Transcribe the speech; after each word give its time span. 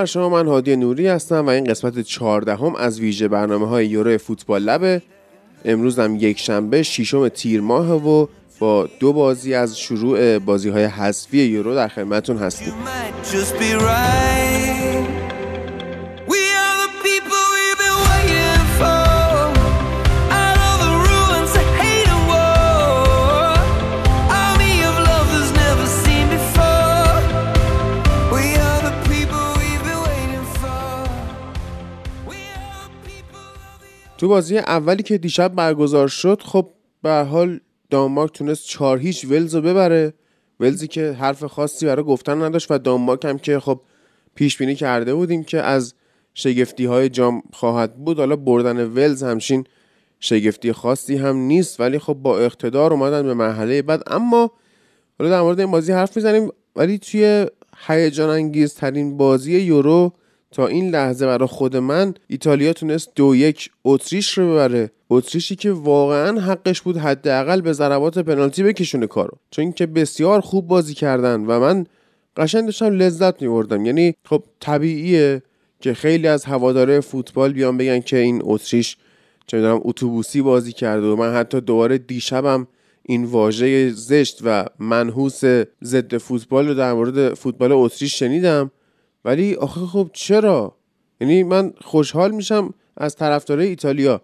بر 0.00 0.06
شما 0.06 0.28
من 0.28 0.46
هادی 0.46 0.76
نوری 0.76 1.06
هستم 1.06 1.46
و 1.46 1.48
این 1.48 1.64
قسمت 1.64 2.00
چهاردهم 2.00 2.76
از 2.76 3.00
ویژه 3.00 3.28
برنامه 3.28 3.66
های 3.66 3.86
یورو 3.86 4.18
فوتبال 4.18 4.62
لبه 4.62 5.02
امروز 5.64 5.98
هم 5.98 6.16
یک 6.16 6.38
شنبه 6.38 6.82
شیشم 6.82 7.28
تیر 7.28 7.60
ماه 7.60 8.08
و 8.08 8.26
با 8.58 8.88
دو 9.00 9.12
بازی 9.12 9.54
از 9.54 9.78
شروع 9.78 10.38
بازی 10.38 10.68
های 10.68 10.84
حذفی 10.84 11.38
یورو 11.38 11.74
در 11.74 11.88
خدمتتون 11.88 12.36
هستیم. 12.36 12.72
تو 34.20 34.28
بازی 34.28 34.58
اولی 34.58 35.02
که 35.02 35.18
دیشب 35.18 35.54
برگزار 35.54 36.08
شد 36.08 36.42
خب 36.42 36.70
به 37.02 37.10
حال 37.10 37.60
دانمارک 37.90 38.32
تونست 38.32 38.66
چهار 38.66 38.98
هیچ 38.98 39.24
ولز 39.24 39.54
رو 39.54 39.62
ببره. 39.62 40.14
ولزی 40.60 40.88
که 40.88 41.12
حرف 41.12 41.44
خاصی 41.44 41.86
برای 41.86 42.04
گفتن 42.04 42.42
نداشت 42.42 42.70
و 42.70 42.78
دانمارک 42.78 43.24
هم 43.24 43.38
که 43.38 43.60
خب 43.60 43.80
پیش 44.34 44.56
بینی 44.56 44.74
کرده 44.74 45.14
بودیم 45.14 45.44
که 45.44 45.62
از 45.62 45.94
شگفتی 46.34 46.84
های 46.84 47.08
جام 47.08 47.42
خواهد 47.52 47.96
بود. 47.96 48.18
حالا 48.18 48.36
بردن 48.36 48.84
ولز 48.84 49.22
همچین 49.22 49.64
شگفتی 50.20 50.72
خاصی 50.72 51.16
هم 51.16 51.36
نیست 51.36 51.80
ولی 51.80 51.98
خب 51.98 52.14
با 52.14 52.38
اقتدار 52.38 52.92
اومدن 52.92 53.22
به 53.22 53.34
مرحله 53.34 53.82
بعد. 53.82 54.02
اما 54.06 54.50
حالا 55.18 55.30
در 55.30 55.40
مورد 55.40 55.60
این 55.60 55.70
بازی 55.70 55.92
حرف 55.92 56.16
می‌زنیم 56.16 56.48
ولی 56.76 56.98
توی 56.98 57.46
هیجان 57.86 58.30
انگیز 58.30 58.74
ترین 58.74 59.16
بازی 59.16 59.60
یورو 59.60 60.12
تا 60.52 60.66
این 60.66 60.90
لحظه 60.90 61.26
برای 61.26 61.48
خود 61.48 61.76
من 61.76 62.14
ایتالیا 62.28 62.72
تونست 62.72 63.10
دو 63.14 63.36
یک 63.36 63.70
اتریش 63.84 64.38
رو 64.38 64.50
ببره. 64.52 64.90
اتریشی 65.10 65.56
که 65.56 65.72
واقعا 65.72 66.40
حقش 66.40 66.80
بود 66.80 66.96
حداقل 66.96 67.60
به 67.60 67.72
ضربات 67.72 68.18
پنالتی 68.18 68.62
بکشونه 68.62 69.06
کارو. 69.06 69.38
چون 69.50 69.72
که 69.72 69.86
بسیار 69.86 70.40
خوب 70.40 70.66
بازی 70.66 70.94
کردن 70.94 71.46
و 71.46 71.60
من 71.60 71.86
قشنگ 72.36 72.64
داشتم 72.64 72.86
لذت 72.86 73.42
میبردم. 73.42 73.86
یعنی 73.86 74.14
خب 74.24 74.42
طبیعیه 74.60 75.42
که 75.80 75.94
خیلی 75.94 76.28
از 76.28 76.44
هواداره 76.44 77.00
فوتبال 77.00 77.52
بیان 77.52 77.76
بگن 77.76 78.00
که 78.00 78.16
این 78.16 78.40
اتریش 78.44 78.96
چه 79.46 79.56
می‌دونم 79.56 79.80
اتوبوسی 79.84 80.42
بازی 80.42 80.72
کرده 80.72 81.06
و 81.06 81.16
من 81.16 81.34
حتی 81.34 81.60
دوباره 81.60 81.98
دیشبم 81.98 82.66
این 83.02 83.24
واژه 83.24 83.90
زشت 83.90 84.38
و 84.44 84.64
منحوس 84.78 85.40
ضد 85.84 86.16
فوتبال 86.16 86.68
رو 86.68 86.74
در 86.74 86.92
مورد 86.92 87.34
فوتبال 87.34 87.72
اتریش 87.72 88.18
شنیدم. 88.18 88.70
ولی 89.24 89.54
آخه 89.54 89.80
خب 89.80 90.10
چرا؟ 90.12 90.76
یعنی 91.20 91.42
من 91.42 91.72
خوشحال 91.80 92.30
میشم 92.30 92.74
از 92.96 93.16
طرفدارای 93.16 93.68
ایتالیا. 93.68 94.20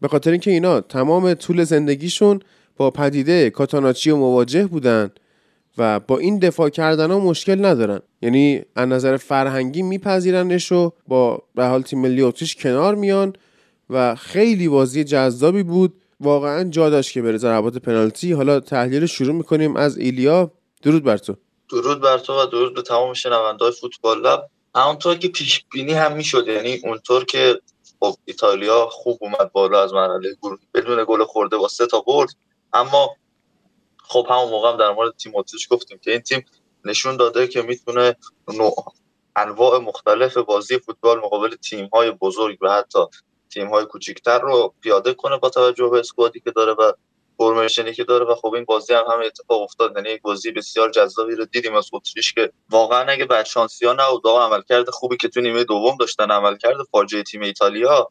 به 0.00 0.08
خاطر 0.08 0.30
اینکه 0.30 0.50
اینا 0.50 0.80
تمام 0.80 1.34
طول 1.34 1.64
زندگیشون 1.64 2.40
با 2.76 2.90
پدیده 2.90 3.50
کاتاناچی 3.50 4.12
مواجه 4.12 4.66
بودن 4.66 5.10
و 5.78 6.00
با 6.00 6.18
این 6.18 6.38
دفاع 6.38 6.68
کردن 6.68 7.10
ها 7.10 7.18
مشکل 7.18 7.64
ندارن. 7.64 8.00
یعنی 8.22 8.62
از 8.76 8.88
نظر 8.88 9.16
فرهنگی 9.16 9.82
میپذیرنش 9.82 10.72
و 10.72 10.92
با 11.08 11.42
به 11.54 11.64
حال 11.64 11.82
تیم 11.82 11.98
ملی 11.98 12.22
اتریش 12.22 12.56
کنار 12.56 12.94
میان 12.94 13.32
و 13.90 14.14
خیلی 14.14 14.68
بازی 14.68 15.04
جذابی 15.04 15.62
بود. 15.62 15.94
واقعا 16.20 16.64
جا 16.64 16.90
داشت 16.90 17.12
که 17.12 17.22
بره. 17.22 17.38
ضربات 17.38 17.78
پنالتی. 17.78 18.32
حالا 18.32 18.60
تحلیل 18.60 19.06
شروع 19.06 19.34
می‌کنیم. 19.34 19.76
از 19.76 19.98
ایلیا. 19.98 20.52
درود 20.82 21.04
بر 21.04 21.16
تو. 21.16 21.36
درود 21.72 22.00
بر 22.00 22.18
تو 22.18 22.42
و 22.42 22.46
درود 22.46 22.74
به 22.74 22.82
تمام 22.82 23.14
شنونده‌های 23.14 23.72
فوتبال 23.72 24.20
لب. 24.20 24.50
همونطور 24.74 25.14
که 25.14 25.28
پیش 25.28 25.64
بینی 25.72 25.92
هم 25.92 26.12
می‌شد 26.12 26.48
یعنی 26.48 26.80
اونطور 26.84 27.24
که 27.24 27.60
خب 28.00 28.14
ایتالیا 28.24 28.86
خوب 28.86 29.18
اومد 29.20 29.52
بالا 29.52 29.82
از 29.82 29.92
مرحله 29.92 30.34
گروهی 30.42 30.66
بدون 30.74 31.04
گل 31.08 31.24
خورده 31.24 31.56
با 31.56 31.68
سه 31.68 31.86
تا 31.86 32.00
برد. 32.00 32.28
اما 32.72 33.16
خب 34.08 34.26
همون 34.30 34.50
موقع 34.50 34.68
هم 34.70 34.76
در 34.76 34.90
مورد 34.90 35.16
تیم 35.16 35.36
اتریش 35.36 35.68
گفتیم 35.70 35.98
که 35.98 36.10
این 36.10 36.20
تیم 36.20 36.44
نشون 36.84 37.16
داده 37.16 37.46
که 37.46 37.62
می‌تونه 37.62 38.16
انواع 39.36 39.78
مختلف 39.78 40.36
بازی 40.36 40.78
فوتبال 40.78 41.18
مقابل 41.18 41.56
تیم 41.56 41.86
های 41.86 42.10
بزرگ 42.10 42.58
و 42.60 42.72
حتی 42.72 42.98
تیم 43.50 43.68
های 43.68 43.84
کوچیکتر 43.84 44.38
رو 44.38 44.74
پیاده 44.80 45.14
کنه 45.14 45.36
با 45.38 45.50
توجه 45.50 45.88
به 45.88 45.98
اسکوادی 45.98 46.40
که 46.40 46.50
داره 46.50 46.72
و 46.72 46.92
فرمیشنی 47.42 47.92
که 47.94 48.04
داره 48.04 48.24
و 48.24 48.34
خب 48.34 48.54
این 48.54 48.64
بازی 48.64 48.94
هم 48.94 49.04
همه 49.12 49.26
اتفاق 49.26 49.62
افتاد. 49.62 49.92
یعنی 49.96 50.10
یک 50.10 50.22
بازی 50.22 50.50
بسیار 50.50 50.90
جذابی 50.90 51.34
رو 51.34 51.44
دیدیم 51.44 51.74
از 51.74 51.90
اتریش 51.92 52.32
که 52.32 52.52
واقعا 52.70 53.12
اگه 53.12 53.24
بعد 53.24 53.46
شانسی 53.46 53.86
ها 53.86 54.20
واقعا 54.24 54.46
عملکرد 54.46 54.90
خوبی 54.90 55.16
که 55.16 55.28
تو 55.28 55.40
نیمه 55.40 55.64
دوم 55.64 55.96
داشتن 56.00 56.30
عملکرد 56.30 56.76
فاجعه 56.90 57.22
تیم 57.22 57.42
ایتالیا 57.42 58.08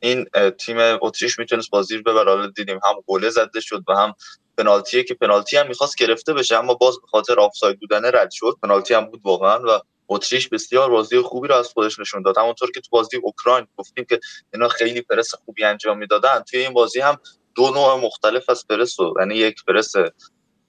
این 0.00 0.24
تیم 0.58 0.76
اتریش 1.02 1.38
می‌تونست 1.38 1.70
بازی 1.70 1.96
رو 1.96 2.02
ببره. 2.02 2.50
دیدیم 2.50 2.80
هم 2.84 2.94
گله 3.06 3.30
زده 3.30 3.60
شد 3.60 3.82
و 3.88 3.92
هم 3.92 4.14
پنالتیه 4.58 5.02
که 5.04 5.14
پنالتی 5.14 5.56
هم 5.56 5.68
می‌خواست 5.68 5.96
گرفته 5.96 6.32
بشه 6.32 6.56
اما 6.56 6.74
باز 6.74 7.00
به 7.00 7.06
خاطر 7.06 7.40
آفساید 7.40 7.80
بودن 7.80 8.04
رد 8.04 8.30
شد. 8.30 8.56
پنالتی 8.62 8.94
هم 8.94 9.04
بود 9.04 9.20
واقعا 9.24 9.58
و 9.58 9.80
اتریش 10.08 10.48
بسیار 10.48 10.90
بازی 10.90 11.20
خوبی 11.20 11.48
رو 11.48 11.54
از 11.54 11.68
خودش 11.68 11.98
نشون 11.98 12.22
داد. 12.22 12.38
همونطور 12.38 12.70
که 12.70 12.80
تو 12.80 12.88
بازی 12.90 13.16
اوکراین 13.16 13.66
گفتیم 13.76 14.04
که 14.04 14.20
اینا 14.54 14.68
خیلی 14.68 15.00
پرس 15.00 15.34
خوبی 15.34 15.64
انجام 15.64 15.98
می‌دادن 15.98 16.40
توی 16.50 16.60
این 16.60 16.72
بازی 16.72 17.00
هم 17.00 17.18
دو 17.56 17.70
نوع 17.70 17.94
مختلف 17.94 18.50
از 18.50 18.66
پرس 18.66 19.00
رو 19.00 19.14
یعنی 19.20 19.34
یک 19.34 19.64
پرس 19.64 19.92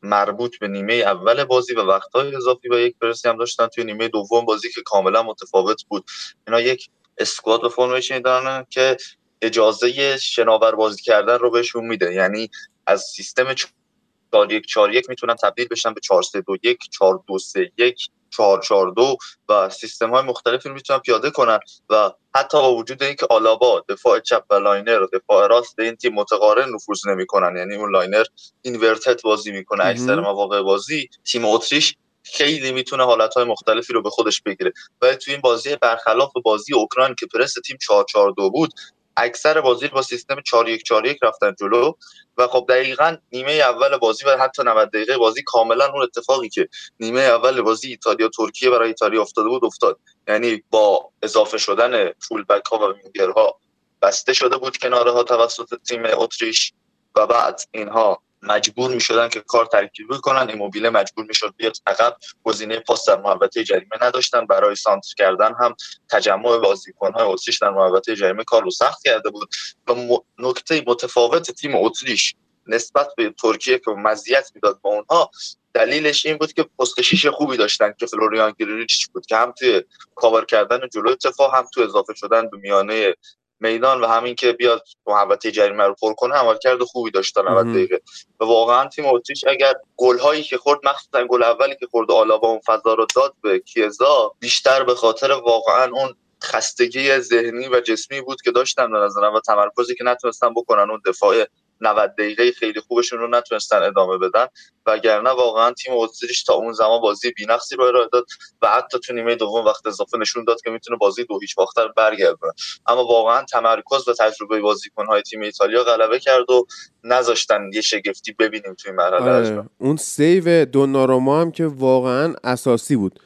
مربوط 0.06 0.60
به 0.60 0.68
نیمه 0.68 0.94
اول 0.94 1.44
بازی 1.44 1.74
و 1.74 1.82
وقتهای 1.82 2.36
اضافی 2.36 2.70
و 2.70 2.80
یک 2.80 2.96
پرسی 3.02 3.30
هم 3.30 3.38
داشتن 3.38 3.68
توی 3.68 3.84
نیمه 3.84 4.08
دوم 4.08 4.46
بازی 4.46 4.72
که 4.72 4.82
کاملا 4.86 5.24
متفاوت 5.24 5.84
بود. 5.84 6.06
اینا 6.48 6.62
یک 6.62 6.90
اسکواد 7.18 7.64
و 7.64 7.70
فرمیشن 7.70 8.20
دارن 8.20 8.66
که 8.70 8.98
اجازه 9.42 10.18
شناور 10.18 10.76
بازی 10.76 11.02
کردن 11.02 11.38
رو 11.38 11.52
بهشون 11.52 11.86
میده. 11.86 12.14
یعنی 12.14 12.50
از 12.88 13.02
سیستم 13.02 13.54
4 13.54 14.52
1 14.54 14.66
4 14.66 14.94
1 14.94 15.10
می‌تونن 15.10 15.36
تبدیل 15.36 15.68
بشن 15.68 15.94
به 15.94 16.02
4 16.02 16.24
3 16.24 16.42
2 16.42 16.58
1 16.64 16.78
4 16.92 17.24
2 17.28 17.40
3 17.40 17.72
1 17.78 18.10
4 18.38 18.62
4 18.62 18.92
2 18.92 19.18
و 19.50 19.70
سیستم 19.70 20.10
های 20.10 20.24
مختلفی 20.24 20.70
رو 20.70 20.76
می‌تونن 20.76 21.00
پیاده 21.00 21.32
کنن 21.32 21.60
و 21.90 22.12
حتی 22.36 22.58
با 22.58 22.76
وجود 22.76 23.04
اینکه 23.04 23.28
آلابا 23.30 23.84
دفاع 23.90 24.20
چپ 24.20 24.44
و 24.50 24.54
لاینر 24.54 25.02
و 25.02 25.08
دفاع 25.14 25.48
راست 25.48 25.80
این 25.80 25.96
تیم 25.96 26.14
متقارن 26.14 26.70
نفوذ 26.70 27.08
نمی‌کنن 27.08 27.58
یعنی 27.58 27.76
اون 27.76 27.92
لاینر 27.92 28.24
inverted 28.62 29.22
بازی 29.22 29.52
می‌کنه 29.52 29.86
اکثر 29.86 30.20
مواقع 30.20 30.62
بازی 30.62 31.10
تیم 31.26 31.46
اتریش 31.46 31.96
خیلی 32.24 32.72
می‌تونه 32.72 33.06
حالت 33.06 33.34
های 33.34 33.46
مختلفی 33.46 33.94
رو 33.94 34.02
به 34.02 34.10
خودش 34.10 34.42
بگیره. 34.42 34.74
ولی 35.02 35.16
توی 35.16 35.34
این 35.34 35.42
بازی 35.42 35.76
برخلاف 35.76 36.32
بازی 36.46 36.74
اوکراین 36.74 37.16
که 37.20 37.26
پرس 37.34 37.54
تیم 37.66 37.78
4 37.88 38.06
4 38.10 38.34
2 38.38 38.50
بود 38.50 38.74
اکثر 39.18 39.62
بازی 39.62 39.88
با 39.88 40.02
سیستم 40.02 40.42
4 40.42 40.70
1 40.70 40.84
4 40.84 41.06
1 41.06 41.18
رفتن 41.24 41.56
جلو 41.60 41.94
و 42.38 42.48
خب 42.48 42.66
دقیقا 42.70 43.18
نیمه 43.32 43.52
اول 43.52 43.98
بازی 43.98 44.26
و 44.26 44.38
حتی 44.38 44.64
90 44.64 44.90
دقیقه 44.90 45.18
بازی 45.18 45.44
کاملا 45.46 45.86
اون 45.86 46.02
اتفاقی 46.04 46.50
که 46.50 46.68
نیمه 47.00 47.22
اول 47.22 47.62
بازی 47.62 47.88
ایتالیا 47.88 48.30
ترکیه 48.38 48.70
برای 48.70 48.88
ایتالیا 48.88 49.22
افتاده 49.22 49.50
بود 49.50 49.66
افتاد. 49.66 50.00
یعنی 50.28 50.64
با 50.70 51.10
اضافه 51.22 51.58
شدن 51.58 52.12
فول 52.12 52.44
بک 52.44 52.66
ها 52.66 52.78
و 52.78 52.94
وینگرها 52.94 53.60
بسته 54.02 54.34
شده 54.34 54.58
بود 54.58 54.78
کناره 54.78 55.12
ها 55.12 55.24
توسط 55.24 55.82
تیم 55.88 56.04
اتریش 56.06 56.74
و 57.16 57.28
بعد 57.28 57.62
اینها 57.72 58.22
مجبور 58.48 58.92
می 58.92 59.02
شدن 59.02 59.30
که 59.30 59.42
کار 59.48 59.66
ترکیبی 59.66 60.18
کنن. 60.18 60.50
ایموبیله 60.50 60.90
مجبور 60.90 61.26
می 61.26 61.36
شد 61.36 61.54
بیاد. 61.58 61.78
عقب 61.88 62.18
گزینه 62.44 62.80
پاس 62.80 63.10
در 63.10 63.22
محوطه 63.22 63.64
جریمه 63.64 63.98
نداشتن. 64.02 64.46
برای 64.46 64.76
سانتر 64.76 65.14
کردن 65.18 65.54
هم 65.60 65.76
تجمع 66.12 66.58
بازیکن‌های 66.58 67.26
اتریش 67.26 67.58
در 67.58 67.70
محوطه 67.70 68.16
جریمه 68.16 68.44
کار 68.44 68.64
رو 68.64 68.72
سخت 68.72 69.04
کرده 69.06 69.30
بود. 69.30 69.50
و 69.88 70.18
نکته 70.38 70.84
متفاوت 70.88 71.52
تیم 71.52 71.76
اتریش 71.76 72.36
نسبت 72.68 73.08
به 73.18 73.34
ترکیه 73.42 73.80
که 73.80 73.92
مزیت 73.92 74.52
می‌داد 74.56 74.80
با 74.82 74.90
اونها 74.90 75.32
دلیلش 75.74 76.26
این 76.26 76.38
بود 76.38 76.54
که 76.54 76.64
پست 76.80 77.02
شیش 77.02 77.26
خوبی 77.26 77.58
داشتن 77.58 77.94
که 78.00 78.06
فلوریان 78.06 78.54
گریلیچ 78.60 79.08
بود 79.08 79.26
که 79.26 79.36
هم 79.36 79.52
توی 79.52 79.84
کاور 80.16 80.46
کردن 80.46 80.80
جلو 80.94 81.10
اتفاق 81.10 81.56
هم 81.56 81.68
تو 81.74 81.82
اضافه 81.82 82.14
شدن 82.14 82.50
به 82.50 82.58
میانه 82.58 83.14
میدان 83.60 84.02
و 84.02 84.08
همین 84.08 84.36
که 84.36 84.52
بیاد 84.52 84.84
محوطه 85.08 85.52
جریمه 85.52 85.84
رو 85.84 85.96
پر 86.02 86.14
کنه 86.14 86.36
عملکرد 86.36 86.84
خوبی 86.84 87.12
داشت 87.12 87.38
90 87.38 87.68
دقیقه. 87.68 88.02
و 88.40 88.46
واقعا 88.46 88.88
تیم 88.90 89.06
اتریش 89.06 89.44
اگر 89.48 89.74
گل 89.98 90.20
هایی 90.20 90.44
که 90.44 90.58
خورد 90.58 90.80
مخصوصا 90.84 91.28
گل 91.28 91.44
اولی 91.44 91.76
که 91.76 91.88
خورد 91.92 92.12
آلابا 92.12 92.48
اون 92.48 92.60
فضا 92.66 92.94
رو 92.94 93.08
داد 93.16 93.34
به 93.42 93.60
کیزا 93.60 94.36
بیشتر 94.40 94.84
به 94.84 94.96
خاطر 94.96 95.32
واقعا 95.32 95.92
اون 95.92 96.16
خستگی 96.44 97.20
ذهنی 97.20 97.68
و 97.68 97.80
جسمی 97.80 98.22
بود 98.22 98.42
که 98.42 98.52
داشتن 98.52 98.92
به 98.92 98.98
نظرم 98.98 99.34
و 99.34 99.40
تمرکزی 99.40 99.96
که 99.96 100.04
نتونستن 100.04 100.54
بکنن 100.54 100.90
اون 100.92 101.02
دفاع 101.06 101.36
90 101.82 102.16
دقیقه 102.18 102.52
خیلی 102.52 102.80
خوبشون 102.80 103.20
رو 103.20 103.28
نتونستن 103.28 103.82
ادامه 103.82 104.18
بدن. 104.18 104.46
وگرنه 104.86 105.30
واقعا 105.30 105.72
تیم 105.72 105.94
اتریش 105.98 106.44
تا 106.44 106.54
اون 106.54 106.74
زمان 106.74 107.02
بازی 107.02 107.32
بی‌نقصی 107.32 107.76
رو 107.76 107.84
ارائه 107.84 108.10
داد 108.14 108.26
و 108.62 108.68
حتی 108.68 109.00
تو 109.00 109.14
نیمه 109.14 109.36
دوم 109.36 109.66
وقت 109.66 109.88
اضافه 109.88 110.18
نشون 110.18 110.44
داد 110.44 110.62
که 110.62 110.70
می‌تونه 110.70 110.98
بازی 110.98 111.24
دو 111.24 111.40
هیچ 111.40 111.56
باختر 111.56 111.88
برگردونه 111.88 112.54
اما 112.88 113.06
واقعا 113.06 113.44
تمرکز 113.44 114.08
و 114.08 114.14
تجربه 114.14 114.62
بازیکن‌های 114.62 115.22
تیم 115.22 115.42
ایتالیا 115.42 115.84
غلبه 115.84 116.20
کرد 116.20 116.50
و 116.52 116.66
نذاشتن 117.04 117.70
یه 117.74 117.82
شگفتی 117.82 118.32
ببینیم 118.32 118.74
توی 118.74 118.92
مرحله 118.92 119.32
آره. 119.32 119.70
اون 119.78 119.98
سیو 119.98 120.66
دوناروما 120.66 121.42
هم 121.42 121.52
که 121.52 121.66
واقعا 121.66 122.36
اساسی 122.44 122.96
بود. 122.96 123.20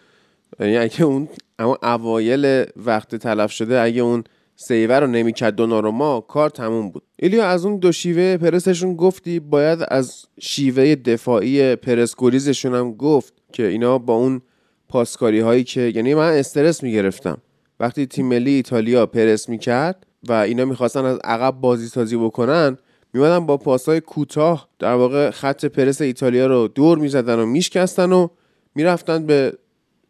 یعنی 0.60 0.78
اگه 0.78 1.04
اون 1.04 1.30
اما 1.60 1.78
اوایل 1.84 2.66
وقت 2.76 3.16
تلف 3.16 3.52
شده 3.52 3.82
اگه 3.82 4.02
اون 4.02 4.24
سیور 4.62 5.00
رو 5.02 5.08
نمی‌کرد 5.08 5.56
دوناروما 5.56 6.22
کار 6.22 6.50
تموم 6.50 6.90
بود. 6.90 7.04
ایلیا 7.20 7.46
از 7.46 7.66
اون 7.66 7.78
دو 7.78 7.92
شیوه 7.92 8.38
پرسشون 8.38 8.96
گفتی 8.96 9.40
باید 9.40 9.80
از 9.88 10.26
شیوه 10.40 10.96
دفاعی 10.96 11.76
پرس 11.76 12.16
گریزشون 12.18 12.76
هم 12.76 12.94
گفت 12.94 13.34
که 13.54 13.68
اینا 13.68 13.98
با 13.98 14.14
اون 14.14 14.42
پاسکاری 14.90 15.40
هایی 15.40 15.64
که 15.64 15.82
یعنی 15.82 16.14
من 16.14 16.32
استرس 16.34 16.84
می‌گرفتم. 16.84 17.38
وقتی 17.80 18.06
تیم 18.06 18.26
ملی 18.26 18.52
ایتالیا 18.52 19.06
پرس 19.06 19.50
می‌کرد 19.50 20.06
و 20.30 20.34
اینا 20.34 20.66
می‌خواستن 20.66 21.06
از 21.06 21.20
عقب 21.24 21.62
بازی 21.62 21.88
سازی 21.88 22.18
بکنن 22.18 22.78
میمدن 23.14 23.46
با 23.46 23.58
پاسای 23.58 24.02
کوتاه 24.02 24.70
در 24.80 24.94
واقع 24.94 25.30
خط 25.30 25.66
پرس 25.66 26.02
ایتالیا 26.02 26.48
رو 26.48 26.68
دور 26.68 26.98
می‌زدن 26.98 27.40
و 27.40 27.46
میشکستن 27.46 28.12
و 28.12 28.28
می‌رفتن 28.76 29.26
به 29.26 29.54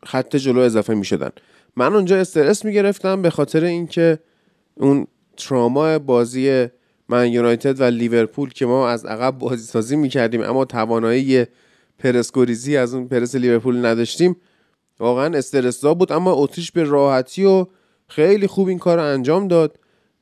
خط 0.06 0.36
جلو 0.36 0.60
اضافه 0.60 0.94
می‌شدن. 0.94 1.30
من 1.76 1.94
اونجا 1.94 2.18
استرس 2.18 2.66
می‌گرفتم 2.66 3.22
به 3.22 3.30
خاطر 3.30 3.64
اینکه 3.64 4.20
اون 4.80 5.08
تراما 5.38 6.00
بازی 6.00 6.68
من 7.10 7.32
یونایتد 7.32 7.82
و 7.82 7.84
لیورپول 7.84 8.50
که 8.50 8.66
ما 8.66 8.90
از 8.90 9.06
عقب 9.06 9.38
بازی 9.38 9.64
سازی 9.64 9.96
می‌کردیم 9.96 10.42
اما 10.44 10.66
توانایی 10.66 11.46
پرسکوریزی 12.00 12.78
از 12.78 12.94
اون 12.94 13.08
پرس 13.08 13.36
لیورپول 13.36 13.86
نداشتیم. 13.86 14.36
واقعا 15.00 15.38
استرسزا 15.38 15.94
بود 15.94 16.12
اما 16.12 16.34
اتریش 16.34 16.72
به 16.72 16.84
راحتی 16.84 17.46
و 17.46 17.66
خیلی 18.08 18.48
خوب 18.48 18.68
این 18.68 18.80
کار 18.80 18.98
رو 18.98 19.04
انجام 19.04 19.48
داد 19.48 19.80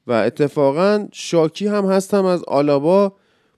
و 0.07 0.11
اتفاقا 0.11 1.07
شاکی 1.13 1.67
هم 1.67 1.85
هستم 1.85 2.25
از 2.25 2.43
آلابا 2.43 3.13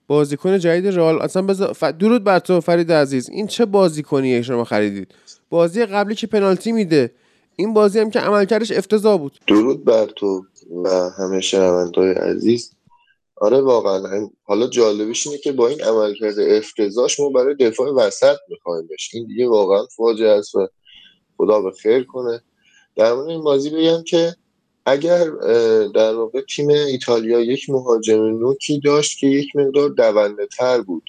بازیکن 0.06 0.58
جدید 0.58 0.86
رئال. 0.86 1.22
اصلا 1.22 1.42
بذار 1.42 1.72
ف... 1.72 1.84
درود 1.84 2.24
بر 2.24 2.38
تو 2.38 2.60
فرید 2.60 2.92
عزیز. 2.92 3.30
این 3.30 3.46
چه 3.46 3.64
بازیکنیه 3.66 4.42
شما 4.42 4.64
خریدید؟ 4.64 5.14
بازی 5.50 5.86
قبلی 5.86 6.14
که 6.14 6.26
پنالتی 6.26 6.72
میده. 6.72 7.12
این 7.56 7.74
بازی 7.74 7.98
هم 7.98 8.10
که 8.10 8.20
عملکردش 8.20 8.72
افتضاح 8.72 9.18
بود. 9.18 9.38
درود 9.46 9.84
بر 9.84 10.06
تو. 10.06 10.44
و 10.70 11.10
همه 11.10 11.40
شنوندای 11.40 12.12
عزیز. 12.12 12.70
آره 13.36 13.60
واقعا. 13.60 14.28
حالا 14.42 14.66
جالبش 14.66 15.26
اینه 15.26 15.38
که 15.38 15.52
با 15.52 15.68
این 15.68 15.82
عملکرد 15.82 16.38
افتضاحش 16.38 17.20
ما 17.20 17.28
برای 17.28 17.54
دفاع 17.54 17.90
وسط 17.90 18.36
میخوایمش 18.48 19.10
این 19.12 19.26
دیگه 19.26 19.48
واقعا 19.48 19.86
فاجعه 19.96 20.30
است 20.30 20.54
و 20.54 20.68
خدا 21.36 21.60
به 21.60 21.70
خیر 21.70 22.04
کنه. 22.04 22.42
در 22.96 23.14
مورد 23.14 23.28
این 23.28 23.40
بازی 23.40 23.70
بگم 23.70 24.02
که 24.02 24.36
اگر 24.86 25.24
در 25.94 26.14
واقع 26.14 26.40
تیم 26.40 26.68
ایتالیا 26.68 27.40
یک 27.40 27.70
مهاجم 27.70 28.22
نوکی 28.24 28.80
داشت 28.80 29.18
که 29.18 29.26
یک 29.26 29.56
مقدار 29.56 29.88
دونده 29.88 30.46
تر 30.46 30.80
بود 30.80 31.02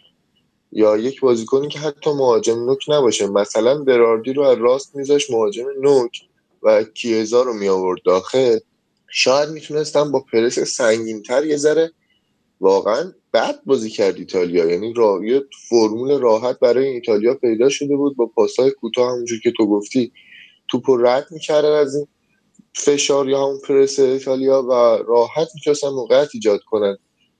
یا 0.71 0.97
یک 0.97 1.21
بازیکنی 1.21 1.67
که 1.67 1.79
حتی 1.79 2.09
مهاجم 2.09 2.65
نوک 2.65 2.85
نباشه. 2.87 3.27
مثلا 3.27 3.83
براردی 3.83 4.33
رو 4.33 4.43
از 4.43 4.57
راست 4.57 4.95
میذاش 4.95 5.31
مهاجم 5.31 5.65
نوک 5.81 6.21
و 6.63 6.83
کیزا 6.83 7.43
رو 7.43 7.53
می 7.53 7.67
آورد 7.67 8.01
داخل. 8.05 8.59
شاید 9.11 9.49
می‌تونستم 9.49 10.11
با 10.11 10.25
پرس 10.33 10.59
سنگینتر 10.59 11.45
یه 11.45 11.57
ذره 11.57 11.91
واقعا 12.61 13.11
بد 13.33 13.59
بازی 13.65 13.89
کرد 13.89 14.17
ایتالیا. 14.17 14.65
یعنی 14.65 14.93
را... 14.93 15.19
یه 15.23 15.43
فرمول 15.69 16.19
راحت 16.19 16.59
برای 16.59 16.87
ایتالیا 16.87 17.33
پیدا 17.33 17.69
شده 17.69 17.95
بود 17.95 18.15
با 18.15 18.25
پاسهای 18.25 18.71
کوتاه 18.71 19.11
همونجور 19.11 19.39
که 19.39 19.51
تو 19.57 19.67
گفتی. 19.67 20.11
توپ 20.67 20.89
رد 20.89 21.27
می‌کردن 21.31 21.71
از 21.71 21.95
این 21.95 22.07
فشار 22.75 23.29
یا 23.29 23.43
همون 23.43 23.59
پرس 23.67 23.99
ایتالیا 23.99 24.61
و 24.61 24.71
راحت 25.07 25.47
می‌تونستن 25.55 25.89
موقعیت 25.89 26.29
ایجاد 26.33 26.59
کنن. 26.63 26.97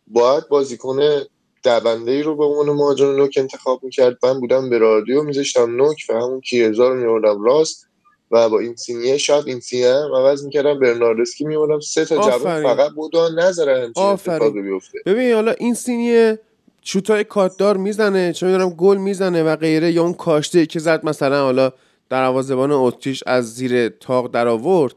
باید 0.08 0.48
بازیکن 0.50 1.22
دونده 1.64 2.12
ای 2.12 2.24
رو 2.24 2.36
به 2.36 2.46
عنوان 2.46 2.70
مهاجم 2.70 3.16
نوک 3.16 3.34
انتخاب 3.38 3.84
می‌کرد. 3.84 4.18
من 4.24 4.40
بودم 4.40 4.70
به 4.70 4.78
رادیو 4.78 5.24
میذاشتم 5.24 5.76
نوک 5.76 5.98
و 6.10 6.14
همون 6.14 6.42
کیزا 6.42 6.90
رو 6.90 6.96
میوردم 6.96 7.44
راست. 7.44 7.88
و 8.32 8.50
با 8.50 8.60
این 8.60 8.76
سینیه 8.76 9.18
شاید 9.18 9.48
این 9.48 9.60
سینیه 9.60 9.94
هم 9.94 10.14
عوض 10.16 10.46
می‌کردم. 10.46 10.80
برناردسکی 10.80 11.46
میوردم 11.46 11.80
سه 11.80 12.06
تا 12.06 12.16
جوان 12.16 12.64
فقط 12.64 12.92
بودا 12.92 13.30
نذاره 13.30 13.84
همچین 13.84 14.04
اتفاقی 14.04 14.62
بیفته. 14.62 15.00
ببین 15.06 15.34
حالا 15.34 15.52
این 15.52 15.74
سینیه 15.74 16.40
شوتای 16.82 17.24
کاتدار 17.24 17.78
می‌زنه 17.78 18.34
چه 18.34 18.46
می‌دونم 18.46 18.70
گل 18.70 18.98
می‌زنه 18.98 19.44
و 19.44 19.56
غیره 19.56 19.92
یا 19.92 20.04
اون 20.04 20.14
کاشته 20.14 20.66
که 20.66 20.80
زد 20.80 21.06
مثلا 21.06 21.44
حالا 21.44 21.72
دروازه‌بان 22.10 22.72
اتریش 22.72 23.24
از 23.26 23.56
زیر 23.56 23.90
تاق 23.90 24.32
در 24.32 24.48
آورد 24.48 24.96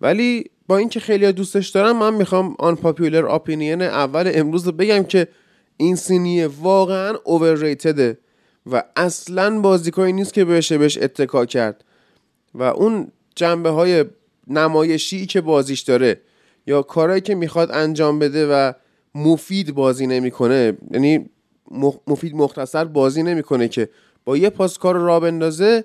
ولی 0.00 0.44
با 0.68 0.76
اینکه 0.76 1.00
خیلی 1.00 1.32
دوستش 1.32 1.68
دارم 1.68 1.98
من 1.98 2.14
می‌خوام 2.14 2.56
آن 2.58 2.76
پاپیولر 2.76 3.26
اپینین 3.26 3.82
اول 3.82 4.30
امروز 4.34 4.66
رو 4.66 4.72
بگم 4.72 5.02
که 5.04 5.28
این 5.76 5.96
سینیه 5.96 6.46
واقعا 6.62 7.14
اوورریتده 7.24 8.18
و 8.72 8.82
اصلا 8.96 9.60
بازیکنی 9.60 10.12
نیست 10.12 10.34
که 10.34 10.44
بشه 10.44 10.78
بهش 10.78 10.98
اتکا 10.98 11.46
کرد. 11.46 11.84
و 12.58 12.62
اون 12.62 13.12
جنبه 13.34 13.70
های 13.70 14.04
نمایشی 14.46 15.26
که 15.26 15.40
بازیش 15.40 15.80
داره 15.80 16.20
یا 16.66 16.82
کارهایی 16.82 17.20
که 17.20 17.34
می‌خواد 17.34 17.70
انجام 17.72 18.18
بده 18.18 18.46
و 18.46 18.72
مفید 19.14 19.74
بازی 19.74 20.06
نمی‌کنه 20.06 20.78
یعنی 20.90 21.30
مفید 22.06 22.34
مختصر 22.34 22.84
بازی 22.84 23.22
نمی‌کنه 23.22 23.68
که 23.68 23.88
با 24.24 24.36
یه 24.36 24.50
پاس 24.50 24.78
کار 24.78 24.96
را 24.96 25.20
بندازه 25.20 25.84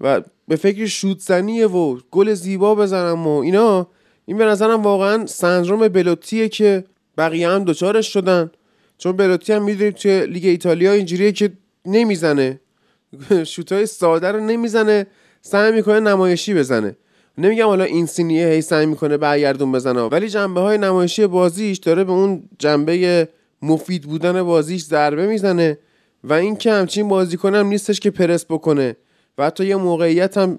و 0.00 0.22
به 0.48 0.56
فکر 0.56 0.86
شوتزنیه 0.86 1.66
و 1.66 1.98
گل 2.10 2.34
زیبا 2.34 2.74
بزنم 2.74 3.26
و 3.26 3.38
اینا 3.38 3.86
این 4.26 4.36
به 4.36 4.44
نظرم 4.44 4.82
واقعا 4.82 5.26
سندروم 5.26 5.88
بلوتیه 5.88 6.48
که 6.48 6.84
بقیه 7.18 7.48
هم 7.48 7.64
دوچارش 7.64 8.12
شدن. 8.12 8.50
چون 8.98 9.12
بلوتی 9.12 9.52
هم 9.52 9.64
می‌دونید 9.64 9.94
توی 9.94 10.26
لیگ 10.26 10.44
ایتالیا 10.44 10.92
اینجوریه 10.92 11.32
که 11.32 11.52
نمی‌زنه. 11.86 12.60
شوتای 13.44 13.86
ساده 13.86 14.32
رو 14.32 14.40
نمی‌زنه. 14.40 15.06
سعی 15.46 15.72
می‌کنه 15.72 16.00
نمایشی 16.00 16.54
بزنه. 16.54 16.96
نمیگم 17.38 17.66
حالا 17.66 17.84
این 17.84 18.06
سینیه 18.06 18.48
هی 18.48 18.60
سعی 18.60 18.86
می‌کنه 18.86 19.16
برگردون 19.16 19.72
بزنه 19.72 20.00
ولی 20.00 20.28
جنبه 20.28 20.60
های 20.60 20.78
نمایشی 20.78 21.26
بازیش 21.26 21.78
داره 21.78 22.04
به 22.04 22.12
اون 22.12 22.42
جنبه 22.58 23.28
مفید 23.62 24.02
بودن 24.02 24.42
بازیش 24.42 24.84
ضربه 24.84 25.26
می‌زنه 25.26 25.78
و 26.24 26.32
این 26.32 26.56
که 26.56 26.72
همچین 26.72 27.08
بازیکن 27.08 27.54
هم 27.54 27.66
نیستش 27.66 28.00
که 28.00 28.10
پرس 28.10 28.44
بکنه. 28.44 28.96
و 29.38 29.46
حتی 29.46 29.66
یه 29.66 29.76
موقعیت 29.76 30.38
هم 30.38 30.58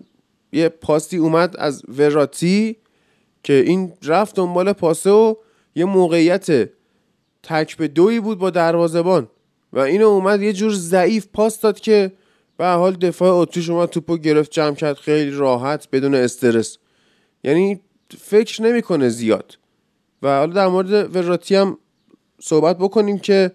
یه 0.51 0.69
پاستی 0.69 1.17
اومد 1.17 1.55
از 1.57 1.83
وراتی 1.88 2.75
که 3.43 3.53
این 3.53 3.93
رفت 4.03 4.36
دنبال 4.36 4.74
پاسه 4.74 5.10
و 5.10 5.36
یه 5.75 5.86
موقعیت 5.86 6.69
تک 7.43 7.77
به 7.77 7.88
دوی 7.88 8.19
بود 8.19 8.38
با 8.39 8.50
دروازبان 8.50 9.27
و 9.74 9.79
اینو 9.79 10.07
اومد 10.07 10.41
یه 10.41 10.53
جور 10.53 10.74
ضعیف 10.74 11.27
پاس 11.33 11.62
داد 11.62 11.79
که 11.79 12.12
به 12.57 12.65
حال 12.65 12.95
دفاع 12.95 13.35
اتریش 13.35 13.69
اومد 13.69 13.89
توپو 13.89 14.17
گرفت 14.17 14.51
جمع 14.51 14.75
کرد 14.75 14.95
خیلی 14.95 15.31
راحت 15.31 15.88
بدون 15.91 16.15
استرس. 16.15 16.77
یعنی 17.43 17.79
فکر 18.19 18.62
نمی‌کنه 18.62 19.09
زیاد. 19.09 19.57
و 20.21 20.38
حالا 20.38 20.53
در 20.53 20.67
مورد 20.67 21.15
وراتی 21.15 21.55
هم 21.55 21.77
صحبت 22.41 22.77
بکنیم 22.77 23.19
که 23.19 23.51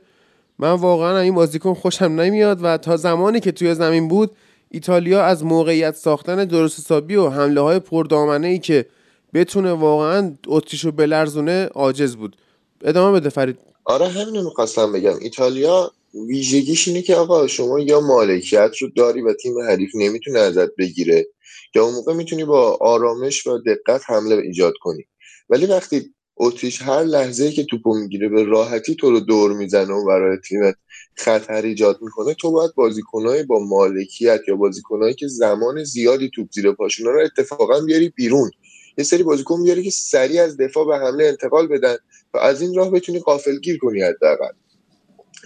من 0.59 0.73
واقعا 0.73 1.19
این 1.19 1.35
بازیکن 1.35 1.75
خوشم 1.75 2.05
نمیاد 2.05 2.59
و 2.63 2.77
تا 2.77 2.97
زمانی 2.97 3.41
که 3.41 3.53
توی 3.53 3.75
زمین 3.75 4.09
بود 4.09 4.37
ایتالیا 4.71 5.25
از 5.25 5.45
موقعیت 5.45 5.95
ساختن 5.95 6.45
درست 6.45 6.79
حسابی 6.79 7.17
و 7.17 7.29
حمله 7.29 7.61
های 7.61 7.79
پردامنه 7.79 8.47
ای 8.47 8.59
که 8.59 8.87
بتونه 9.35 9.73
واقعا 9.73 10.35
اتریش 10.47 10.85
رو 10.85 10.93
بلرزونه 10.93 11.67
عاجز 11.67 12.17
بود. 12.17 12.37
ادامه 12.85 13.21
بده 13.21 13.29
فرید. 13.29 13.59
آره 13.85 14.09
همین 14.09 14.45
می‌خواستم 14.45 14.93
بگم. 14.93 15.15
ایتالیا 15.21 15.93
ویژگیش 16.15 16.89
اینه 16.89 17.03
که 17.03 17.15
آقا 17.15 17.47
شما 17.47 17.81
یا 17.81 18.01
مالکیت 18.01 18.71
رو 18.81 18.89
داری 18.97 19.23
و 19.23 19.35
تیم 19.35 19.59
حریف 19.59 19.91
نمی‌تونه 19.95 20.39
ازت 20.39 20.77
بگیره 20.77 21.27
یا 21.75 21.85
اون 21.85 21.95
موقع 21.95 22.15
می‌تونی 22.15 22.45
با 22.45 22.79
آرامش 22.81 23.47
و 23.47 23.59
دقت 23.59 24.03
حمله 24.07 24.37
ایجاد 24.37 24.75
کنی. 24.81 25.05
ولی 25.51 25.67
وقتی 25.67 26.15
اتریش 26.37 26.83
هر 26.83 27.03
لحظه 27.03 27.53
که 27.53 27.65
توپو 27.65 27.95
می‌گیره 27.95 28.29
به 28.29 28.45
راحتی 28.45 28.95
تو 28.95 29.11
رو 29.11 29.21
دور 29.21 29.53
می‌زنه 29.53 29.95
و 29.95 30.07
برای 30.07 30.39
تیمت 30.49 30.75
خطر 31.15 31.63
ایجاد 31.63 31.99
می‌کنه 32.03 32.35
تو 32.35 32.51
باید 32.51 32.75
بازیکنهای 32.75 33.43
با 33.43 33.59
مالکیت 33.59 34.41
یا 34.49 34.57
بازیکنهایی 34.57 35.15
که 35.15 35.27
زمان 35.29 35.85
زیادی 35.85 36.31
توپ 36.35 36.49
زیر 36.53 36.73
پاشون 36.73 37.07
رو 37.07 37.21
اتفاقا 37.21 37.81
بیاری 37.81 38.09
بیرون. 38.09 38.51
یه 38.99 39.05
سری 39.05 39.23
بازیکن 39.23 39.63
بیاری 39.63 39.83
که 39.83 39.91
سریع 39.91 40.43
از 40.43 40.57
دفاع 40.57 40.87
به 40.87 40.97
حمله 40.97 41.25
انتقال 41.25 41.67
بدن 41.67 41.97
و 42.35 42.39
از 42.39 42.63
این 42.63 42.75
راه 42.75 42.91
بتونی 42.91 43.23
گیر 43.63 43.79
کنی 43.79 44.03
حداقل. 44.03 44.53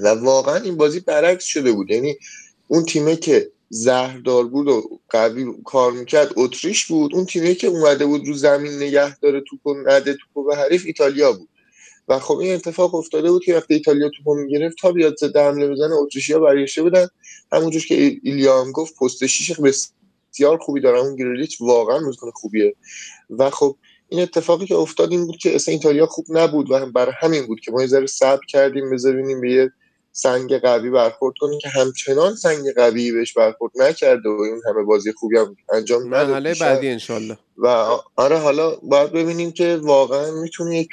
و 0.00 0.08
واقعا 0.08 0.56
این 0.56 0.76
بازی 0.76 1.00
برعکس 1.00 1.44
شده 1.44 1.72
بود. 1.72 1.90
یعنی 1.90 2.16
اون 2.68 2.84
تیمه 2.84 3.16
که 3.16 3.50
زهردار 3.68 4.46
بود 4.46 4.68
و 4.68 5.00
قوی 5.08 5.46
کار 5.64 5.92
می‌کرد 5.92 6.32
اتریش 6.36 6.86
بود. 6.86 7.14
اون 7.14 7.26
تیمه 7.26 7.54
که 7.54 7.66
اومده 7.66 8.06
بود 8.06 8.26
رو 8.26 8.34
زمین 8.34 8.72
نگه 8.72 9.18
داره 9.18 9.40
توپو 9.40 9.74
نده 9.86 10.14
توپو 10.14 10.44
به 10.44 10.56
حریف 10.56 10.82
ایتالیا 10.86 11.32
بود. 11.32 11.48
و 12.08 12.18
خب 12.18 12.36
این 12.36 12.54
اتفاق 12.54 12.94
افتاده 12.94 13.30
بود 13.30 13.44
که 13.44 13.56
وقتی 13.56 13.74
ایتالیا 13.74 14.10
توپو 14.16 14.34
می‌گرفت 14.34 14.76
تا 14.80 14.92
بیاد 14.92 15.16
زده 15.16 15.40
حمله 15.40 15.68
بزنه 15.68 15.94
اتریشیا 15.94 16.38
برگشته 16.38 16.82
بودن. 16.82 17.08
همونجور 17.52 17.82
که 17.82 18.16
ایلیا 18.22 18.60
هم 18.60 18.72
گفت 18.72 18.94
پست 18.96 19.26
شیش 19.26 19.52
بسیار 19.60 20.58
خوبی 20.58 20.80
داره. 20.80 20.98
اون 20.98 21.16
گریلیچ 21.16 21.60
واقعا 21.60 21.98
بازیکن 21.98 22.30
خوبیه. 22.30 22.74
و 23.30 23.50
خب 23.50 23.76
این 24.08 24.20
اتفاقی 24.22 24.66
که 24.66 24.74
افتاد 24.74 25.10
این 25.10 25.26
بود 25.26 25.36
که 25.36 25.54
اصلا 25.54 25.74
ایتالیا 25.74 26.06
خوب 26.06 26.26
نبود 26.30 26.70
و 26.70 26.86
برای 26.86 27.14
همین 27.20 27.46
بود 27.46 27.60
که 27.60 27.72
ما 27.72 27.80
یه 27.80 27.86
ذره 27.86 28.06
صبر 28.06 28.46
کردیم 28.48 28.90
بذاریم 28.90 29.40
به 29.40 29.52
یه 29.52 29.72
سنگ 30.16 30.58
قوی 30.58 30.90
برخورد 30.90 31.34
کنه 31.40 31.58
که 31.58 31.68
همچنان 31.68 32.36
سنگ 32.36 32.74
قوی 32.76 33.12
بهش 33.12 33.32
برخورد 33.32 33.72
نکرده 33.76 34.28
و 34.28 34.40
این 34.40 34.62
همه 34.68 34.82
بازی 34.82 35.12
خوبی 35.12 35.38
هم 35.38 35.56
انجام 35.72 36.02
مرحله 36.02 36.54
بعدی 36.60 36.88
انشالله. 36.88 37.38
و 37.56 37.66
آره 38.16 38.38
حالا 38.38 38.76
باید 38.82 39.12
ببینیم 39.12 39.52
که 39.52 39.80
واقعا 39.82 40.30
می‌تونه 40.30 40.78
یک 40.78 40.88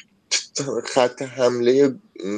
خط 0.86 1.22
حمله 1.22 1.96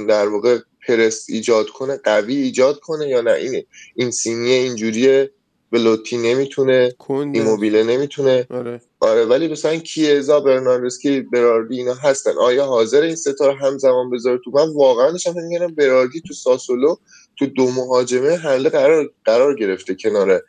در 0.10 0.28
واقع 0.28 0.60
پرس 0.88 1.25
ایجاد 1.30 1.70
کنه 1.70 1.98
قوی 2.04 2.36
ایجاد 2.36 2.80
کنه 2.80 3.08
یا 3.08 3.22
نه؟ 3.22 3.32
اینه 3.32 3.66
این 3.96 4.12
سینیه 4.12 4.56
اینجوریه 4.56 5.32
بلوتی 5.72 6.18
نمی‌تونه 6.18 6.96
ایموبیله 7.10 7.84
نمی‌تونه. 7.84 8.48
آره. 8.50 8.82
آره 9.04 9.26
ولی 9.26 9.48
مثلا 9.48 9.78
کیزا 9.78 10.40
برناردسکی 10.40 11.22
براردی 11.22 11.78
اینا 11.78 11.94
هستن. 11.94 12.32
آیا 12.38 12.66
حاضر 12.66 13.02
این 13.02 13.16
ستاره 13.16 13.56
همزمان 13.56 14.10
بذاره 14.10 14.40
تو؟ 14.46 14.52
من 14.52 14.74
واقعا 14.74 15.12
داشتم 15.12 15.34
میگم 15.36 15.68
براردی 15.68 16.22
تو 16.28 16.34
ساسولو 16.34 16.96
تو 17.40 17.46
دو 17.46 17.72
مهاجمه 17.72 18.36
حمله 18.36 18.70
قرار 18.70 19.12
قرار 19.26 19.56
گرفته 19.56 19.96
کنار 19.96 20.42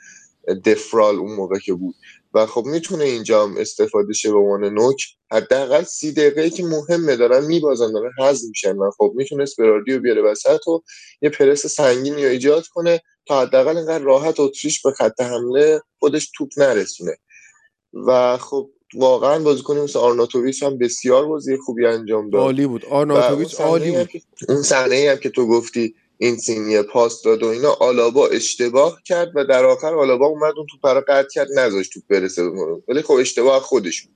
دفرال 0.64 1.16
اون 1.16 1.34
موقع 1.34 1.58
که 1.58 1.74
بود. 1.74 1.94
و 2.34 2.46
خب 2.46 2.64
می‌تونه 2.66 3.04
اینجا 3.04 3.42
هم 3.42 3.56
استفاده 3.58 4.12
شه 4.12 4.32
به 4.32 4.38
عنوان 4.38 4.64
نوک. 4.64 5.06
حداقل 5.32 5.82
سی 5.82 6.12
دقیقه 6.12 6.50
که 6.50 6.64
مهمه 6.64 7.16
دارن 7.16 7.44
میبازن 7.44 7.92
دارن 7.92 8.10
حذف 8.18 8.42
میشن. 8.48 8.76
و 8.76 8.90
خب 8.98 9.12
می‌تونه 9.16 9.44
براردی 9.58 9.92
رو 9.92 10.00
بیاره 10.00 10.22
وسط 10.22 10.68
و 10.68 10.82
یه 11.22 11.30
پرس 11.30 11.66
سنگینی 11.66 12.24
رو 12.24 12.30
ایجاد 12.30 12.66
کنه 12.66 13.00
تا 13.26 13.40
حداقل 13.40 13.76
اینقدر 13.76 14.04
راحت 14.04 14.40
اتریش 14.40 14.82
به 14.82 14.90
خط 14.90 15.20
حمله 15.20 15.80
خودش 15.98 16.30
توپ 16.36 16.48
نرسونه. 16.56 17.16
و 18.06 18.36
خب 18.36 18.70
واقعا 18.94 19.38
بازیکن 19.38 19.78
مثل 19.78 19.98
آرناتوویچ 19.98 20.62
هم 20.62 20.78
بسیار 20.78 21.26
بازی 21.26 21.56
خوبی 21.56 21.86
انجام 21.86 22.30
داد. 22.30 22.40
عالی 22.40 22.66
بود. 22.66 22.84
آرناتوویچ 22.84 23.60
عالی 23.60 23.90
بود. 23.90 24.10
اون 24.48 24.62
صحنه 24.62 25.08
هم 25.10 25.16
که 25.16 25.30
تو 25.30 25.46
گفتی 25.46 25.94
این 26.18 26.36
سینیه 26.36 26.82
پاس 26.82 27.22
داد 27.22 27.42
و 27.42 27.46
اینا 27.46 27.72
آلابا 27.72 28.26
اشتباه 28.26 29.02
کرد 29.04 29.32
و 29.34 29.44
در 29.44 29.64
آخر 29.64 29.94
آلابا 29.94 30.26
اومد 30.26 30.54
اون 30.56 30.66
تو 30.66 30.88
رو 30.88 31.02
قطع 31.08 31.28
کرد 31.28 31.48
نذاشت 31.58 31.92
تو 31.92 32.00
برسه 32.08 32.42
ولی 32.88 33.02
خب 33.02 33.14
اشتباه 33.14 33.60
خودش 33.60 34.02
بود. 34.02 34.14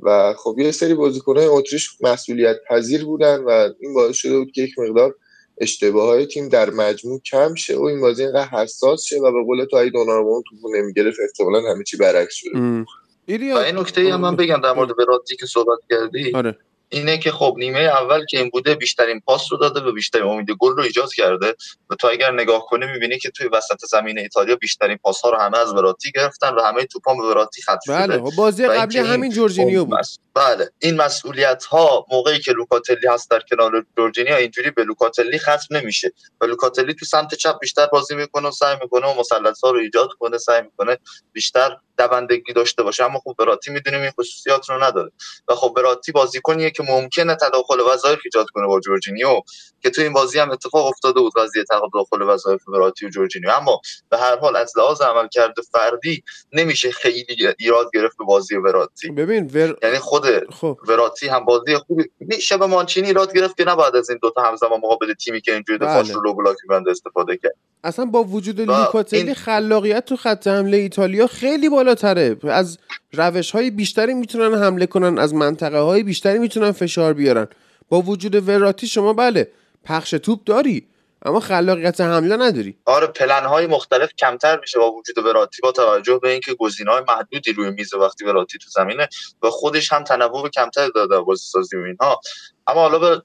و 0.00 0.34
خب 0.34 0.58
یه 0.58 0.70
سری 0.70 0.94
بازیکن‌های 0.94 1.46
اتریش 1.46 1.90
مسئولیت 2.00 2.56
پذیر 2.70 3.04
بودن 3.04 3.44
و 3.44 3.68
این 3.80 3.94
باعث 3.94 4.16
شده 4.16 4.38
بود 4.38 4.52
که 4.52 4.62
یک 4.62 4.78
مقدار 4.78 5.14
اشتباه 5.60 6.06
های 6.06 6.26
تیم 6.26 6.48
در 6.48 6.70
مجموع 6.70 7.20
کم 7.20 7.54
شه 7.54 7.76
و 7.76 7.82
این 7.82 8.00
بازی 8.00 8.22
اینقدر 8.22 8.48
حساس 8.48 9.04
شه 9.04 9.16
و 9.18 9.32
به 9.32 9.44
قول 9.44 9.64
تو 9.64 9.76
اگه 9.76 9.90
دوناروما 9.90 10.42
توپو 10.48 10.76
نمی‌گرفت 10.76 11.18
احتمالاً 11.22 11.70
همه 11.70 11.84
چی 11.84 11.96
برعکس 11.96 12.34
شده. 12.34 12.84
این 13.26 13.78
نکته 13.78 14.12
هم 14.12 14.20
من 14.20 14.36
بگم 14.36 14.60
در 14.64 14.72
مورد 14.72 14.96
براتی 14.96 15.36
که 15.36 15.46
صحبت 15.46 15.78
کردی. 15.90 16.32
آره. 16.34 16.58
اینه 16.88 17.18
که 17.18 17.32
خب 17.32 17.54
نیمه 17.58 17.80
اول 17.80 18.24
که 18.24 18.38
این 18.38 18.50
بوده 18.50 18.74
بیشترین 18.74 19.20
پاس 19.20 19.42
رو 19.50 19.58
داده 19.58 19.80
و 19.80 19.92
بیشترین 19.92 20.24
امید 20.24 20.50
گل 20.50 20.72
رو 20.72 20.82
ایجاد 20.82 21.12
کرده 21.12 21.54
و 21.90 21.94
تو 21.94 22.08
اگر 22.08 22.32
نگاه 22.32 22.66
کنی 22.66 22.86
می‌بینی 22.86 23.18
که 23.18 23.30
توی 23.30 23.48
وسط 23.48 23.84
زمین 23.90 24.18
ایتالیا 24.18 24.56
بیشترین 24.56 24.96
پاس 24.96 25.20
ها 25.20 25.30
رو 25.30 25.38
همه 25.38 25.58
از 25.58 25.72
وراتی 25.74 26.12
گرفتن 26.14 26.54
و 26.54 26.60
همه 26.62 26.84
توپا 26.84 27.14
به 27.14 27.22
وراتی 27.22 27.62
خط 27.62 27.78
بله 27.88 28.18
خب 28.18 28.36
بازی 28.36 28.66
قبلی 28.66 28.98
همین 28.98 29.32
جورجینیو 29.32 29.84
بود. 29.84 29.98
بله 30.34 30.70
این 30.78 30.96
مسئولیت 30.96 31.64
ها 31.64 32.06
موقعی 32.10 32.40
که 32.40 32.52
لوکاتلی 32.52 33.08
هست 33.08 33.30
در 33.30 33.40
کنار 33.50 33.86
جورجینیو 33.96 34.34
اینجوری 34.34 34.70
به 34.70 34.84
لوکاتلی 34.84 35.38
ختم 35.38 35.76
نمیشه 35.76 36.12
و 36.40 36.44
لوکاتلی 36.44 36.94
تو 36.94 37.04
سمت 37.04 37.34
چپ 37.34 37.58
بیشتر 37.58 37.86
بازی 37.86 38.14
می‌کنه 38.14 38.48
و 38.48 38.50
سعی 38.50 38.76
می‌کنه 38.82 39.06
و 39.06 39.20
مثلث 39.20 39.60
ها 39.64 39.70
رو 39.70 39.78
ایجاد 39.78 40.08
کنه 40.18 40.38
سعی 40.38 40.62
می‌کنه 40.62 40.98
بیشتر 41.32 41.76
دوندگی 41.98 42.52
داشته 42.52 42.82
باشه. 42.82 43.04
اما 43.04 43.18
خب 43.18 43.34
وراتی 43.38 43.70
می‌دونیم 43.70 44.00
این 44.00 44.10
خصوصیات 44.10 44.70
رو 44.70 44.84
نداره. 44.84 45.12
و 45.48 45.54
خب 45.54 45.72
وراتی 45.76 46.12
بازیکنیه 46.12 46.70
که 46.70 46.82
ممکنه 46.82 47.34
تداخل 47.34 47.80
وظایف 47.92 48.18
ایجاد 48.24 48.46
کنه 48.54 48.66
با 48.66 48.80
جورجینیو 48.80 49.40
که 49.82 49.90
تو 49.90 50.02
این 50.02 50.12
بازی 50.12 50.38
هم 50.38 50.50
اتفاق 50.50 50.86
افتاده 50.86 51.20
بود 51.20 51.32
قضیه 51.36 51.64
تداخل 51.70 52.22
وظایف 52.22 52.60
وراتی 52.68 53.06
و 53.06 53.08
جورجینیو. 53.08 53.50
اما 53.50 53.80
به 54.10 54.18
هر 54.18 54.38
حال 54.38 54.56
از 54.56 54.72
لحاظ 54.78 55.00
عمل 55.00 55.28
کرده 55.28 55.62
فردی 55.72 56.22
نمیشه 56.52 56.90
خیلی 56.90 57.36
ایراد 57.58 57.90
گرفت 57.94 58.18
به 58.18 58.24
بازی 58.24 58.58
براتی. 58.58 59.10
ببین 59.10 59.50
ور... 59.54 59.76
یعنی 59.82 59.98
خود 59.98 60.54
خب. 60.54 60.78
وراتی 60.88 61.28
هم 61.28 61.44
بازی 61.44 61.76
خوبی 61.76 62.04
میشه 62.20 62.56
به 62.56 62.66
مانچینی 62.66 63.06
ایراد 63.06 63.34
گرفت 63.34 63.56
که 63.56 63.64
نباید 63.64 63.96
از 63.96 64.10
این 64.10 64.18
دوتا 64.22 64.42
همزمان 64.42 64.80
مقابل 64.80 65.14
تیمی 65.14 65.40
که 65.40 65.52
اینجوری 65.52 65.78
دفاعش 65.78 66.10
بله. 66.10 66.20
رو 66.22 66.54
بنده 66.68 66.90
استفاده 66.90 67.36
کرد. 67.36 67.54
اصلا 67.84 68.04
با 68.04 68.24
وجود 68.24 68.60
لوکاتلی 68.60 69.20
این... 69.20 69.34
خلاقیت 69.34 70.04
تو 70.04 70.16
خط 70.16 70.46
حمله 70.46 70.76
ایتالیا 70.76 71.26
خیلی 71.26 71.68
بالاتره. 71.88 72.36
از 72.44 72.78
روش 73.12 73.50
های 73.50 73.70
بیشتری 73.70 74.14
می‌تونن 74.14 74.62
حمله 74.62 74.86
کنن 74.86 75.18
از 75.18 75.34
منطقه 75.34 75.78
های 75.78 76.02
بیشتری 76.02 76.38
می‌تونن 76.38 76.72
فشار 76.72 77.12
بیارن. 77.12 77.48
با 77.88 78.00
وجود 78.00 78.48
وراتی 78.48 78.86
شما 78.86 79.12
بله 79.12 79.48
پخش 79.84 80.10
توپ 80.10 80.44
داری 80.44 80.86
اما 81.22 81.40
خلاقیت 81.40 82.00
حمله 82.00 82.36
نداری. 82.36 82.76
آره 82.84 83.06
پلن 83.06 83.44
های 83.44 83.66
مختلف 83.66 84.12
کمتر 84.18 84.60
میشه 84.60 84.78
با 84.78 84.92
وجود 84.92 85.18
وراتی 85.18 85.62
با 85.62 85.72
توجه 85.72 86.18
به 86.22 86.30
اینکه 86.30 86.54
گزینه 86.54 86.90
های 86.90 87.02
محدودی 87.08 87.52
روی 87.52 87.70
میز 87.70 87.94
وقتی 87.94 88.24
وراتی 88.24 88.58
تو 88.58 88.70
زمینه 88.70 89.08
و 89.42 89.50
خودش 89.50 89.92
هم 89.92 90.04
تنوع 90.04 90.48
کمتر 90.48 90.88
داده 90.94 91.20
بازی 91.20 91.44
سازی 91.44 91.76
و 91.76 91.80
اینها. 91.80 92.20
اما 92.66 92.80
حالا 92.80 92.98
به 92.98 93.22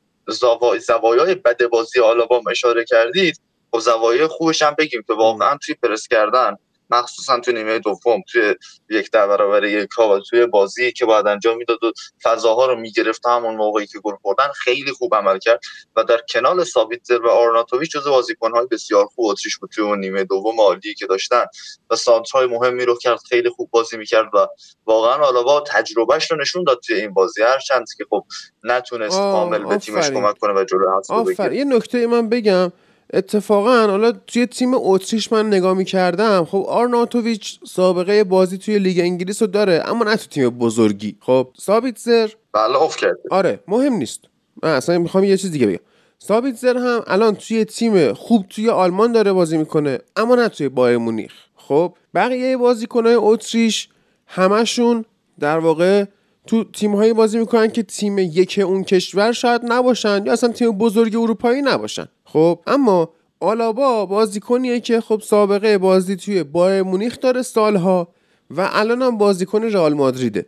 زوایای 0.79 1.35
بد 1.35 1.67
بازی 1.67 1.99
آلابام 1.99 2.43
اشاره 2.51 2.85
کردید 2.85 3.41
خب 3.71 3.79
زوایای 3.79 4.27
خوبش 4.27 4.61
هم 4.61 4.75
بگیم 4.77 5.03
که 5.07 5.13
واقعا 5.13 5.57
توی 5.65 5.75
پرس 5.75 6.07
کردن 6.07 6.57
مخصوصا 6.89 7.39
تو 7.39 7.51
نیمه 7.51 7.79
دوم 7.79 8.21
توی 8.31 8.55
یک 8.89 9.11
در 9.11 9.27
برابر 9.27 9.63
یک 9.63 9.89
ها 9.89 10.15
و 10.15 10.19
توی 10.19 10.45
بازی 10.45 10.91
که 10.91 11.05
باید 11.05 11.27
انجام 11.27 11.57
می‌داد 11.57 11.83
و 11.83 11.91
فضاها 12.23 12.65
رو 12.65 12.75
می‌گرفت 12.75 13.27
همون 13.27 13.55
موقعی 13.55 13.87
که 13.87 13.99
گل 13.99 14.15
خوردن 14.21 14.47
خیلی 14.55 14.91
خوب 14.91 15.15
عمل 15.15 15.37
کرد 15.37 15.59
و 15.95 16.03
در 16.03 16.19
کنار 16.29 16.63
سابیتزر 16.63 17.21
و 17.21 17.29
آرناتوویچ 17.29 17.91
جزو 17.91 18.11
بازیکن‌های 18.11 18.67
بسیار 18.71 19.05
خوب 19.05 19.25
اتریش 19.25 19.57
بود 19.57 19.69
توی 19.69 19.83
اون 19.83 19.99
نیمه 19.99 20.23
دوم 20.23 20.59
عالی 20.59 20.93
که 20.93 21.05
داشتن 21.07 21.45
و 21.89 21.95
سانترهای 21.95 22.47
مهمی 22.47 22.85
رو 22.85 22.97
کرد 22.97 23.19
خیلی 23.29 23.49
خوب 23.49 23.69
بازی 23.71 23.97
می‌کرد 23.97 24.35
و 24.35 24.47
واقعا 24.85 25.43
با 25.43 25.63
تجربه‌ش 25.67 26.31
رو 26.31 26.37
نشون 26.37 26.63
داد 26.63 26.79
توی 26.79 26.95
این 26.95 27.13
بازی. 27.13 27.41
هر 27.41 27.59
چند 27.59 27.85
که 27.97 28.05
خب 28.09 28.25
نتونست 28.63 29.17
کامل 29.17 29.65
به 29.65 29.77
تیمش 29.77 30.09
کمک 30.09 30.37
کنه 30.37 30.53
و 30.53 30.63
جلو 30.63 31.23
بگیره. 31.23 31.55
یه 31.55 31.63
نکته 31.63 32.07
من 32.07 32.29
بگم. 32.29 32.71
اتفاقا 33.13 33.87
حالا 33.87 34.11
توی 34.11 34.45
تیم 34.45 34.71
اتریش 34.73 35.31
من 35.31 35.47
نگاه 35.47 35.73
می‌کردم 35.73 36.45
خب 36.45 36.65
آرناتوویچ 36.67 37.59
سابقه 37.67 38.23
بازی 38.23 38.57
توی 38.57 38.79
لیگ 38.79 38.99
انگلیس 38.99 39.41
رو 39.41 39.47
داره 39.47 39.83
اما 39.85 40.05
نه 40.05 40.15
تو 40.15 40.27
تیم 40.27 40.49
بزرگی. 40.49 41.17
خب 41.19 41.47
سابیتزر 41.57 42.29
بله 42.53 42.77
اوف 42.77 42.97
کرده. 42.97 43.19
آره 43.31 43.59
مهم 43.67 43.93
نیست. 43.93 44.19
من 44.63 44.69
اصلا 44.69 44.97
می‌خوام 44.97 45.23
یه 45.23 45.37
چیز 45.37 45.51
دیگه 45.51 45.67
بگم. 45.67 45.79
سابیتزر 46.19 46.77
هم 46.77 47.03
الان 47.07 47.35
توی 47.35 47.65
تیم 47.65 48.13
خوب 48.13 48.45
توی 48.49 48.69
آلمان 48.69 49.11
داره 49.11 49.33
بازی 49.33 49.57
می‌کنه 49.57 49.99
اما 50.15 50.35
نه 50.35 50.49
توی 50.49 50.69
بایر 50.69 50.97
مونیخ. 50.97 51.33
خب 51.55 51.93
بقیه 52.13 52.57
بازیکنهای 52.57 53.15
اتریش 53.15 53.89
همشون 54.27 55.05
در 55.39 55.59
واقع 55.59 56.05
تو 56.47 56.63
تیم 56.63 56.95
هایی 56.95 57.13
بازی 57.13 57.39
می‌کنن 57.39 57.67
که 57.67 57.83
تیم 57.83 58.17
یک 58.17 58.61
اون 58.65 58.83
کشور 58.83 59.31
شاید 59.31 59.61
نباشن 59.67 60.25
یا 60.25 60.33
اصلا 60.33 60.49
تیم 60.51 60.71
بزرگ 60.71 61.15
اروپایی 61.15 61.61
نباشن. 61.61 62.07
خب 62.33 62.59
اما 62.67 63.09
آلابا 63.39 64.05
بازیکنیه 64.05 64.79
که 64.79 65.01
خب 65.01 65.21
سابقه 65.25 65.77
بازی 65.77 66.15
توی 66.15 66.43
بایر 66.43 66.83
مونیخ 66.83 67.19
داره 67.19 67.41
سالها 67.41 68.07
و 68.49 68.69
الان 68.71 69.01
هم 69.01 69.17
بازیکن 69.17 69.63
رئال 69.63 69.93
مادریده 69.93 70.45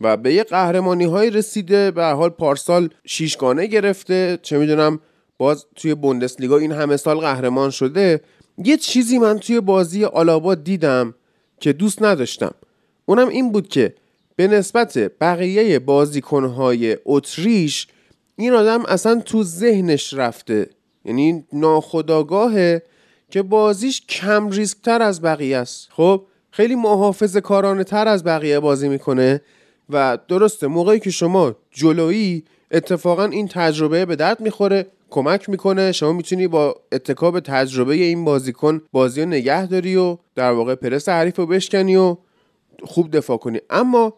و 0.00 0.16
به 0.16 0.34
یه 0.34 0.44
قهرمانی 0.44 1.04
های 1.04 1.30
رسیده 1.30 1.90
به 1.90 2.04
حال 2.04 2.30
پارسال 2.30 2.88
شیشگانه 3.06 3.66
گرفته. 3.66 4.38
چه 4.42 4.58
می‌دونم 4.58 5.00
باز 5.38 5.66
توی 5.76 5.94
بوندسلیگا 5.94 6.58
این 6.58 6.72
همه 6.72 6.96
سال 6.96 7.18
قهرمان 7.18 7.70
شده. 7.70 8.20
یه 8.64 8.76
چیزی 8.76 9.18
من 9.18 9.38
توی 9.38 9.60
بازی 9.60 10.04
آلابا 10.04 10.54
دیدم 10.54 11.14
که 11.60 11.72
دوست 11.72 12.02
نداشتم. 12.02 12.54
اونم 13.06 13.28
این 13.28 13.52
بود 13.52 13.68
که 13.68 13.94
به 14.36 14.48
نسبت 14.48 14.98
بقیه 14.98 15.78
بازیکنهای 15.78 16.96
اتریش 17.04 17.86
این 18.36 18.52
آدم 18.52 18.84
اصلا 18.86 19.20
تو 19.20 19.42
ذهنش 19.42 20.14
رفته. 20.14 20.70
یعنی 21.04 21.44
ناخداگاهه 21.52 22.82
که 23.30 23.42
بازیش 23.42 24.06
کم 24.06 24.50
ریسک 24.50 24.78
تر 24.82 25.02
از 25.02 25.22
بقیه 25.22 25.56
است. 25.56 25.88
خب 25.92 26.22
خیلی 26.50 26.74
محافظ 26.74 27.36
کارانه 27.36 27.84
تر 27.84 28.08
از 28.08 28.24
بقیه 28.24 28.60
بازی 28.60 28.88
می‌کنه 28.88 29.40
و 29.90 30.18
درسته 30.28 30.66
موقعی 30.66 31.00
که 31.00 31.10
شما 31.10 31.54
جلویی 31.70 32.44
اتفاقا 32.70 33.24
این 33.24 33.48
تجربه 33.48 34.06
به 34.06 34.16
درد 34.16 34.40
می‌خوره 34.40 34.86
کمک 35.10 35.48
می‌کنه 35.48 35.92
شما 35.92 36.12
می‌تونی 36.12 36.48
با 36.48 36.76
اتکاب 36.92 37.40
تجربه 37.40 37.94
این 37.94 38.24
بازیکن 38.24 38.82
بازی 38.92 39.20
رو 39.20 39.28
نگه 39.28 39.66
داری 39.66 39.96
و 39.96 40.16
در 40.34 40.50
واقع 40.50 40.74
پرس 40.74 41.08
حریف 41.08 41.36
رو 41.36 41.46
بشکنی 41.46 41.96
و 41.96 42.16
خوب 42.84 43.16
دفاع 43.16 43.36
کنی. 43.36 43.60
اما 43.70 44.14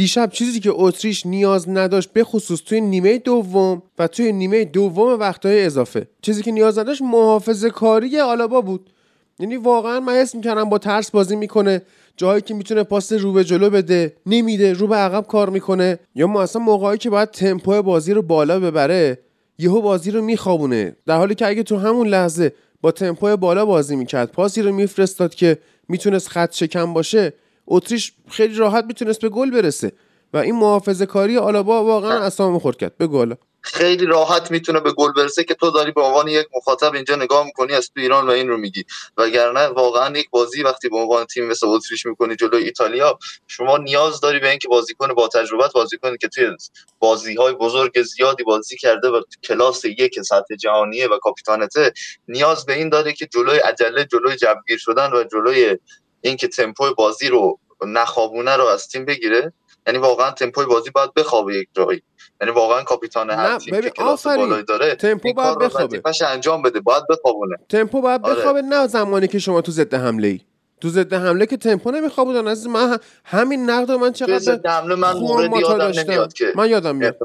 دیشب 0.00 0.30
چیزی 0.32 0.60
که 0.60 0.70
اتریش 0.74 1.26
نیاز 1.26 1.68
نداشت 1.68 2.12
به 2.12 2.24
خصوص 2.24 2.60
توی 2.60 2.80
نیمه 2.80 3.18
دوم 3.18 3.82
و 3.98 4.06
توی 4.06 4.32
نیمه 4.32 4.64
دوم 4.64 5.20
وقتهای 5.20 5.64
اضافه. 5.64 6.06
چیزی 6.22 6.42
که 6.42 6.52
نیاز 6.52 6.78
نداشت 6.78 7.02
محافظه 7.02 7.70
کاری 7.70 8.20
آلابا 8.20 8.60
بود. 8.60 8.90
یعنی 9.38 9.56
واقعا 9.56 10.00
من 10.00 10.12
حس 10.12 10.34
می‌کردم 10.34 10.68
با 10.68 10.78
ترس 10.78 11.10
بازی 11.10 11.36
می‌کنه 11.36 11.82
جایی 12.16 12.42
که 12.42 12.54
می‌تونه 12.54 12.82
پاس 12.82 13.12
رو 13.12 13.32
به 13.32 13.44
جلو 13.44 13.70
بده 13.70 14.16
نمیده 14.26 14.72
رو 14.72 14.86
به 14.86 14.96
عقب 14.96 15.26
کار 15.26 15.50
می‌کنه. 15.50 15.98
یا 16.14 16.26
ما 16.26 16.42
اصلا 16.42 16.62
موقعی 16.62 16.98
که 16.98 17.10
باید 17.10 17.30
تمپو 17.30 17.82
بازی 17.82 18.12
رو 18.12 18.22
بالا 18.22 18.60
ببره 18.60 19.18
یهو 19.58 19.80
بازی 19.80 20.10
رو 20.10 20.22
میخوابونه. 20.22 20.96
در 21.06 21.16
حالی 21.16 21.34
که 21.34 21.46
اگه 21.46 21.62
تو 21.62 21.76
همون 21.76 22.08
لحظه 22.08 22.52
با 22.80 22.90
تمپو 22.90 23.36
بالا 23.36 23.66
بازی 23.66 23.96
می‌کرد 23.96 24.32
پاسی 24.32 24.62
رو 24.62 24.72
میفرستاد 24.72 25.34
که 25.34 25.58
می‌تونست 25.88 26.28
خط 26.28 26.54
شکم 26.54 26.92
باشه 26.92 27.32
اتریش 27.70 28.12
خیلی 28.30 28.54
راحت 28.54 28.84
می‌تونست 28.84 29.20
به 29.20 29.28
گل 29.28 29.50
برسه. 29.50 29.92
و 30.32 30.36
این 30.36 30.54
محافظه 30.54 31.06
کاری 31.06 31.38
آلابا 31.38 31.84
واقعا 31.84 32.18
اسام 32.18 32.58
خورد 32.58 32.76
کرد. 32.76 32.98
به 32.98 33.06
گل 33.06 33.34
خیلی 33.62 34.06
راحت 34.06 34.50
می‌تونه 34.50 34.80
به 34.80 34.92
گل 34.92 35.12
برسه 35.12 35.44
که 35.44 35.54
تو 35.54 35.70
داری 35.70 35.92
به 35.92 36.00
عنوان 36.00 36.28
یک 36.28 36.46
مخاطب 36.56 36.94
اینجا 36.94 37.16
نگاه 37.16 37.44
می‌کنی 37.44 37.72
از 37.72 37.90
تو 37.94 38.00
ایران 38.00 38.26
و 38.26 38.30
این 38.30 38.48
رو 38.48 38.56
میگی. 38.56 38.84
وگرنه 39.16 39.66
واقعا 39.66 40.18
یک 40.18 40.30
بازی 40.30 40.62
وقتی 40.62 40.88
به 40.88 40.96
عنوان 40.96 41.24
تیم 41.24 41.46
مثل 41.46 41.66
اتریش 41.66 42.06
می‌کنی 42.06 42.36
جلوی 42.36 42.64
ایتالیا 42.64 43.18
شما 43.46 43.78
نیاز 43.78 44.20
داری 44.20 44.38
به 44.38 44.50
اینکه 44.50 44.68
بازیکن 44.68 45.14
با 45.14 45.28
تجربت 45.28 45.72
بازی 45.72 45.98
کنی 45.98 46.16
که 46.18 46.28
توی 46.28 46.50
بازی 46.98 47.34
های 47.34 47.54
بزرگ 47.54 48.02
زیادی 48.02 48.44
بازی 48.44 48.76
کرده 48.76 49.08
و 49.08 49.20
کلاس 49.44 49.84
یک 49.84 50.22
سطح 50.22 50.54
جهانیه 50.60 51.08
و 51.08 51.18
کاپیتانته 51.18 51.92
نیاز 52.28 52.66
به 52.66 52.74
این 52.74 52.88
داره 52.88 53.12
که 53.12 53.26
جلوی 53.26 53.58
عجله 53.58 54.04
جلوی 54.04 54.36
جبگیر 54.36 54.78
شدن 54.78 55.12
و 55.12 55.24
جلوی 55.24 55.78
اینکه 56.20 56.48
تمپو 56.48 56.94
بازی 56.94 57.28
رو 57.28 57.58
نخوابونه 57.86 58.56
رو 58.56 58.64
از 58.64 58.88
تیم 58.88 59.04
بگیره 59.04 59.52
یعنی 59.86 59.98
واقعا 59.98 60.30
تمپوی 60.30 60.66
بازی 60.66 60.90
باید 60.90 61.14
بخوابه 61.14 61.56
یک 61.56 61.68
جایی. 61.72 62.02
یعنی 62.40 62.52
واقعا 62.52 62.82
کاپیتان 62.82 63.30
هر 63.30 63.58
تیم 63.58 63.80
که 63.80 63.90
کلاس 63.90 64.26
بالایی 64.26 64.62
داره 64.62 64.94
تمپو 64.94 65.32
باید 65.32 65.58
بخوابه. 65.58 66.02
انجام 66.26 66.62
بده 66.62 66.80
باید 66.80 67.02
بخوابونه. 67.10 67.56
تمپو 67.68 68.00
باید 68.00 68.20
آره. 68.24 68.34
بخوابه 68.34 68.62
نه 68.62 68.86
زمانی 68.86 69.28
که 69.28 69.38
شما 69.38 69.60
تو 69.60 69.72
ضد 69.72 69.94
حمله 69.94 70.28
ای 70.28 70.40
تو 70.80 70.88
ضد 70.88 71.14
حمله 71.14 71.46
که 71.46 71.56
تمپو 71.56 71.90
نمیخوابودن 71.90 72.46
از 72.48 72.66
من 72.66 72.98
همین 73.24 73.70
نقد 73.70 73.90
من 73.90 74.12
چقدر 74.12 74.38
ضد 74.38 74.66
حمله 74.66 74.94
من 74.94 75.12
موردی 75.12 75.58
یادم 75.58 76.00
نمیاد 76.00 76.32
که 76.32 76.52
من 76.54 76.70
یادم 76.70 76.96
میاد. 76.96 77.16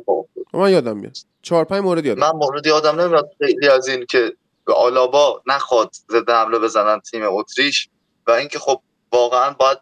من 0.53 0.71
یادم 0.71 0.97
میاد. 0.97 1.17
چهار 1.41 1.65
پنج 1.65 1.83
مورد 1.83 2.05
یادم. 2.05 2.21
من 2.21 2.31
موردی 2.31 2.69
یادم 2.69 3.01
نمیاد 3.01 3.29
خیلی 3.37 3.67
از 3.67 3.87
این 3.87 4.05
که 4.05 4.33
به 4.65 4.73
آلابا 4.73 5.41
نخواد 5.47 5.95
ضد 6.11 6.29
حمله 6.29 6.59
بزنن 6.59 6.99
تیم 6.99 7.21
اتریش 7.25 7.89
و 8.27 8.31
اینکه 8.31 8.59
خب 8.59 8.81
واقعا 9.11 9.51
باید 9.53 9.77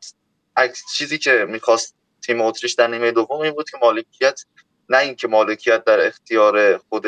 چیزی 0.95 1.17
که 1.17 1.45
می‌خواست 1.49 1.95
تیم 2.25 2.41
اتریش 2.41 2.73
در 2.73 2.87
نیمه 2.87 3.11
دوم 3.11 3.39
این 3.41 3.53
بود 3.53 3.69
که 3.69 3.77
مالکیت 3.81 4.41
نه 4.89 4.97
اینکه 4.97 5.27
مالکیت 5.27 5.83
در 5.83 6.07
اختیار 6.07 6.77
خود 6.77 7.05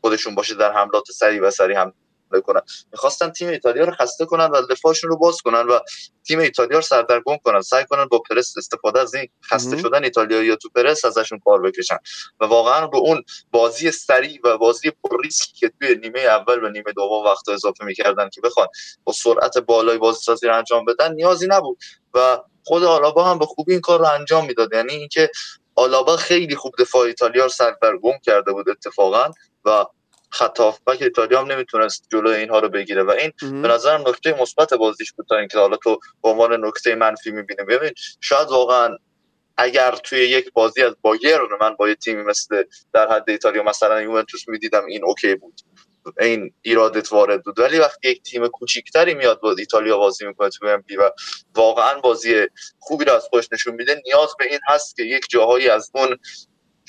خودشون 0.00 0.34
باشه 0.34 0.54
در 0.54 0.72
حملات 0.72 1.04
سری 1.12 1.38
و 1.40 1.50
سری 1.50 1.74
هم 1.74 1.94
کنن 2.38 2.60
می‌خواستن 2.92 3.30
تیم 3.30 3.48
ایتالیا 3.48 3.84
رو 3.84 3.92
خسته 3.92 4.24
کنن 4.24 4.46
و 4.46 4.62
دفاعشون 4.66 5.10
رو 5.10 5.16
باز 5.16 5.42
کنن 5.42 5.66
و 5.66 5.78
تیم 6.26 6.38
ایتالیا 6.38 6.78
رو 6.78 6.82
سردرگم 6.82 7.36
کنن. 7.44 7.60
سعی 7.60 7.84
کنن 7.84 8.04
با 8.04 8.18
پرس 8.18 8.54
استفاده 8.58 9.00
از 9.00 9.14
این 9.14 9.28
خسته 9.44 9.78
شدن 9.78 10.04
ایتالیا 10.04 10.42
یا 10.42 10.56
تو 10.56 10.68
پرس 10.74 11.04
ازشون 11.04 11.38
کار 11.38 11.62
بکشن. 11.62 11.98
و 12.40 12.44
واقعا 12.44 12.86
به 12.86 12.98
اون 12.98 13.24
بازی 13.50 13.90
سریع 13.90 14.40
و 14.44 14.58
بازی 14.58 14.90
پر 14.90 15.22
ریسکی 15.22 15.52
که 15.52 15.72
توی 15.80 15.94
نیمه 15.94 16.20
اول 16.20 16.64
و 16.64 16.68
نیمه 16.68 16.92
دوم 16.92 17.24
وقت 17.24 17.48
اضافه 17.48 17.84
می‌کردن 17.84 18.28
که 18.28 18.40
بخوان 18.40 18.66
با 19.04 19.12
سرعت 19.12 19.58
بالای 19.58 19.98
بازی 19.98 20.20
سازی 20.22 20.46
رو 20.46 20.56
انجام 20.56 20.84
بدن 20.84 21.14
نیازی 21.14 21.46
نبود. 21.50 21.78
و 22.14 22.38
خود 22.64 22.84
آلابا 22.84 23.24
هم 23.24 23.38
به 23.38 23.46
خوبی 23.46 23.72
این 23.72 23.80
کار 23.80 23.98
رو 23.98 24.06
انجام 24.06 24.46
می‌داد. 24.46 24.72
یعنی 24.72 24.92
اینکه 24.92 25.30
آلابا 25.74 26.16
خیلی 26.16 26.56
خوب 26.56 26.72
دفاع 26.78 27.06
ایتالیا 27.06 27.42
رو 27.42 27.48
سردرگم 27.48 28.18
کرده 28.22 28.52
بود 28.52 28.68
اتفاقا 28.68 29.30
و 29.64 29.86
خط 30.32 30.60
ایتالیا 31.00 31.40
هم 31.40 31.52
نمی‌تونست 31.52 32.06
جلوی 32.12 32.34
اینها 32.34 32.58
رو 32.58 32.68
بگیره. 32.68 33.02
و 33.02 33.10
این 33.10 33.32
به 33.62 33.68
نظرم 33.68 34.08
نکته 34.08 34.40
مثبت 34.40 34.74
بازیش 34.74 35.12
بود 35.12 35.26
تا 35.28 35.36
اینکه 35.36 35.58
حالا 35.58 35.76
تو 35.76 35.98
به 36.22 36.28
عنوان 36.28 36.66
نکته 36.66 36.94
منفی 36.94 37.30
می‌بینیم 37.30 37.66
ببین 37.66 37.90
شاید 38.20 38.48
واقعا 38.48 38.96
اگر 39.56 39.90
توی 39.90 40.18
یک 40.18 40.52
بازی 40.52 40.82
از 40.82 40.96
بایر 41.02 41.38
من 41.60 41.74
با 41.76 41.88
یه 41.88 41.94
تیمی 41.94 42.22
مثل 42.22 42.62
در 42.92 43.08
حد 43.12 43.30
ایتالیا 43.30 43.62
مثلا 43.62 44.02
یوونتوس 44.02 44.48
می‌دیدم 44.48 44.84
این 44.84 45.04
اوکی 45.04 45.34
بود. 45.34 45.60
این 46.20 46.54
ایرادت 46.62 47.12
وارد 47.12 47.42
بود. 47.44 47.58
ولی 47.58 47.78
وقتی 47.78 48.08
یک 48.08 48.22
تیم 48.22 48.48
کوچیکتری 48.48 49.14
میاد 49.14 49.40
با 49.40 49.54
ایتالیا 49.58 49.98
بازی 49.98 50.26
می‌کنه 50.26 50.48
تو 50.48 50.66
ام 50.66 50.82
و 50.98 51.10
واقعا 51.54 52.00
بازی 52.00 52.46
خوبی 52.78 53.04
رو 53.04 53.12
از 53.12 53.24
خودش 53.30 53.48
نشون 53.52 53.74
میده 53.74 54.02
نیاز 54.06 54.28
به 54.38 54.44
این 54.44 54.60
هست 54.68 54.96
که 54.96 55.02
یک 55.02 55.26
جاهایی 55.30 55.68
از 55.68 55.90
اون 55.94 56.16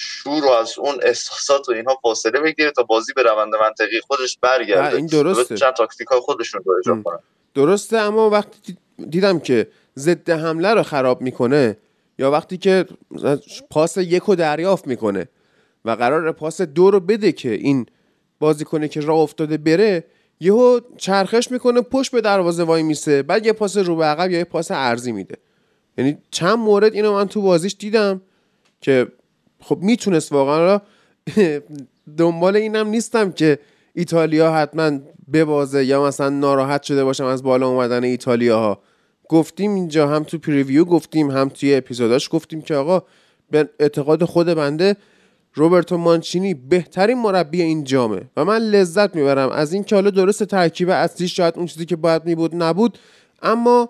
شور 0.01 0.45
و 0.45 0.49
از 0.49 0.79
اون 0.79 0.95
احساسات 1.01 1.69
و 1.69 1.71
اینها 1.71 1.99
فاصله 2.01 2.39
بگیره 2.39 2.71
تا 2.71 2.83
بازی 2.83 3.13
به 3.13 3.23
روند 3.23 3.53
منطقی 3.61 3.99
خودش 4.07 4.37
برگرده. 4.41 4.95
این 4.95 5.05
درسته. 5.05 5.57
چند 5.57 5.73
تاکتیک 5.73 6.07
های 6.07 6.19
خودشون 6.19 6.61
رو 6.65 6.73
اجرا 6.79 7.01
کنن. 7.01 7.19
درسته 7.53 7.97
اما 7.97 8.29
وقتی 8.29 8.77
دیدم 9.09 9.39
که 9.39 9.67
ضد 9.97 10.29
حمله 10.29 10.73
رو 10.73 10.83
خراب 10.83 11.21
می‌کنه 11.21 11.77
یا 12.19 12.31
وقتی 12.31 12.57
که 12.57 12.85
پاس 13.69 13.97
یک 13.97 14.23
رو 14.23 14.35
دریافت 14.35 14.87
می‌کنه 14.87 15.27
و 15.85 15.91
قرار 15.91 16.31
پاس 16.31 16.61
دو 16.61 16.91
رو 16.91 16.99
بده 16.99 17.31
که 17.31 17.51
این 17.51 17.85
بازیکنه 18.39 18.87
که 18.87 19.01
راه 19.01 19.19
افتاده 19.19 19.57
بره 19.57 20.03
یهو 20.39 20.79
چرخش 20.97 21.51
می‌کنه 21.51 21.81
پشت 21.81 22.11
به 22.11 22.21
دروازه 22.21 22.63
وای 22.63 22.83
میسه. 22.83 23.23
بعد 23.23 23.45
یه 23.45 23.53
پاس 23.53 23.77
رو 23.77 23.95
به 23.95 24.05
عقب 24.05 24.31
یا 24.31 24.37
یه 24.37 24.43
پاس 24.43 24.71
ارزی 24.71 25.11
میده. 25.11 25.37
یعنی 25.97 26.17
چند 26.31 26.57
مورد 26.57 26.93
اینو 26.93 27.13
من 27.13 27.27
تو 27.27 27.41
بازیش 27.41 27.75
دیدم 27.79 28.21
که 28.81 29.07
خب 29.61 29.77
می‌تونست 29.81 30.31
واقعا 30.31 30.79
دنبال 32.17 32.55
اینم 32.55 32.87
نیستم 32.87 33.31
که 33.31 33.59
ایتالیا 33.93 34.53
حتما 34.53 34.99
ببازه 35.33 35.85
یا 35.85 36.03
مثلا 36.03 36.29
ناراحت 36.29 36.83
شده 36.83 37.03
باشم 37.03 37.25
از 37.25 37.43
بالا 37.43 37.67
اومدن 37.67 38.03
ایتالیا 38.03 38.59
ها 38.59 38.81
گفتیم 39.29 39.73
اینجا 39.73 40.07
هم 40.07 40.23
تو 40.23 40.37
پریویو 40.37 40.85
گفتیم 40.85 41.31
هم 41.31 41.49
توی 41.49 41.75
اپیزوداش 41.75 42.29
گفتیم 42.31 42.61
که 42.61 42.75
آقا 42.75 43.03
به 43.51 43.69
اعتقاد 43.79 44.23
خود 44.23 44.47
بنده 44.47 44.95
روبرتو 45.53 45.97
مانچینی 45.97 46.53
بهترین 46.53 47.17
مربی 47.17 47.61
این 47.61 47.83
جامه 47.83 48.21
و 48.37 48.45
من 48.45 48.57
لذت 48.57 49.15
می‌برم 49.15 49.49
از 49.49 49.73
این 49.73 49.83
که 49.83 49.95
حالا 49.95 50.09
درست 50.09 50.43
ترکیب 50.43 50.89
اصلی 50.89 51.27
شاید 51.27 51.57
اون 51.57 51.65
چیزی 51.65 51.85
که 51.85 51.95
باید 51.95 52.25
میبود 52.25 52.55
نبود 52.55 52.97
اما 53.41 53.89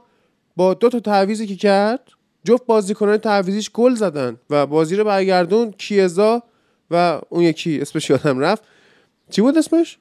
با 0.55 0.73
دو 0.73 0.89
تا 0.89 0.99
تعویزی 0.99 1.47
که 1.47 1.55
کرد 1.55 2.01
جفت 2.43 2.65
بازیکنان 2.65 3.17
تعویزیش 3.17 3.71
گل 3.71 3.95
زدن 3.95 4.37
و 4.49 4.67
بازی 4.67 4.95
رو 4.95 5.03
برگردون. 5.03 5.71
کیزا 5.71 6.43
و 6.91 7.21
اون 7.29 7.43
یکی 7.43 7.81
اسمش 7.81 8.09
یادم 8.09 8.39
رفت. 8.39 8.63
چی 9.29 9.41
بود 9.41 9.57
اسمش؟ 9.57 9.97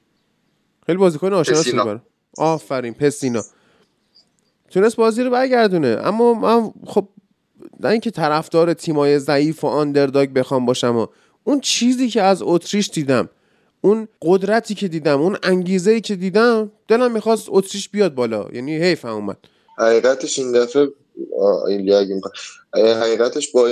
خیلی 0.85 0.97
بازیکن 0.97 1.33
آشنا 1.33 1.83
برم 1.83 2.01
آفرین 2.37 2.93
پسینا. 2.93 3.41
تونست 4.69 4.95
بازی 4.95 5.23
رو 5.23 5.29
برگردونه. 5.29 5.97
اما 6.03 6.33
من 6.33 6.71
خب 6.85 7.07
نه 7.79 7.89
اینکه 7.89 8.11
طرفدار 8.11 8.73
تیمای 8.73 9.19
ضعیف 9.19 9.63
و 9.63 9.67
آندرداگ 9.67 10.29
بخوام 10.29 10.65
باشم 10.65 10.95
و 10.97 11.07
اون 11.43 11.59
چیزی 11.59 12.09
که 12.09 12.21
از 12.21 12.41
اتریش 12.41 12.89
دیدم 12.89 13.29
اون 13.81 14.07
قدرتی 14.21 14.75
که 14.75 14.87
دیدم 14.87 15.21
اون 15.21 15.37
انگیزه 15.43 15.91
ای 15.91 16.01
که 16.01 16.15
دیدم 16.15 16.71
دلم 16.87 17.11
می‌خواست 17.11 17.45
اتریش 17.49 17.89
بیاد 17.89 18.15
بالا. 18.15 18.47
یعنی 18.53 18.77
حیف 18.77 19.05
اومد. 19.05 19.37
حقیقتش 19.77 20.39
این 20.39 20.51
دفعه 20.51 20.87
این 22.75 22.85
حقیقتش 22.85 23.51
با 23.51 23.67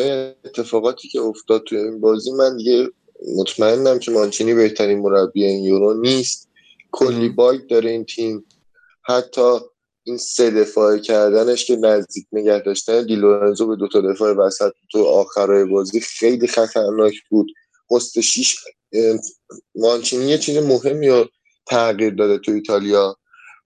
اتفاقاتی 0.45 1.08
که 1.08 1.19
افتاد 1.19 1.63
توی 1.63 1.78
این 1.78 1.99
بازی 1.99 2.32
من 2.32 2.58
دیگه 2.58 2.89
مطمئنم 3.38 3.99
که 3.99 4.12
مانچینی 4.12 4.54
بهترین 4.54 4.99
مربی 4.99 5.45
این 5.45 5.63
یورو 5.63 6.02
نیست. 6.02 6.49
کلی 6.91 7.30
باگ 7.30 7.67
داره 7.67 7.89
این 7.89 8.06
تیم. 8.06 8.45
حتی 9.04 9.60
این 10.04 10.17
سه 10.17 10.52
دفاع 10.52 10.97
کردنش 10.97 11.65
که 11.65 11.75
نزدیک 11.75 12.25
نگه 12.32 12.60
داشتن 12.60 13.06
دیلورنزو 13.06 13.67
به 13.67 13.75
دو 13.75 13.88
تا 13.88 14.02
دفاع 14.02 14.34
وسط 14.34 14.71
تو 14.91 15.04
آخرای 15.04 15.65
بازی 15.65 15.99
خیلی 15.99 16.47
خطرناک 16.47 17.13
بود. 17.30 17.47
پست 17.91 18.21
شیش 18.21 18.56
مانچینی 19.75 20.25
یه 20.25 20.38
چیز 20.38 20.58
مهمی 20.58 21.10
رو 21.10 21.25
تغییر 21.67 22.13
داده 22.13 22.38
تو 22.38 22.52
ایتالیا. 22.52 23.15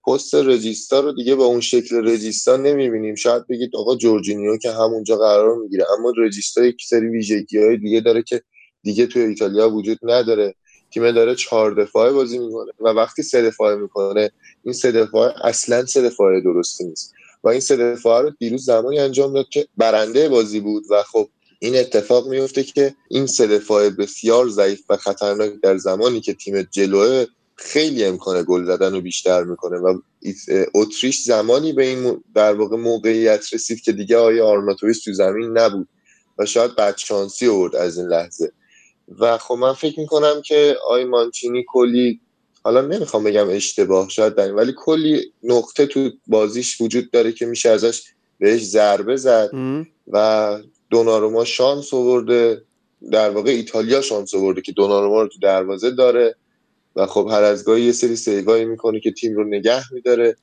پست 0.08 0.36
رجیستا 0.36 1.00
رو 1.00 1.12
دیگه 1.12 1.36
با 1.36 1.46
اون 1.46 1.62
شکل 1.62 2.08
رجیستا 2.08 2.58
نمی‌بینیم. 2.58 3.16
شاید 3.16 3.48
بگید 3.48 3.76
آقا 3.76 3.96
جورجینیو 3.96 4.58
که 4.58 4.72
همونجا 4.72 5.18
قرار 5.18 5.56
می‌گیره 5.56 5.86
اما 6.00 6.14
رجیستا 6.18 6.66
یک 6.66 6.78
سری 6.90 7.08
ویژگی 7.08 7.78
دیگه 7.78 8.02
داره 8.02 8.24
که 8.24 8.42
دیگه 8.84 9.08
توی 9.08 9.22
ایتالیا 9.22 9.70
وجود 9.70 10.00
نداره 10.04 10.56
تیم 10.94 11.12
داره 11.12 11.36
چهار 11.36 11.72
دفاعه 11.72 12.12
بازی 12.12 12.40
می‌کنه 12.40 12.72
و 12.80 12.88
وقتی 12.88 13.24
سه 13.24 13.42
دفاعه 13.42 13.76
می‌کنه 13.76 14.32
این 14.64 14.74
سه 14.74 14.92
دفاعه 14.92 15.34
اصلا 15.44 15.86
سه 15.86 16.02
دفاعه 16.02 16.42
درستی 16.42 16.84
نیست. 16.84 17.14
و 17.44 17.48
این 17.50 17.60
سه 17.60 17.76
دفاعه 17.78 18.24
رو 18.24 18.32
دیروز 18.40 18.66
زمانی 18.66 19.00
انجام 19.00 19.34
داد 19.34 19.50
که 19.50 19.68
برنده 19.78 20.30
بازی 20.30 20.60
بود 20.60 20.84
و 20.90 21.04
خب 21.04 21.30
این 21.60 21.76
اتفاق 21.76 22.28
میفته 22.28 22.64
که 22.64 22.96
این 23.10 23.28
سه 23.28 23.48
دفاعه 23.48 23.90
بسیار 23.90 24.50
ضعیف 24.50 24.82
و 24.90 24.98
خطرناک 24.98 25.54
در 25.64 25.78
زمانی 25.78 26.22
که 26.22 26.34
تیم 26.34 26.62
جلوه 26.62 27.26
خیلی 27.56 28.04
امکان 28.04 28.46
گل 28.48 28.66
زدن 28.66 28.94
رو 28.94 29.02
بیشتر 29.02 29.44
می‌کنه 29.44 29.78
و 29.78 30.00
اتریش 30.76 31.24
زمانی 31.24 31.74
به 31.74 31.86
این 31.86 32.24
در 32.36 32.54
واقع 32.54 32.78
موقعیت 32.78 33.54
رسید 33.54 33.82
که 33.82 33.92
دیگه 33.92 34.18
آیا 34.18 34.48
آرناتویس 34.48 35.04
تو 35.04 35.14
زمین 35.14 35.58
نبود 35.58 35.88
و 36.38 36.46
شاید 36.46 36.76
بدشانسی 36.76 37.48
آورد 37.48 37.76
از 37.76 37.98
این 37.98 38.08
لحظه. 38.08 38.52
و 39.20 39.38
خب 39.38 39.54
من 39.54 39.74
فکر 39.74 40.00
می‌کنم 40.00 40.42
که 40.46 40.78
آی 40.90 41.04
مانچینی 41.06 41.66
کلی 41.68 42.20
حالا 42.64 42.82
نمی‌خوام 42.82 43.24
بگم 43.24 43.50
اشتباه 43.50 44.10
شاید 44.10 44.36
داریم 44.36 44.56
ولی 44.56 44.74
کلی 44.78 45.34
نقطه 45.44 45.86
تو 45.86 46.10
بازیش 46.28 46.82
وجود 46.82 47.12
داره 47.12 47.32
که 47.32 47.46
میشه 47.46 47.70
ازش 47.70 48.04
بهش 48.40 48.64
ضربه 48.64 49.16
زد 49.16 49.50
و 50.08 50.58
دوناروما 50.90 51.46
شانس 51.46 51.94
آورده. 51.94 52.62
در 53.12 53.30
واقع 53.30 53.52
ایتالیا 53.52 54.02
شانس 54.02 54.34
آورده 54.34 54.62
که 54.62 54.72
دوناروما 54.72 55.22
رو 55.22 55.28
تو 55.28 55.40
دروازه 55.40 55.92
داره. 55.92 56.36
و 56.96 57.06
خب 57.06 57.28
هر 57.32 57.44
از 57.44 57.66
گاهی 57.66 57.82
یه 57.82 57.92
سری 57.92 58.16
سیوایی 58.16 58.66
می‌کنه 58.66 59.00
که 59.00 59.12
تیم 59.12 59.36
رو 59.36 59.44
نگه 59.44 59.94
میداره 59.94 60.36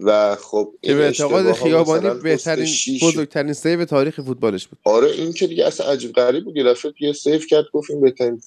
و 0.00 0.36
خب 0.36 0.74
که 0.82 0.94
به 0.94 1.02
اعتقاد 1.02 1.52
خیابانی 1.52 2.10
بهترین 2.22 2.68
بزرگترین 3.02 3.52
سیو 3.52 3.84
تاریخ 3.84 4.20
فوتبالش 4.20 4.66
بود. 4.66 4.78
آره 4.84 5.10
این 5.10 5.32
که 5.32 5.46
دیگه 5.46 5.66
اصلا 5.66 5.86
عجیب 5.86 6.12
غریب 6.12 6.44
بود. 6.44 6.56
یه 6.56 6.74
یه 7.00 7.12
سیو 7.12 7.38
کرد 7.38 7.64
گفتیم 7.72 8.00
بهترین 8.00 8.40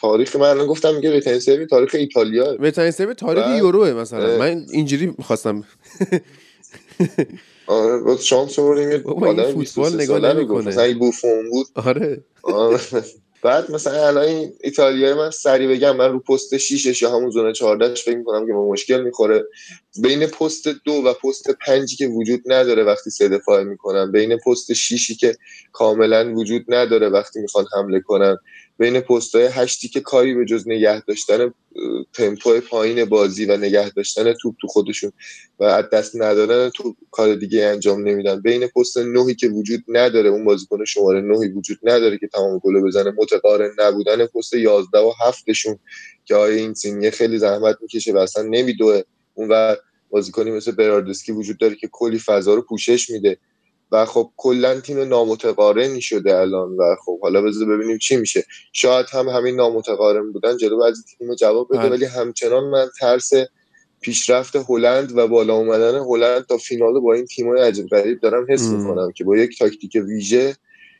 تاریخ 0.00 0.36
من 0.36 0.48
الان 0.48 0.66
گفتم 0.66 0.94
میگه 0.94 1.10
بهترین 1.10 1.38
سیو 1.38 1.66
تاریخ 1.66 1.94
ایتالیا. 1.94 2.56
بهترین 2.56 2.90
سیو 2.90 3.14
تاریخ 3.14 3.44
یوروه 3.58 3.92
مثلا. 3.92 4.38
من 4.38 4.66
اینجوری 4.72 5.06
می‌خواستم. 5.06 5.64
آره 7.66 7.98
با 7.98 8.16
شانس 8.16 8.58
آوردیم 8.58 9.06
آدم 9.06 9.52
فوتبال 9.52 10.00
نگاه 10.00 10.34
نمی‌کنه. 10.34 10.68
مثلا 10.68 10.98
بوفون 10.98 11.50
بود. 11.50 11.66
آره. 11.74 12.24
آره. 12.42 12.80
بعد 13.42 13.70
مثلا 13.70 14.06
الان 14.06 14.24
این 14.24 14.52
ایتالیایی 14.60 15.14
من 15.14 15.30
سری 15.30 15.68
بگم 15.68 15.96
من 15.96 16.12
رو 16.12 16.20
پست 16.20 16.56
6 16.56 17.02
یا 17.02 17.16
همون 17.16 17.30
zone 17.30 17.52
14 17.52 17.94
فکر 17.94 18.16
می‌کنم 18.16 18.46
که 18.46 18.52
با 18.52 18.68
مشکل 18.68 19.02
می‌خوره. 19.02 19.44
بین 20.02 20.26
پست 20.26 20.68
دو 20.68 20.92
و 20.92 21.14
پست 21.14 21.50
پنجی 21.66 21.96
که 21.96 22.06
وجود 22.06 22.42
نداره 22.46 22.84
وقتی 22.84 23.10
سه 23.10 23.28
دفاع 23.28 23.62
می‌کنن. 23.62 24.12
بین 24.12 24.36
پست 24.36 24.72
6 24.72 25.16
که 25.16 25.36
کاملا 25.72 26.34
وجود 26.34 26.64
نداره 26.68 27.08
وقتی 27.08 27.40
می‌خوان 27.40 27.64
حمله 27.76 28.00
کنن. 28.00 28.36
بین 28.80 29.00
پست 29.00 29.34
های 29.34 29.44
هشتی 29.44 29.88
که 29.88 30.00
کاری 30.00 30.34
به 30.34 30.44
جز 30.44 30.68
نگه 30.68 31.00
داشتن 31.00 31.54
تمپو 32.12 32.60
پایین 32.60 33.04
بازی 33.04 33.44
و 33.44 33.56
نگه 33.56 33.90
داشتن 33.90 34.32
توپ 34.32 34.54
تو 34.60 34.66
خودشون 34.66 35.12
و 35.58 35.64
از 35.64 35.84
دست 35.92 36.16
ندادن 36.16 36.68
تو 36.68 36.96
کار 37.10 37.34
دیگه 37.34 37.64
انجام 37.64 38.08
نمیدن. 38.08 38.40
بین 38.40 38.66
پست 38.66 38.98
نهی 38.98 39.34
که 39.34 39.48
وجود 39.48 39.84
نداره 39.88 40.30
اون 40.30 40.44
بازیکن 40.44 40.84
شماره 40.84 41.20
نهی 41.20 41.48
وجود 41.48 41.78
نداره 41.82 42.18
که 42.18 42.26
تمام 42.26 42.58
گل 42.58 42.80
بزنه 42.80 43.12
متقارن 43.16 43.70
نبودن 43.78 44.26
پست 44.26 44.54
11 44.54 44.98
و 44.98 45.12
هفتشون 45.26 45.78
که 46.24 46.34
آیا 46.34 46.54
این 46.54 46.74
سینیه 46.74 47.10
خیلی 47.10 47.38
زحمت 47.38 47.76
می‌کشه 47.82 48.12
و 48.12 48.16
اصلا 48.16 48.42
نمیدوه. 48.42 49.02
اون 49.34 49.48
و 49.50 49.76
بازیکنی 50.10 50.50
مثل 50.50 50.72
براردسکی 50.72 51.32
وجود 51.32 51.58
داره 51.58 51.74
که 51.74 51.88
کلی 51.92 52.18
فضا 52.18 52.54
رو 52.54 52.62
پوشش 52.62 53.10
میده. 53.10 53.38
و 53.92 54.04
خب 54.04 54.30
کلا 54.36 54.80
تیم 54.80 54.98
نامتقارنی 54.98 56.00
شده 56.00 56.36
الان 56.36 56.76
و 56.76 56.96
خب 57.04 57.20
حالا 57.20 57.42
بذار 57.42 57.68
ببینیم 57.68 57.98
چی 57.98 58.16
میشه. 58.16 58.44
شاید 58.72 59.06
هم 59.12 59.28
همین 59.28 59.56
نامتقارن 59.56 60.32
بودن 60.32 60.56
جلو 60.56 60.78
بعضی 60.78 61.02
تیم 61.18 61.34
جواب 61.34 61.68
بده 61.70 61.78
بله. 61.78 61.90
ولی 61.90 62.04
همچنان 62.04 62.64
من 62.64 62.86
ترس 63.00 63.30
پیشرفت 64.00 64.56
هلند 64.56 65.18
و 65.18 65.28
بالا 65.28 65.54
اومدن 65.54 65.98
هلند 65.98 66.46
تا 66.46 66.56
فینال 66.56 67.00
با 67.00 67.14
این 67.14 67.26
تیمای 67.26 67.62
عجیب 67.62 67.86
غریب 67.86 68.20
دارم 68.20 68.46
حس 68.48 68.68
می‌کنم 68.68 69.12
که 69.12 69.24
با 69.24 69.36
یک 69.36 69.58
تاکتیک 69.58 69.94
ویژه 69.94 70.54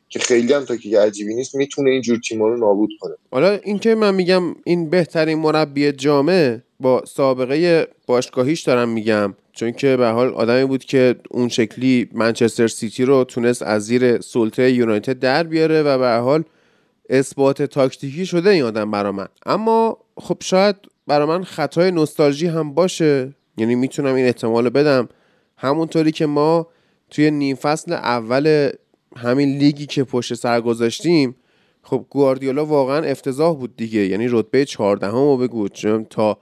که 0.09 0.19
خیلی 0.19 0.53
هم 0.53 0.65
تاکتیک 0.65 0.93
عجیبی 0.95 1.35
نیست 1.35 1.55
می‌تونه 1.55 1.91
این 1.91 2.01
جور 2.01 2.19
تیم‌ها 2.29 2.47
رو 2.47 2.57
نابود 2.57 2.89
کنه. 2.99 3.15
حالا 3.31 3.51
اینکه 3.51 3.95
من 3.95 4.15
میگم 4.15 4.43
این 4.63 4.89
بهترین 4.89 5.37
مربی 5.37 5.91
جامه 5.91 6.63
با 6.81 7.03
سابقه 7.05 7.87
باشگاهیش 8.07 8.61
دارم 8.61 8.89
میگم 8.89 9.33
چون 9.53 9.71
که 9.71 9.97
به 9.97 10.07
حال 10.07 10.29
آدمی 10.29 10.65
بود 10.65 10.83
که 10.83 11.15
اون 11.29 11.49
شکلی 11.49 12.09
منچستر 12.13 12.67
سیتی 12.67 13.05
رو 13.05 13.23
تونست 13.23 13.61
از 13.61 13.85
زیر 13.85 14.21
سلطه 14.21 14.71
یونایتد 14.71 15.19
در 15.19 15.43
بیاره 15.43 15.83
و 15.83 15.97
به 15.97 16.23
حال 16.23 16.43
اثبات 17.09 17.61
تاکتیکی 17.61 18.25
شده 18.25 18.49
این 18.49 18.63
آدم 18.63 18.91
برا 18.91 19.11
من. 19.11 19.27
اما 19.45 19.97
خب 20.17 20.37
شاید 20.39 20.75
برا 21.07 21.25
من 21.25 21.43
خطای 21.43 21.91
نوستالژی 21.91 22.47
هم 22.47 22.73
باشه. 22.73 23.35
یعنی 23.57 23.75
می‌تونم 23.75 24.15
این 24.15 24.25
احتمال 24.25 24.69
بدم. 24.69 25.09
همونطوری 25.57 26.11
که 26.11 26.25
ما 26.25 26.67
توی 27.09 27.31
نیم 27.31 27.55
فصل 27.55 27.93
اول 27.93 28.69
همین 29.17 29.57
لیگی 29.57 29.85
که 29.85 30.03
پشت 30.03 30.33
سر 30.33 30.61
گذاشتیم 30.61 31.35
خب 31.83 32.05
گواردیولا 32.09 32.65
واقعا 32.65 33.05
افتضاح 33.05 33.57
بود 33.57 33.75
دیگه. 33.75 33.99
یعنی 33.99 34.27
رتبه 34.27 34.65
14 34.65 35.07
هم 35.07 35.37
بگو 35.37 35.67
تا 36.09 36.37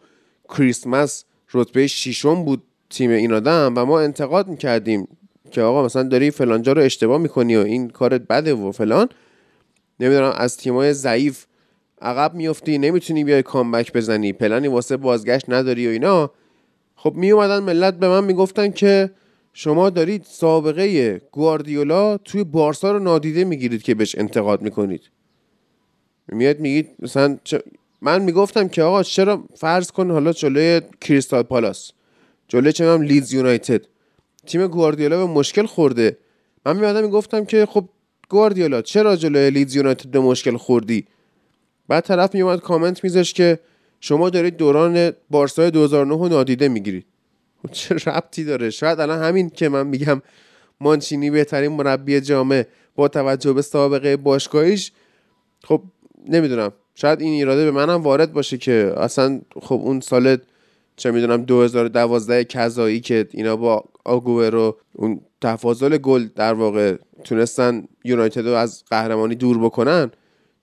کریسمس 0.50 1.26
رتبه 1.54 1.88
ششم 1.88 2.44
بود 2.44 2.64
تیم 2.90 3.12
این 3.12 3.34
آدم 3.34 3.74
و 3.76 3.86
ما 3.86 4.00
انتقاد 4.00 4.48
می‌کردیم 4.48 5.08
که 5.52 5.62
آقا 5.62 5.86
مثلا 5.86 6.04
داری 6.04 6.32
فلانجا 6.32 6.74
رو 6.74 6.82
اشتباه 6.82 7.18
می‌کنی 7.18 7.56
و 7.56 7.60
این 7.60 7.90
کارت 7.90 8.22
بده 8.22 8.54
و 8.54 8.72
فلان. 8.72 9.10
نمی‌دونم 10.00 10.34
از 10.38 10.58
تیمای 10.58 10.94
ضعیف 10.94 11.46
عقب 12.02 12.34
میفتی 12.34 12.78
نمی‌تونی 12.78 13.24
بیای 13.24 13.44
کامبک 13.44 13.94
بزنی 13.94 14.34
پلنی 14.34 14.68
واسه 14.68 14.98
بازگشت 14.98 15.50
نداری 15.50 15.88
و 15.88 15.90
اینا. 15.90 16.32
خب 16.96 17.14
میومدن 17.16 17.60
ملت 17.60 17.94
به 17.94 18.08
من 18.08 18.24
می‌گفتن 18.24 18.72
که 18.72 19.12
شما 19.54 19.90
دارید 19.90 20.24
سابقه 20.24 21.22
گواردیولا 21.32 22.18
توی 22.18 22.44
بارسا 22.44 22.92
رو 22.92 23.00
نادیده 23.00 23.44
می‌گیرید 23.44 23.82
که 23.82 23.96
بهش 23.96 24.16
انتقاد 24.18 24.62
می‌کنید. 24.62 25.02
میاد 26.28 26.60
میگید 26.60 26.90
مثلا 27.00 27.38
من 28.02 28.22
می‌گفتم 28.22 28.68
که 28.68 28.84
آقا 28.84 29.04
چرا 29.04 29.44
فرض 29.56 29.92
کن 29.92 30.12
حالا 30.12 30.34
جلوی 30.34 30.82
کریستال 31.02 31.44
پالاس 31.44 31.92
جلوی 32.48 32.74
چه 32.74 32.94
هم 32.94 33.02
لیدز 33.02 33.34
یونایتد 33.34 33.86
تیم 34.46 34.68
گواردیولا 34.68 35.18
به 35.18 35.34
مشکل 35.34 35.66
خورده. 35.66 36.18
من 36.66 36.78
میادم 36.78 37.04
می‌گفتم 37.04 37.46
که 37.46 37.66
خب 37.66 37.90
گواردیولا 38.30 38.82
چرا 38.82 39.16
جلوی 39.16 39.50
لیدز 39.50 39.76
یونایتد 39.76 40.08
به 40.12 40.20
مشکل 40.20 40.58
خوردی؟ 40.58 41.08
بعد 41.88 42.04
طرف 42.06 42.36
میومد 42.36 42.60
کامنت 42.60 43.04
میذاش 43.04 43.34
که 43.34 43.60
شما 44.00 44.30
دارید 44.30 44.58
دوران 44.58 45.12
بارسای 45.30 45.72
2009 45.72 46.30
نادیده 46.30 46.68
می‌گیرید. 46.68 47.06
خب 47.62 47.72
چه 47.72 47.96
ربطی 47.96 48.44
داره؟ 48.44 48.70
شاید 48.70 49.00
الان 49.00 49.24
همین 49.24 49.50
که 49.50 49.70
من 49.70 49.88
میگم 49.88 50.22
مانچینی 50.82 51.30
بهترین 51.30 51.72
مربی 51.72 52.22
جامعه 52.22 52.68
با 52.96 53.08
توجه 53.08 53.54
به 53.54 53.62
سابقه 53.62 54.18
باشگاهیش 54.18 54.92
خب 55.64 55.82
نمی‌دونم. 56.28 56.72
شاید 56.96 57.22
این 57.22 57.34
ایراده 57.34 57.66
به 57.66 57.72
منم 57.72 58.02
وارد 58.02 58.34
باشه 58.34 58.58
که 58.58 58.94
اصلا 58.98 59.42
خب 59.62 59.76
اون 59.84 60.00
سال 60.00 60.38
چه 60.96 61.12
می‌دونم 61.12 61.44
2012 61.44 62.44
کذایی 62.44 63.00
که 63.00 63.28
اینا 63.32 63.56
با 63.56 63.84
رو 64.52 64.78
اون 64.96 65.22
تفاضل 65.42 65.98
گل 65.98 66.28
در 66.36 66.54
واقع 66.54 66.96
تونستن 67.24 67.84
یونایتد 68.04 68.48
رو 68.48 68.54
از 68.54 68.84
قهرمانی 68.90 69.36
دور 69.36 69.60
بکنن 69.60 70.12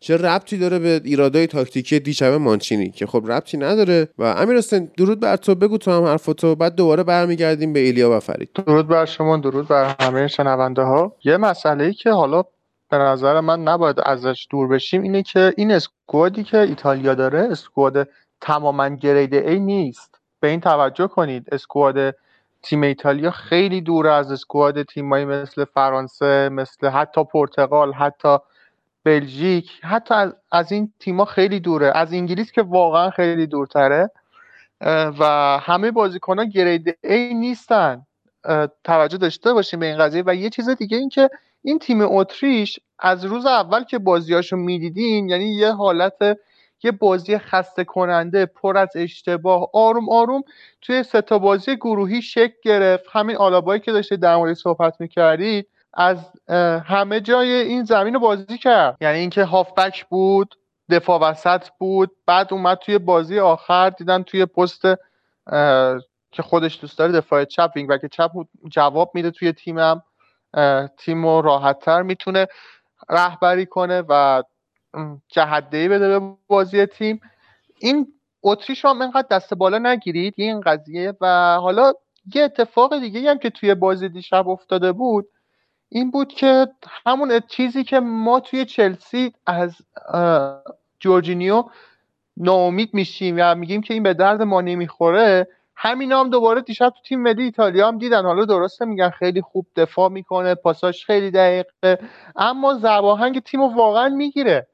چه 0.01 0.17
ربطی 0.17 0.59
داره 0.59 0.79
به 0.79 1.01
ایرادای 1.05 1.47
تاکتیکی 1.47 2.01
دیشب 2.01 2.33
مانچینی 2.33 2.91
که 2.91 3.07
خب 3.07 3.25
ربطی 3.27 3.57
نداره 3.57 4.09
و 4.19 4.23
امیر 4.23 4.57
حسین 4.57 4.91
درود 4.97 5.21
بر 5.21 5.37
تو 5.37 5.55
بگو 5.55 5.79
تو 5.79 5.91
هم 5.91 6.05
حرفتو 6.05 6.55
بعد 6.55 6.75
دوباره 6.75 7.03
برمیگردیم 7.03 7.73
به 7.73 7.81
ایلیا 7.81 8.17
و 8.17 8.21
فرید. 8.21 8.51
درود 8.67 8.89
بر 8.89 9.05
شما 9.05 9.37
درود 9.37 9.69
بر 9.69 9.95
همه 10.01 10.29
شنونده 10.29 10.83
ها. 10.83 11.17
یه 11.25 11.37
مسئله 11.37 11.85
ای 11.85 11.93
که 11.93 12.11
حالا 12.11 12.43
به 12.89 12.99
نظر 12.99 13.41
من 13.41 13.63
نباید 13.63 14.01
ازش 14.01 14.47
دور 14.51 14.69
بشیم 14.69 15.03
اینه 15.03 15.23
که 15.23 15.55
این 15.57 15.73
اسکوادی 15.73 16.45
که 16.45 16.59
ایتالیا 16.59 17.15
داره 17.15 17.39
اسکواد 17.39 18.09
تماما 18.41 18.89
گرید 18.89 19.35
ای 19.35 19.61
نیست. 19.61 20.21
به 20.41 20.49
این 20.49 20.61
توجه 20.61 21.07
کنید 21.07 21.49
اسکواد 21.53 22.15
تیم 22.63 22.83
ایتالیا 22.83 23.31
خیلی 23.31 23.81
دور 23.81 24.07
از 24.09 24.33
اسکواد 24.33 24.83
تیمایی 24.83 25.25
مثل 25.25 25.65
فرانسه 25.65 26.49
مثل 26.49 26.89
حتی 26.89 27.25
پرتغال 27.25 27.93
حتی 27.93 28.39
بلژیک 29.05 29.71
حتی 29.83 30.15
از, 30.53 30.73
این 30.73 30.93
تیما 30.99 31.25
خیلی 31.25 31.61
دوره. 31.61 31.93
از 31.95 32.13
انگلیس 32.13 32.53
که 32.53 32.63
واقعا 32.63 33.11
خیلی 33.11 33.47
دورتره. 33.47 34.11
و 35.19 35.25
همه 35.63 35.91
بازیکنان 35.91 36.49
گرید 36.49 36.99
ای 37.05 37.35
نیستن. 37.35 38.07
توجه 38.85 39.19
داشته 39.19 39.53
باشیم 39.53 39.81
به 39.81 39.87
این 39.87 39.99
قضیه. 39.99 40.23
و 40.27 40.35
یه 40.35 40.51
چیز 40.51 40.69
دیگه 40.69 40.97
این 40.97 41.09
که 41.09 41.31
این 41.67 41.79
تیم 41.79 41.99
اتریش 42.03 42.81
از 42.99 43.25
روز 43.25 43.47
اول 43.47 43.85
که 43.85 43.99
بازیاشو 43.99 44.57
می‌دیدین 44.57 45.29
یعنی 45.29 45.45
یه 45.45 45.73
حالت 45.73 46.39
یه 46.83 46.93
بازی 46.93 47.39
خسته 47.39 47.85
کننده 47.85 48.47
پر 48.47 48.79
از 48.79 48.89
اشتباه 48.95 49.71
آروم 49.73 50.09
آروم 50.11 50.43
توی 50.81 51.03
ستا 51.03 51.39
بازی 51.39 51.77
گروهی 51.77 52.23
شکل 52.23 52.55
گرفت. 52.63 53.05
همین 53.13 53.37
آلابایی 53.37 53.81
که 53.81 53.93
داشته 53.93 54.17
در 54.17 54.37
مورد 54.37 54.55
صحبت 54.55 55.01
می‌کردید 55.01 55.69
از 55.95 56.19
همه 56.85 57.21
جای 57.21 57.53
این 57.53 57.85
زمین 57.85 58.15
رو 58.15 58.21
بازی 58.21 58.59
کرد. 58.59 58.97
یعنی 59.01 59.19
اینکه 59.19 59.45
هافبک 59.45 60.05
بود 60.05 60.55
دفاع 60.91 61.21
وسط 61.21 61.69
بود 61.79 62.11
بعد 62.27 62.53
اومد 62.53 62.79
توی 62.79 62.99
بازی 62.99 63.39
آخر 63.39 63.91
دیدن 63.91 64.23
توی 64.23 64.47
پست 64.47 64.83
که 66.33 66.43
خودش 66.43 66.81
دوست 66.81 66.99
داره 66.99 67.13
دفاع 67.13 67.45
چپ 67.45 67.71
وینگ 67.77 68.01
که 68.01 68.09
چپ 68.09 68.31
جواب 68.69 69.11
میده 69.15 69.31
توی 69.31 69.53
تیمم. 69.53 70.03
تیم 70.99 71.27
رو 71.27 71.41
راحت 71.41 71.89
می‌تونه 71.89 72.47
رهبری 73.09 73.67
کنه 73.67 74.03
و 74.09 74.43
جهدهی 75.29 75.89
بده 75.89 76.21
به 76.21 76.37
بازی 76.47 76.87
تیم. 76.87 77.21
این 77.79 78.13
اتریش 78.43 78.85
هم 78.85 79.03
اینقدر 79.03 79.27
دست 79.31 79.55
بالا 79.55 79.79
نگیرید 79.79 80.35
این 80.37 80.61
قضیه. 80.61 81.15
و 81.21 81.57
حالا 81.61 81.93
یه 82.35 82.43
اتفاق 82.43 82.99
دیگه 82.99 83.31
هم 83.31 83.39
که 83.39 83.51
توی 83.51 83.75
بازی 83.75 84.09
دیشب 84.09 84.49
افتاده 84.49 84.93
بود 84.93 85.29
این 85.89 86.11
بود 86.11 86.29
که 86.29 86.67
همون 87.07 87.41
چیزی 87.49 87.85
که 87.85 88.01
ما 88.01 88.41
توی 88.41 88.65
چلسی 88.65 89.33
از 89.47 89.77
جورجینیو 91.01 91.65
ناامید 92.37 92.95
میشیم 92.95 93.37
و 93.39 93.55
میگیم 93.55 93.81
که 93.81 93.95
این 93.95 94.03
به 94.03 94.15
درد 94.15 94.43
ما 94.43 94.61
نمی‌خوره. 94.61 95.49
همین 95.77 96.13
هم 96.13 96.31
دوباره 96.31 96.61
دیشب 96.61 96.89
تو 96.89 97.03
تیم 97.09 97.21
ملی 97.23 97.43
ایتالیا 97.43 97.89
هم 97.89 97.99
دیدن. 97.99 98.25
حالا 98.25 98.45
درسته 98.45 98.85
میگن 98.85 99.11
خیلی 99.11 99.43
خوب 99.43 99.67
دفاع 99.77 100.09
می‌کنه 100.09 100.55
پاساش 100.55 101.07
خیلی 101.07 101.31
دقیقه 101.31 101.99
اما 102.37 102.75
زباهنگ 102.75 103.43
تیم 103.43 103.61
رو 103.61 103.75
واقعا 103.75 104.09
می‌گیره. 104.09 104.67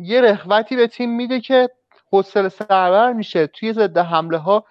یه 0.00 0.20
رخوتی 0.20 0.76
به 0.76 0.86
تیم 0.86 1.16
میده 1.16 1.40
که 1.40 1.68
حوصله 2.12 2.48
سربر 2.48 3.12
میشه. 3.12 3.46
توی 3.46 3.72
ضد 3.72 3.98
حمله 3.98 4.38
ها 4.38 4.64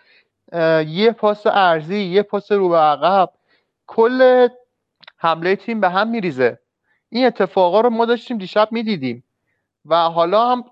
یه 0.87 1.11
پاس 1.11 1.47
ارزی 1.47 1.99
یه 1.99 2.21
پاس 2.21 2.51
رو 2.51 2.69
به 2.69 2.77
عقب 2.77 3.29
کل 3.87 4.47
حمله 5.17 5.55
تیم 5.55 5.81
به 5.81 5.89
هم 5.89 6.07
میریزه. 6.07 6.59
این 7.09 7.25
اتفاقا 7.25 7.81
رو 7.81 7.89
ما 7.89 8.05
داشتیم 8.05 8.37
دیشب 8.37 8.67
می‌دیدیم. 8.71 9.23
و 9.85 9.95
حالا 9.95 10.51
هم 10.51 10.63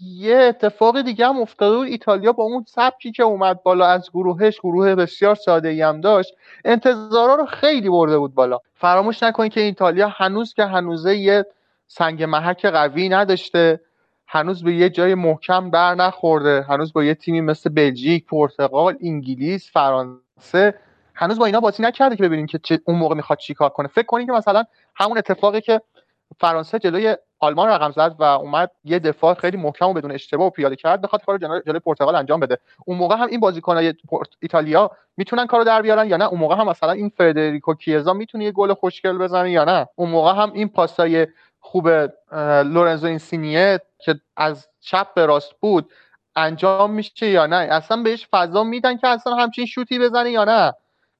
یه 0.00 0.36
اتفاق 0.36 1.00
دیگه 1.02 1.26
هم 1.26 1.40
افتاده 1.40 1.76
بود. 1.76 1.86
ایتالیا 1.88 2.32
با 2.32 2.44
اون 2.44 2.64
سبکی 2.68 3.12
که 3.12 3.22
اومد 3.22 3.62
بالا 3.62 3.86
از 3.86 4.10
گروهش 4.10 4.60
گروه 4.60 4.94
بسیار 4.94 5.34
ساده 5.34 5.68
ای 5.68 5.82
هم 5.82 6.00
داشت 6.00 6.34
انتظارا 6.64 7.34
رو 7.34 7.46
خیلی 7.46 7.88
برده 7.88 8.18
بود 8.18 8.34
بالا. 8.34 8.58
فراموش 8.74 9.22
نکنید 9.22 9.52
که 9.52 9.60
ایتالیا 9.60 10.08
هنوز 10.08 10.54
که 10.54 10.64
هنوزه 10.64 11.16
یه 11.16 11.46
سنگ 11.86 12.22
محک 12.22 12.66
قوی 12.66 13.08
نداشته 13.08 13.80
هنوز 14.26 14.64
به 14.64 14.74
یه 14.74 14.90
جای 14.90 15.14
محکم 15.14 15.70
بر 15.70 15.94
نخورده 15.94 16.62
هنوز 16.68 16.92
با 16.92 17.04
یه 17.04 17.14
تیمی 17.14 17.40
مثل 17.40 17.70
بلژیک، 17.70 18.26
پرتغال، 18.26 18.96
انگلیس، 19.02 19.72
فرانسه 19.72 20.74
هنوز 21.14 21.38
با 21.38 21.46
اینا 21.46 21.60
بازی 21.60 21.82
نکرده 21.82 22.16
که 22.16 22.22
ببینیم 22.22 22.46
که 22.46 22.58
چه 22.58 22.80
اون 22.84 22.98
موقع 22.98 23.14
می‌خواد 23.14 23.38
چیکار 23.38 23.70
کنه. 23.70 23.88
فکر 23.88 24.06
کنید 24.06 24.26
که 24.26 24.32
مثلا 24.32 24.64
همون 24.94 25.18
اتفاقی 25.18 25.60
که 25.60 25.80
فرانسه 26.40 26.78
جلوی 26.78 27.16
آلمان 27.44 27.68
رقم 27.68 27.90
زد 27.90 28.16
و 28.18 28.22
اومد 28.22 28.70
یه 28.84 28.98
دفاع 28.98 29.34
خیلی 29.34 29.56
محکم 29.56 29.88
و 29.88 29.92
بدون 29.92 30.12
اشتباه 30.12 30.46
و 30.46 30.50
پیاده 30.50 30.76
کرد 30.76 31.00
بخواد 31.00 31.24
کارو 31.24 31.38
جلوی 31.38 31.78
پرتغال 31.78 32.14
انجام 32.14 32.40
بده. 32.40 32.58
اون 32.86 32.98
موقع 32.98 33.16
هم 33.16 33.26
این 33.26 33.40
بازیکنای 33.40 33.94
ایتالیا 34.40 34.90
می‌تونن 35.16 35.46
کارو 35.46 35.64
در 35.64 35.82
بیارن 35.82 36.08
یا 36.08 36.16
نه؟ 36.16 36.24
اون 36.24 36.40
موقع 36.40 36.56
هم 36.56 36.68
مثلا 36.68 36.92
این 36.92 37.08
فردریکو 37.08 37.74
کیزا 37.74 38.12
می‌تونه 38.12 38.44
یه 38.44 38.52
گل 38.52 38.74
خوشگل 38.74 39.18
بزنه 39.18 39.50
یا 39.50 39.64
نه؟ 39.64 39.88
اون 39.94 40.10
موقع 40.10 40.42
هم 40.42 40.52
این 40.52 40.68
پاسای 40.68 41.26
خوب 41.60 41.88
لورنزو 42.64 43.06
اینسینیه 43.06 43.80
که 43.98 44.14
از 44.36 44.68
چپ 44.80 45.14
به 45.14 45.26
راست 45.26 45.52
بود 45.60 45.92
انجام 46.36 46.90
میشه 46.90 47.26
یا 47.26 47.46
نه؟ 47.46 47.56
اصلا 47.56 48.02
بهش 48.02 48.28
فضا 48.32 48.64
میدن 48.64 48.96
که 48.96 49.08
اصلا 49.08 49.34
همچین 49.34 49.66
شوتی 49.66 49.98
بزنه 49.98 50.30
یا 50.30 50.44
نه؟ 50.44 50.72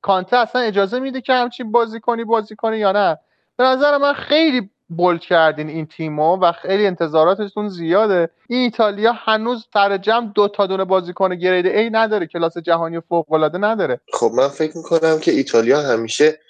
کانته 0.03 0.37
اصلا 0.37 0.63
اجازه 0.63 0.99
میده 0.99 1.21
که 1.21 1.33
همچین 1.33 1.73
بازی 1.73 2.01
کنی 2.01 2.25
بازی 2.25 2.57
کنی 2.57 2.77
یا 2.77 2.93
نه؟ 2.93 3.19
به 3.57 3.65
نظر 3.65 3.99
من 3.99 4.13
خیلی 4.13 4.71
بولد 4.88 5.20
کردین 5.20 5.68
این 5.68 5.87
تیمو 5.87 6.37
و 6.37 6.53
خیلی 6.53 6.87
انتظاراتتون 6.87 7.68
زیاده. 7.68 8.31
این 8.49 8.61
ایتالیا 8.61 9.12
هنوز 9.12 9.66
در 9.75 9.97
جمع 9.99 10.33
دو 10.35 10.49
تا 10.49 10.66
دونه 10.66 10.85
بازیکن 10.85 11.35
گرید 11.35 11.66
ای 11.66 11.90
نداره 11.90 12.27
کلاس 12.27 12.59
جهانی 12.59 13.01
فوق 13.01 13.33
العاده 13.33 13.59
نداره. 13.59 14.01
خب 14.12 14.31
من 14.37 14.49
فکر 14.49 14.77
می‌کنم 14.77 15.18
که 15.20 15.31
ایتالیا 15.31 15.81
همیشه 15.81 16.40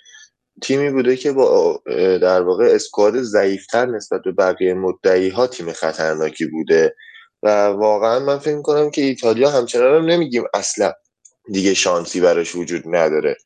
تیمی 0.62 0.90
بوده 0.90 1.16
که 1.16 1.32
با 1.32 1.82
در 2.22 2.42
واقع 2.42 2.64
اسکواد 2.64 3.22
ضعیفتر 3.22 3.86
نسبت 3.86 4.20
به 4.24 4.32
بقیه 4.32 4.74
مدعی 4.74 5.28
ها 5.28 5.46
تیم 5.46 5.72
خطرناکی 5.72 6.46
بوده. 6.46 6.94
و 7.42 7.66
واقعا 7.66 8.18
من 8.18 8.38
فکر 8.38 8.56
می‌کنم 8.56 8.90
که 8.90 9.02
ایتالیا 9.02 9.50
همچنان 9.50 9.94
هم 9.94 10.04
نمیگیم 10.04 10.44
اصلا 10.54 10.92
دیگه 11.52 11.74
شانسی 11.74 12.20
براش 12.20 12.54
وجود 12.54 12.82
نداره. 12.86 13.36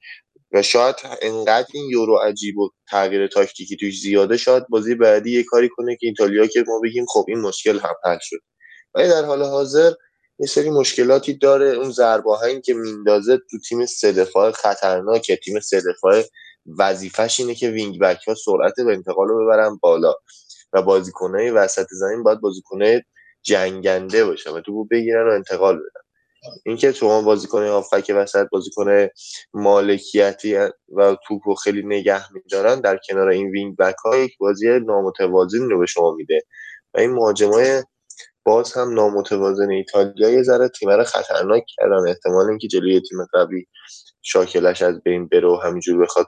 و 0.53 0.63
شاید 0.63 0.97
انقدر 1.23 1.69
این 1.75 1.91
یورو 1.91 2.17
عجیب 2.17 2.59
و 2.59 2.71
تغییر 2.91 3.27
تاکتیکی 3.27 3.77
توش 3.77 4.01
زیاده 4.01 4.37
شاید 4.37 4.69
بازی 4.69 4.95
بعدی 4.95 5.33
یه 5.33 5.45
کاری 5.45 5.69
کنه 5.69 5.97
که 5.97 6.07
ایتالیا 6.07 6.47
که 6.47 6.65
ما 6.67 6.81
بگیم 6.85 7.07
خب 7.09 7.25
این 7.29 7.41
مشکل 7.41 7.79
هم 7.79 7.95
حل 8.05 8.19
شد. 8.21 8.41
ولی 8.95 9.09
در 9.09 9.25
حال 9.25 9.43
حاضر 9.43 9.93
یه 10.39 10.47
سری 10.47 10.71
مشکلاتی 10.71 11.35
داره. 11.35 11.67
اون 11.67 11.91
ضرباهایی 11.91 12.61
که 12.61 12.75
میندازه 12.75 13.39
تو 13.51 13.59
تیم 13.69 13.87
سه 13.87 14.13
دفاع 14.13 14.51
خطرناکه. 14.51 15.37
تیم 15.37 15.61
سه 15.61 15.81
دفاع 15.81 16.23
وظیفش 16.79 17.41
اینه 17.41 17.55
که 17.55 17.71
وینگ 17.71 18.01
بک 18.01 18.29
ها 18.29 18.35
سرعت 18.35 18.75
به 18.87 18.93
انتقال 18.93 19.29
رو 19.29 19.45
ببرن 19.45 19.77
بالا 19.83 20.15
و 20.73 20.83
بازیکنهای 20.83 21.51
وسط 21.51 21.87
زمین 21.91 22.23
باید 22.23 22.41
بازیکنهای 22.41 23.03
جنگنده 23.43 24.25
باشه 24.25 24.51
و 24.51 24.61
توپو 24.61 24.85
بگیرن 24.85 25.29
و 25.29 25.33
انتقال 25.33 25.77
بدن. 25.77 26.08
اینکه 26.67 26.93
دو 26.93 27.23
بازیکن 27.23 27.67
هافبک 27.67 28.13
وسط 28.17 28.47
بازیکن 28.53 29.09
مالکیتی 29.55 30.57
و 30.97 31.17
توپو 31.27 31.55
خیلی 31.55 31.83
نگه 31.87 32.33
میدارن 32.33 32.81
در 32.81 32.99
کنار 33.09 33.29
این 33.29 33.51
وینگ 33.51 33.77
بک 33.77 33.95
ها 34.05 34.17
یک 34.17 34.39
بازی 34.39 34.81
نامتوازن 34.81 35.71
رو 35.71 35.79
به 35.79 35.87
شما 35.87 36.15
میده. 36.15 36.41
و 36.95 36.99
این 36.99 37.11
مهاجمای 37.11 37.83
باز 38.45 38.73
هم 38.73 38.95
نامتوازن 38.95 39.71
ایتالیا 39.71 40.31
یه 40.31 40.43
ذره 40.43 40.69
تیم 40.69 40.89
رو 40.91 41.05
خطرناک 41.05 41.65
کردن. 41.77 42.09
احتمال 42.09 42.49
اینکه 42.49 42.69
جلوی 42.69 43.01
تیم 43.01 43.19
قوی 43.33 43.67
شاکلش 44.23 44.83
از 44.83 45.03
بین 45.03 45.29
بره 45.29 45.49
و 45.49 45.57
همینجور 45.65 46.03
بخواد 46.03 46.27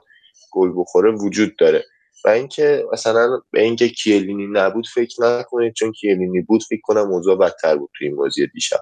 گل 0.51 0.71
بخوره 0.77 1.11
وجود 1.11 1.55
داره. 1.59 1.85
و 2.25 2.29
اینکه 2.29 2.85
مثلا 2.93 3.41
به 3.51 3.61
اینکه 3.61 3.89
کیلینی 3.89 4.47
نبود 4.51 4.87
فکر 4.93 5.23
نکنید 5.23 5.73
چون 5.73 5.91
کیلینی 5.91 6.41
بود 6.41 6.63
فکر 6.69 6.81
کنم 6.83 7.07
موضوع 7.07 7.37
بدتر 7.37 7.75
بود 7.75 7.89
توی 7.97 8.07
این 8.07 8.15
بازی 8.15 8.47
دیشب. 8.47 8.79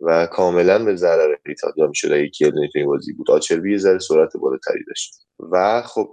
و 0.00 0.26
کاملا 0.26 0.84
به 0.84 0.96
ضرر 0.96 1.34
ایتالیا 1.46 1.86
می‌شد 1.86 2.12
اگه 2.12 2.28
کیلینی 2.28 2.68
توی 2.72 2.80
این 2.80 2.90
بازی 2.90 3.12
بود. 3.12 3.30
آچربی 3.30 3.72
یه 3.72 3.78
ذره 3.78 3.98
سرعت 3.98 4.36
بالاتری 4.36 4.84
داشت. 4.86 5.14
و 5.52 5.82
خب 5.82 6.08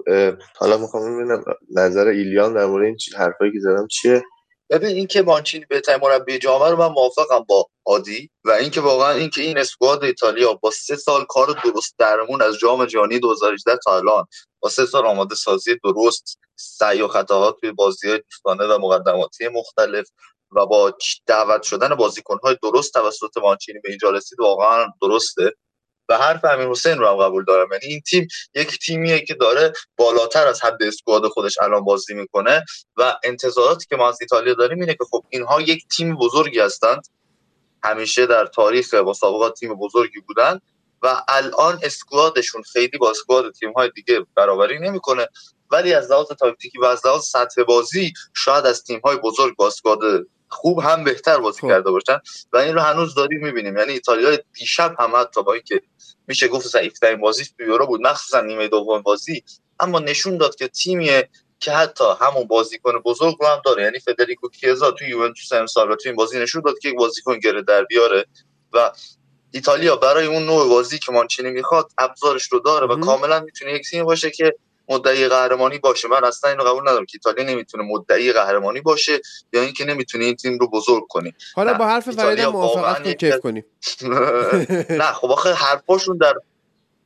حالا 0.55 0.77
می‌خوام 0.77 1.15
ببینم 1.15 1.43
نظر 1.75 2.07
ایلیان 2.07 2.53
در 2.53 2.65
مورد 2.65 2.85
این 2.85 2.97
حرفایی 3.17 3.51
که 3.51 3.59
زدم 3.59 3.87
چیه؟ 3.87 4.23
ببین 4.71 4.95
اینکه 4.95 5.21
مانچینی 5.21 5.65
بهترین 5.69 5.99
مربی 6.01 6.37
جامعه 6.37 6.69
رو 6.69 6.77
من 6.77 6.87
موافقم 6.87 7.45
با 7.49 7.67
عادی 7.85 8.29
و 8.45 8.51
اینکه 8.51 8.81
واقعا 8.81 9.11
اینکه 9.11 9.41
این 9.41 9.57
اسکواد 9.57 10.03
ایتالیا 10.03 10.53
با 10.53 10.71
سه 10.71 10.95
سال 10.95 11.25
کار 11.29 11.47
درست 11.63 11.95
درمون 11.97 12.41
از 12.41 12.57
جام 12.57 12.85
جهانی 12.85 13.19
2018 13.19 13.77
تا 13.85 13.97
الان 13.97 14.25
با 14.59 14.69
سه 14.69 14.85
سال 14.85 15.05
آماده 15.05 15.35
سازی 15.35 15.75
درست 15.83 16.39
سعی 16.55 17.01
و 17.01 17.07
خطاهات 17.07 17.55
توی 17.59 17.71
بازی 17.71 18.07
دوستانه 18.17 18.75
و 18.75 18.77
مقدماتی 18.81 19.47
مختلف 19.47 20.07
و 20.51 20.65
با 20.65 20.97
دعوت 21.25 21.63
شدن 21.63 21.95
بازیکنهای 21.95 22.57
درست 22.63 22.93
توسط 22.93 23.37
مانچینی 23.37 23.79
به 23.79 23.89
اینجا 23.89 24.09
رسید 24.09 24.39
واقعا 24.39 24.87
درسته. 25.01 25.53
و 26.09 26.17
حرف 26.17 26.45
امیر 26.45 26.67
حسین 26.67 26.97
رو 26.97 27.07
هم 27.07 27.15
قبول 27.15 27.45
دارم. 27.45 27.67
یعنی 27.71 27.85
این 27.85 28.01
تیم 28.01 28.27
یک 28.55 28.79
تیمیه 28.79 29.19
که 29.19 29.33
داره 29.33 29.73
بالاتر 29.97 30.47
از 30.47 30.63
حد 30.63 30.83
اسکواد 30.83 31.27
خودش 31.27 31.57
الان 31.61 31.83
بازی 31.83 32.13
می‌کنه 32.13 32.65
و 32.97 33.15
انتظاراتی 33.23 33.85
که 33.89 33.95
ما 33.95 34.09
از 34.09 34.17
ایتالیا 34.21 34.53
داریم 34.53 34.79
اینه 34.79 34.93
که 34.93 35.03
خب 35.11 35.23
اینها 35.29 35.61
یک 35.61 35.87
تیم 35.87 36.15
بزرگی 36.15 36.59
هستند. 36.59 37.01
همیشه 37.83 38.25
در 38.25 38.45
تاریخ 38.45 38.93
مسابقات 38.93 39.53
تیم 39.53 39.75
بزرگی 39.75 40.19
بودن 40.19 40.59
و 41.01 41.23
الان 41.27 41.79
اسکوادشون 41.83 42.61
خیلی 42.61 42.97
با 42.97 43.09
اسکواد 43.09 43.51
تیم 43.51 43.71
های 43.73 43.89
دیگه 43.95 44.25
برابری 44.35 44.79
نمی‌کنه. 44.79 45.27
ولی 45.71 45.93
از 45.93 46.11
لحاظ 46.11 46.27
تاکتیکی 46.27 46.79
و 46.79 46.85
از 46.85 47.05
لحاظ 47.05 47.23
سطح 47.25 47.63
بازی 47.63 48.13
شاید 48.33 48.65
از 48.65 48.83
تیم 48.83 48.99
های 48.99 49.17
بزرگ 49.17 49.55
با 49.55 49.67
اسکواد 49.67 50.27
خوب 50.51 50.79
هم 50.79 51.03
بهتر 51.03 51.37
بازی 51.37 51.61
خب. 51.61 51.67
کرده 51.67 51.91
باشن 51.91 52.19
و 52.53 52.57
این 52.57 52.75
رو 52.75 52.81
هنوز 52.81 53.15
داریم 53.15 53.43
می‌بینیم. 53.43 53.77
یعنی 53.77 53.91
ایتالیا 53.91 54.37
دیشب 54.53 54.95
هم 54.99 55.15
حتی 55.15 55.43
با 55.43 55.53
اینکه 55.53 55.81
میشه 56.27 56.47
گفت 56.47 56.67
ضعیفترین 56.67 57.21
بازی 57.21 57.45
یورو 57.59 57.87
بود 57.87 58.01
مخصوصا 58.01 58.41
نیمه 58.41 58.67
دوم 58.67 59.01
بازی 59.01 59.43
اما 59.79 59.99
نشون 59.99 60.37
داد 60.37 60.55
که 60.55 60.67
تیمیه 60.67 61.29
که 61.59 61.71
حتی 61.71 62.03
همون 62.21 62.43
بازیکن 62.47 62.99
بزرگ 62.99 63.35
رو 63.39 63.47
هم 63.47 63.61
داره. 63.65 63.83
یعنی 63.83 63.99
فدریکو 63.99 64.49
کیزا 64.49 64.91
تو 64.91 65.05
یوونتوس 65.05 65.51
امسال 65.53 65.95
تو 65.95 66.09
این 66.09 66.15
بازی 66.15 66.39
نشون 66.39 66.61
داد 66.65 66.79
که 66.79 66.89
یک 66.89 66.95
بازیکن 66.95 67.39
گره 67.39 67.61
در 67.61 67.83
بیاره 67.83 68.25
و 68.73 68.91
ایتالیا 69.51 69.95
برای 69.95 70.25
اون 70.25 70.45
نوع 70.45 70.69
بازی 70.69 70.99
که 70.99 71.11
مانچینی 71.11 71.51
می‌خواد 71.51 71.91
ابزارش 71.97 72.51
رو 72.51 72.59
داره 72.59 72.87
و 72.87 72.99
کاملا 72.99 73.39
می‌تونه 73.39 73.73
یک 73.73 73.89
تیم 73.89 74.05
باشه 74.05 74.31
که 74.31 74.55
مدعی 74.91 75.27
قهرمانی 75.27 75.77
باشه. 75.77 76.07
من 76.07 76.23
اصلا 76.23 76.49
اینو 76.49 76.63
قبول 76.63 76.81
ندارم 76.81 77.05
که 77.05 77.19
ایتالیا 77.25 77.53
نمی‌تونه 77.53 77.83
مدعی 77.83 78.33
قهرمانی 78.33 78.81
باشه 78.81 79.21
یا 79.53 79.61
اینکه 79.61 79.85
نمی‌تونه 79.85 80.25
این 80.25 80.35
تیم 80.35 80.57
رو 80.57 80.69
بزرگ 80.69 81.03
کنی. 81.09 81.33
حالا 81.55 81.73
با 81.73 81.87
حرف 81.87 82.09
فرید 82.09 82.45
موافقت 82.45 83.17
کیف 83.17 83.39
کنیم 83.39 83.65
نه 85.01 85.11
خب 85.11 85.31
آخه 85.31 85.53
حرفاشون 85.53 86.17
در 86.17 86.33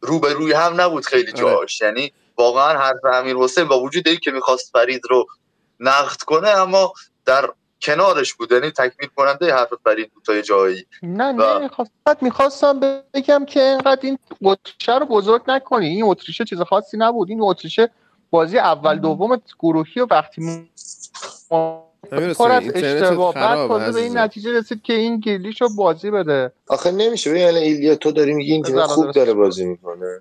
روبروی 0.02 0.54
هم 0.54 0.82
نبود 0.82 1.06
خیلی 1.06 1.32
آره. 1.32 1.42
جاش 1.42 1.82
یعنی 1.82 2.14
واقعا 2.38 2.80
حرف 2.80 3.00
امیر 3.14 3.36
حسین 3.36 3.64
با 3.64 3.80
وجود 3.80 4.08
اینکه 4.08 4.32
می‌خواست 4.32 4.72
فرید 4.74 5.02
رو 5.10 5.26
نقد 5.80 6.22
کنه 6.22 6.50
اما 6.50 6.94
در 7.26 7.50
کنارش 7.86 8.34
بود. 8.34 8.52
یعنی 8.52 8.72
تکمیل 8.72 9.10
کننده 9.16 9.54
حرف 9.54 9.74
فرید 9.84 10.12
بود 10.14 10.24
تا 10.24 10.42
جایی. 10.42 10.86
نه 11.04 11.32
نه 11.32 11.68
فقط 11.68 12.24
می‌خواستم 12.24 12.80
بگم 13.14 13.46
که 13.46 13.62
اینقدر 13.62 14.00
این 14.02 14.18
اتریشه 14.44 14.98
رو 15.00 15.06
بزرگ 15.06 15.42
نکنی. 15.48 15.88
این 15.88 16.04
اتریشه 16.04 16.46
چیز 16.46 16.62
خاصی 16.62 16.98
نبود. 16.98 17.30
این 17.30 17.42
اتریشه 17.42 17.90
بازی 18.30 18.58
اول 18.58 19.00
دوم 19.00 19.42
گروهی 19.60 20.02
و 20.02 20.08
وقتی 20.12 20.70
پر 22.38 22.52
از 22.52 22.64
اشتباه 22.76 23.34
بعد 23.34 23.94
به 23.94 24.02
این 24.02 24.18
نتیجه 24.18 24.58
رسید 24.60 24.82
که 24.82 24.94
این 24.94 25.20
گلیشو 25.20 25.70
بازی 25.76 26.12
بده. 26.12 26.52
آخه 26.68 26.92
نمیشه. 26.92 27.30
ببین 27.30 27.48
ایلیا 27.48 27.96
تو 27.96 28.12
داری 28.12 28.34
میگی 28.34 28.54
این 28.54 28.64
خوب 28.64 29.12
داره 29.12 29.34
بازی 29.34 29.66
می‌کنه. 29.66 30.20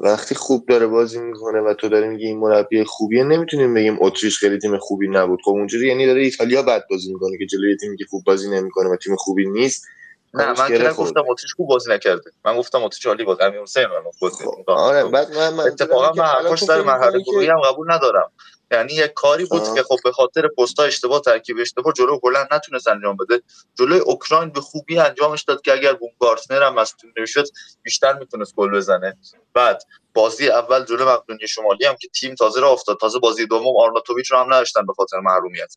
وقتی 0.00 0.34
خوب 0.34 0.66
داره 0.68 0.86
بازی 0.86 1.20
می‌کنه 1.20 1.60
و 1.60 1.74
تو 1.74 1.88
داری 1.88 2.08
میگی 2.08 2.26
این 2.26 2.38
مربی 2.38 2.84
خوبیه 2.84 3.24
نمی‌تونیم 3.24 3.74
بگیم 3.74 3.98
اتریش 4.00 4.38
خیلی 4.38 4.58
تیم 4.58 4.78
خوبی 4.78 5.08
نبود. 5.08 5.40
خب 5.44 5.50
اونجوری 5.50 5.88
یعنی 5.88 6.06
داره 6.06 6.22
ایتالیا 6.22 6.62
بد 6.62 6.84
بازی 6.90 7.12
می‌کنه 7.12 7.38
که 7.38 7.46
جلوی 7.46 7.76
تیمی 7.76 7.96
که 7.96 8.04
خوب 8.10 8.24
بازی 8.24 8.50
نمی‌کنه 8.50 8.88
و 8.88 8.96
تیم 8.96 9.16
خوبی 9.16 9.46
نیست 9.46 9.86
نه 10.34 10.52
من 10.52 10.68
که 10.68 10.88
گفتم 10.88 11.24
اتریش 11.28 11.54
خوب 11.54 11.68
بازی 11.68 11.90
نکرده. 11.92 12.30
من 12.44 12.58
گفتم 12.58 12.82
اتریش 12.82 13.06
عالی 13.06 13.24
بود 13.24 13.42
امیر 13.42 13.60
حسین 13.60 13.86
من 13.86 14.10
گفت 14.22 14.42
خب، 14.42 14.70
آره 14.70 15.04
بعد 15.04 15.36
من, 15.36 15.54
من 15.54 15.64
اتفاقا 15.64 16.12
من 16.12 16.24
حرفش 16.24 16.62
در 16.62 16.82
مرحله 16.82 17.20
گروهی 17.20 17.48
هم 17.48 17.60
قبول 17.60 17.92
ندارم. 17.92 18.30
یعنی 18.70 18.92
یک 18.92 19.12
کاری 19.12 19.44
بود 19.44 19.74
که 19.74 19.82
خب 19.82 19.96
به 20.04 20.12
خاطر 20.12 20.48
پستا 20.58 20.82
اشتباه 20.82 21.20
ترکیب 21.20 21.56
اشتباه 21.60 21.92
جلو 21.92 22.18
هلند 22.24 22.48
نتونست 22.50 22.88
انجام 22.88 23.16
بده. 23.16 23.42
جلوی 23.78 23.98
اوکراین 23.98 24.50
به 24.50 24.60
خوبی 24.60 24.98
انجامش 24.98 25.42
داد 25.42 25.62
که 25.62 25.72
اگر 25.72 25.92
بوم 25.92 26.10
گارتنر 26.20 26.62
هم 26.62 26.74
مصدوم 26.74 27.12
نمی‌شد 27.18 27.44
بیشتر 27.82 28.12
می‌تونست 28.18 28.54
گل 28.54 28.70
بزنه. 28.70 29.18
بعد 29.54 29.82
بازی 30.14 30.48
اول 30.48 30.84
جلو 30.84 31.08
مقدونیه 31.08 31.46
شمالی 31.46 31.86
هم 31.86 31.96
که 32.00 32.08
تیم 32.08 32.34
تازه 32.34 32.60
را 32.60 32.70
افتاد. 32.70 32.98
تازه 33.00 33.18
بازی 33.18 33.46
دوم 33.46 33.76
آرناتوویچ 33.78 34.32
رو 34.32 34.38
هم 34.38 34.54
نداشتن 34.54 34.86
به 34.86 34.92
خاطر 34.92 35.20
محرومیت. 35.20 35.74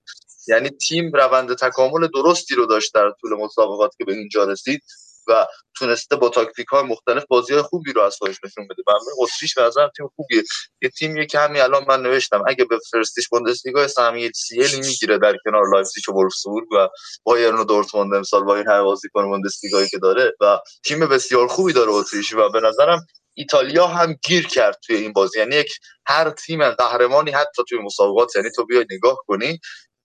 یعنی 0.47 0.69
تیم 0.69 1.12
روند 1.13 1.54
تکامل 1.54 2.08
درستی 2.08 2.56
رو 2.56 2.65
داشت 2.65 2.93
در 2.93 3.12
طول 3.21 3.34
مسابقات 3.34 3.95
که 3.97 4.06
به 4.06 4.13
اینجا 4.13 4.43
رسید. 4.43 4.84
و 5.28 5.48
تونسته 5.78 6.16
با 6.16 6.30
تاکتیک 6.30 6.68
های 6.68 6.84
مختلف 6.84 7.24
بازی 7.30 7.54
های 7.54 7.62
خوبی 7.62 7.94
رو 7.94 8.02
از 8.02 8.16
خودش 8.16 8.36
نشون 8.46 8.68
بده. 8.68 8.84
و 8.88 8.92
اتریش 9.20 9.56
به 9.56 9.64
نظرم 9.64 9.92
تیم 9.98 10.10
خوبیه. 10.16 10.44
یه 10.82 10.90
تیم 10.90 11.26
که 11.26 11.40
همین 11.40 11.62
الان 11.62 11.86
من 11.88 12.02
نوشتم 12.02 12.44
اگه 12.48 12.66
به 12.66 12.80
فرستیش 12.92 13.30
بوندسلیگا 13.30 13.88
سهمیه 13.88 14.32
CL 14.36 14.80
می‌گیره 14.80 15.18
در 15.18 15.36
کنار 15.46 15.64
لایپزیگ 15.74 16.10
و 16.10 16.14
وولفسبورگ 16.14 16.68
و 16.72 16.88
بایرن 17.24 17.56
و 17.56 17.64
دورتموند 17.64 18.14
امسال 18.14 18.44
با 18.44 18.56
این 18.56 18.68
همه 18.68 18.82
بازیکن 18.82 19.28
بوندسلیگایی 19.28 19.88
که 19.90 19.98
داره 19.98 20.34
و 20.42 20.60
تیم 20.84 21.08
بسیار 21.08 21.48
خوبی 21.48 21.74
داره 21.74 21.92
اتریش 21.92 22.34
و 22.34 22.50
به 22.50 22.60
نظرم 22.60 23.06
ایتالیا 23.34 23.88
هم 23.88 24.14
گیر 24.14 24.48
کرد 24.48 24.78
توی 24.86 24.96
این 24.96 25.14
بازی. 25.14 25.40
یعنی 25.40 25.56
یک 25.56 25.72
هر 26.06 26.30
تیم 26.30 26.70
قهرمانی 26.70 27.32
حتی 27.32 27.64
توی 27.70 27.80
مسابقات 27.80 28.36
یعنی 28.36 28.50
تو 28.56 28.66
بیای 28.66 28.86
نگاه 28.92 29.18
کنی 29.28 29.60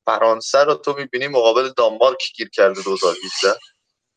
فرانسه 0.06 0.64
رو 0.64 0.74
تو 0.74 0.92
می‌بینی 0.92 1.28
مقابل 1.28 1.70
دانمارک 1.76 2.22
گیر 2.36 2.48
کرده 2.52 2.82
2018 2.82 3.58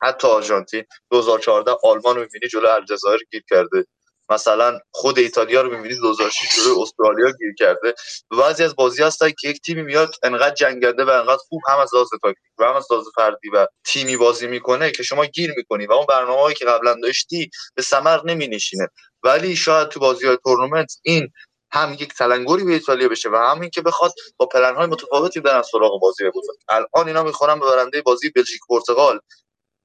حتی 0.02 0.28
آرژانتین 0.28 0.84
2014 1.12 1.72
آلمان 1.84 2.16
رو 2.16 2.22
می‌بینی 2.22 2.48
جلو 2.52 2.68
الجزایر 2.70 3.20
گیر 3.32 3.44
کرده. 3.50 3.86
مثلا 4.32 4.80
خود 4.92 5.20
ایتالیا 5.20 5.62
رو 5.62 5.78
می‌بینید 5.78 5.98
2006 6.02 6.56
جلوی 6.56 6.82
استرالیا 6.82 7.32
گیر 7.32 7.54
کرده. 7.60 7.94
بعضی 8.32 8.64
از 8.64 8.76
بازی 8.76 9.04
هستن 9.04 9.30
که 9.40 9.50
یک 9.50 9.62
تیمی 9.62 9.84
میاد 9.84 10.16
انقدر 10.24 10.56
جنگنده 10.56 11.06
و 11.06 11.10
انقدر 11.10 11.42
خوب 11.50 11.62
هم 11.68 11.80
از 11.80 11.96
لحاظ 11.96 12.08
تاکتیک 12.22 12.52
و 12.60 12.64
هم 12.64 12.76
از 12.76 12.88
لحاظ 12.92 13.06
فردی 13.16 13.50
و 13.50 13.68
تیمی 13.86 14.18
بازی 14.18 14.48
می‌کنه 14.48 14.92
که 14.92 15.04
شما 15.04 15.26
گیر 15.26 15.54
می‌کنی 15.58 15.86
و 15.88 15.92
اون 15.94 16.06
برنامه‌ای 16.10 16.54
که 16.54 16.66
قبلا 16.66 16.96
داشتی 17.04 17.50
به 17.76 17.82
ثمر 17.82 18.20
نمینشینه. 18.26 18.88
ولی 19.24 19.56
شاید 19.56 19.88
تو 19.88 20.00
بازی 20.00 20.28
های 20.28 20.38
تورنمنت 20.44 20.94
این 21.04 21.30
هم 21.72 21.94
یک 21.94 22.14
تلنگری 22.14 22.64
به 22.64 22.74
ایتالیا 22.74 23.10
بشه 23.10 23.30
و 23.30 23.36
همین 23.36 23.70
که 23.70 23.82
بخواد 23.82 24.12
با 24.38 24.46
پلن 24.46 24.76
های 24.76 24.86
متفاوتی 24.88 25.40
برن 25.40 25.62
سراغ 25.62 26.02
بازی 26.02 26.30
بزرگ. 26.30 26.56
الان 26.70 27.08
اینا 27.08 27.24
می‌خورن 27.24 27.60
به 27.60 27.66
برنده 27.66 28.02
بازی 28.02 28.30
بلژیک 28.30 28.62
پرتغال. 28.70 29.20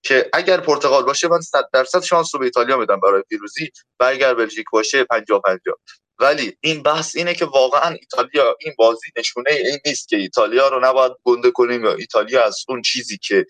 که 0.05 0.31
اگر 0.33 0.61
پرتغال 0.61 1.05
باشه 1.05 1.29
من 1.29 1.41
100 1.41 1.69
درصد 1.73 2.03
شانس 2.03 2.35
رو 2.35 2.39
به 2.39 2.45
ایتالیا 2.45 2.77
میدم 2.77 3.01
برای 3.01 3.23
پیروزی 3.29 3.71
و 4.01 4.05
اگر 4.05 4.35
بلژیک 4.35 4.67
باشه 4.73 5.05
50 5.05 5.41
50 5.41 5.77
ولی 6.19 6.57
این 6.61 6.83
بحث 6.83 7.17
اینه 7.17 7.35
که 7.35 7.45
واقعا 7.45 7.97
ایتالیا 8.01 8.57
این 8.61 8.75
بازی 8.79 9.11
نشونه 9.17 9.51
این 9.51 9.79
نیست 9.87 10.09
که 10.09 10.17
ایتالیا 10.17 10.69
رو 10.69 10.81
نباید 10.85 11.13
گنده 11.25 11.51
کنیم 11.51 11.85
یا 11.85 11.95
ایتالیا 11.95 12.45
از 12.45 12.65
اون 12.69 12.83
چیزی 12.83 13.19
که 13.19 13.47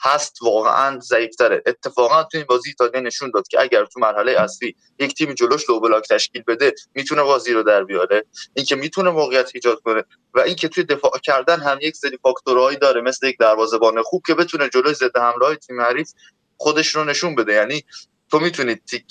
هست 0.00 0.42
واقعا 0.42 1.00
ضعیفتره. 1.00 1.62
اتفاقا 1.66 2.22
تو 2.22 2.38
این 2.38 2.46
بازی 2.48 2.68
ایتالیا 2.70 3.00
نشون 3.00 3.30
داد 3.34 3.48
که 3.48 3.60
اگر 3.60 3.84
تو 3.84 4.00
مرحله 4.00 4.32
اصلی 4.32 4.76
یک 4.98 5.14
تیم 5.14 5.34
جلوش 5.34 5.70
لو 5.70 5.80
بلاک 5.80 6.08
تشکیل 6.08 6.42
بده 6.42 6.74
می‌تونه 6.94 7.22
بازی 7.22 7.52
رو 7.52 7.62
در 7.62 7.84
بیاره. 7.84 8.24
اینکه 8.54 8.76
می‌تونه 8.76 9.10
موقعیت 9.10 9.50
ایجاد 9.54 9.80
کنه 9.80 10.04
و 10.34 10.40
اینکه 10.40 10.68
توی 10.68 10.84
دفاع 10.84 11.12
کردن 11.22 11.60
هم 11.60 11.78
یک 11.82 11.96
سری 11.96 12.18
فاکتورهایی 12.22 12.76
داره 12.76 13.00
مثل 13.00 13.26
یک 13.26 13.38
دروازه‌بان 13.38 14.02
خوب 14.02 14.22
که 14.26 14.34
بتونه 14.34 14.68
جلوی 14.68 14.94
ضد 14.94 15.16
حمله 15.16 15.56
تیم 15.56 15.80
حریف 15.80 16.10
خودش 16.56 16.94
رو 16.94 17.04
نشون 17.04 17.34
بده. 17.34 17.52
یعنی 17.52 17.84
تو 18.30 18.38
می‌تونی 18.38 18.74
تیک 18.74 19.04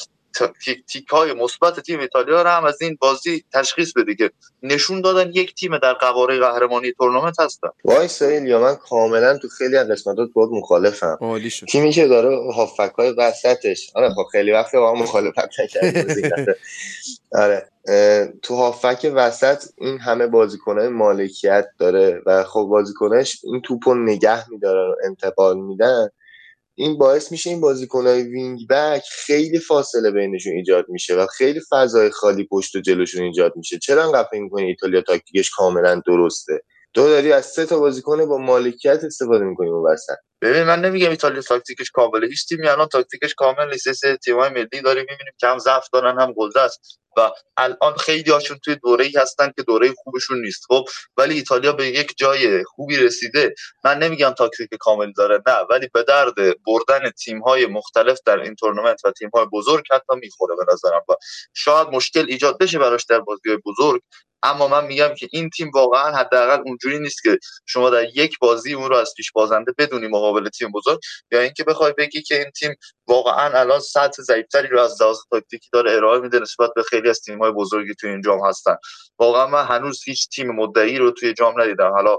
تیک 0.87 1.07
های 1.07 1.33
مثبت 1.33 1.79
تیم 1.79 1.99
ایتالیا 1.99 2.41
رو 2.41 2.49
هم 2.49 2.65
از 2.65 2.81
این 2.81 2.97
بازی 3.01 3.43
تشخیص 3.53 3.93
بده 3.93 4.15
که 4.15 4.31
نشون 4.63 5.01
دادن 5.01 5.31
یک 5.33 5.55
تیم 5.55 5.77
در 5.77 5.93
قواره 5.93 6.39
قهرمانی 6.39 6.91
تورنمنت 6.91 7.39
هستن. 7.39 7.67
وای 7.85 8.07
سایل 8.07 8.47
یا 8.47 8.59
من 8.59 8.75
کاملا 8.75 9.37
تو 9.37 9.47
خیلی 9.47 9.77
از 9.77 9.87
قسمتات 9.87 10.29
بود 10.33 10.49
مخالفم. 10.51 11.39
تیمی 11.69 11.91
که 11.91 12.07
داره 12.07 12.51
هافک 12.53 12.93
های 12.97 13.11
وسطش. 13.11 13.91
آره 13.95 14.09
خب 14.09 14.25
خیلی 14.31 14.51
وقت 14.51 14.75
با 14.75 14.93
مخالفت 14.93 15.59
نکرد 15.59 16.07
آره 17.31 17.69
تو 18.41 18.55
هافک 18.55 19.11
وسط 19.15 19.63
این 19.77 19.99
همه 19.99 20.27
بازیکنهای 20.27 20.87
مالکیت 20.87 21.67
داره 21.79 22.21
و 22.25 22.43
خب 22.43 22.61
بازیکنش 22.61 23.41
این 23.43 23.61
توپو 23.61 23.95
نگه 23.95 24.49
میدارن 24.49 24.91
و 24.91 24.95
انتقال 25.05 25.57
میدن. 25.59 26.09
این 26.79 26.97
باعث 26.97 27.31
میشه 27.31 27.49
این 27.49 27.61
بازیکنهای 27.61 28.23
وینگ 28.23 28.59
بک 28.69 29.03
خیلی 29.11 29.59
فاصله 29.59 30.11
بینشون 30.11 30.53
ایجاد 30.53 30.85
میشه 30.89 31.15
و 31.15 31.27
خیلی 31.27 31.61
فضای 31.69 32.09
خالی 32.09 32.47
پشت 32.51 32.75
و 32.75 32.79
جلوشون 32.79 33.23
ایجاد 33.23 33.53
میشه. 33.55 33.79
چرا 33.79 34.03
انقدر 34.03 34.27
فکر 34.31 34.41
می‌کنی 34.41 34.65
ایتالیا 34.65 35.01
تاکتیکش 35.01 35.49
کاملا 35.49 36.01
درسته؟ 36.07 36.61
تو 36.93 37.09
داری 37.09 37.31
از 37.31 37.45
سه 37.45 37.65
تا 37.65 37.79
بازیکن 37.79 38.25
با 38.25 38.37
مالکیت 38.37 39.03
استفاده 39.03 39.45
می‌کنی 39.45 39.69
اون 39.69 39.93
وسط. 39.93 40.17
ببین 40.41 40.63
من 40.63 40.81
نمیگم 40.81 41.09
ایتالیا 41.09 41.41
تاکتیکش 41.41 41.91
کامله 41.91 42.27
هیچ 42.27 42.47
تیمی 42.47 42.67
الان 42.67 42.87
تاکتیکش 42.87 43.33
کامل 43.33 43.69
نیست. 43.71 43.91
سه 43.91 44.17
تیم‌های 44.17 44.49
ملی 44.49 44.81
داریم 44.85 45.05
می‌بینیم 45.09 45.33
که 45.39 45.47
هم 45.47 45.59
ضعف 45.59 45.87
دارن 45.93 46.19
هم 46.19 46.33
است. 46.63 46.99
و 47.17 47.31
الان 47.57 47.97
خیلی 47.97 48.31
هاشون 48.31 48.57
توی 48.65 48.75
دوره 48.75 49.05
ای 49.05 49.13
هستن 49.17 49.51
که 49.55 49.63
دوره 49.63 49.93
خوبشون 50.03 50.41
نیست. 50.41 50.65
خب 50.67 50.85
ولی 51.17 51.35
ایتالیا 51.35 51.71
به 51.71 51.87
یک 51.87 52.13
جای 52.17 52.63
خوبی 52.63 52.97
رسیده. 52.97 53.55
من 53.83 53.99
نمیگم 53.99 54.29
تاکتیک 54.29 54.69
کامل 54.79 55.11
داره 55.11 55.43
نه 55.47 55.55
ولی 55.69 55.89
به 55.93 56.03
درد 56.03 56.33
بردن 56.67 57.09
تیم 57.09 57.41
های 57.41 57.65
مختلف 57.65 58.19
در 58.25 58.39
این 58.39 58.55
تورنمنت 58.55 59.05
و 59.05 59.11
تیم 59.11 59.29
های 59.33 59.45
بزرگ 59.45 59.83
حتی 59.91 60.15
می‌خوره 60.21 60.55
به 60.55 60.73
نظرم. 60.73 61.01
و 61.09 61.13
شاید 61.53 61.87
مشکل 61.87 62.25
ایجاد 62.29 62.57
بشه 62.59 62.79
براش 62.79 63.05
در 63.05 63.19
بازی 63.19 63.57
بزرگ 63.65 64.01
اما 64.43 64.67
من 64.67 64.85
میگم 64.85 65.13
که 65.17 65.29
این 65.31 65.49
تیم 65.49 65.71
واقعا 65.73 66.11
حداقل 66.11 66.61
اونجوری 66.65 66.99
نیست 66.99 67.23
که 67.23 67.39
شما 67.65 67.89
در 67.89 68.05
یک 68.15 68.39
بازی 68.39 68.73
اون 68.73 68.89
رو 68.89 68.95
از 68.95 69.13
پیش 69.17 69.31
بازنده 69.31 69.73
بدونی 69.77 70.07
مقابل 70.07 70.49
تیم 70.49 70.71
بزرگ 70.71 70.99
یا 71.31 71.41
اینکه 71.41 71.63
بخوای 71.63 71.93
بگی 71.97 72.21
که 72.21 72.35
این 72.35 72.51
تیم 72.51 72.75
واقعا 73.07 73.59
الان 73.59 73.79
سطح 73.79 74.21
ضعیفتری 74.21 74.67
رو 74.67 74.81
از 74.81 75.01
لحاظ 75.01 75.17
تاکتیکی 75.31 75.69
داره 75.73 75.91
ارائه 75.91 76.19
میده 76.21 76.39
نسبت 76.39 76.69
به 76.75 76.83
خیلی 76.83 77.09
از 77.09 77.21
تیم‌های 77.21 77.51
بزرگی 77.51 77.95
توی 77.95 78.09
این 78.09 78.21
جام 78.21 78.45
هستن. 78.47 78.75
واقعا 79.19 79.47
من 79.47 79.65
هنوز 79.65 80.03
هیچ 80.05 80.29
تیم 80.29 80.51
مدعی 80.51 80.97
رو 80.97 81.11
توی 81.11 81.33
جام 81.33 81.61
ندیدم. 81.61 81.91
حالا 81.91 82.17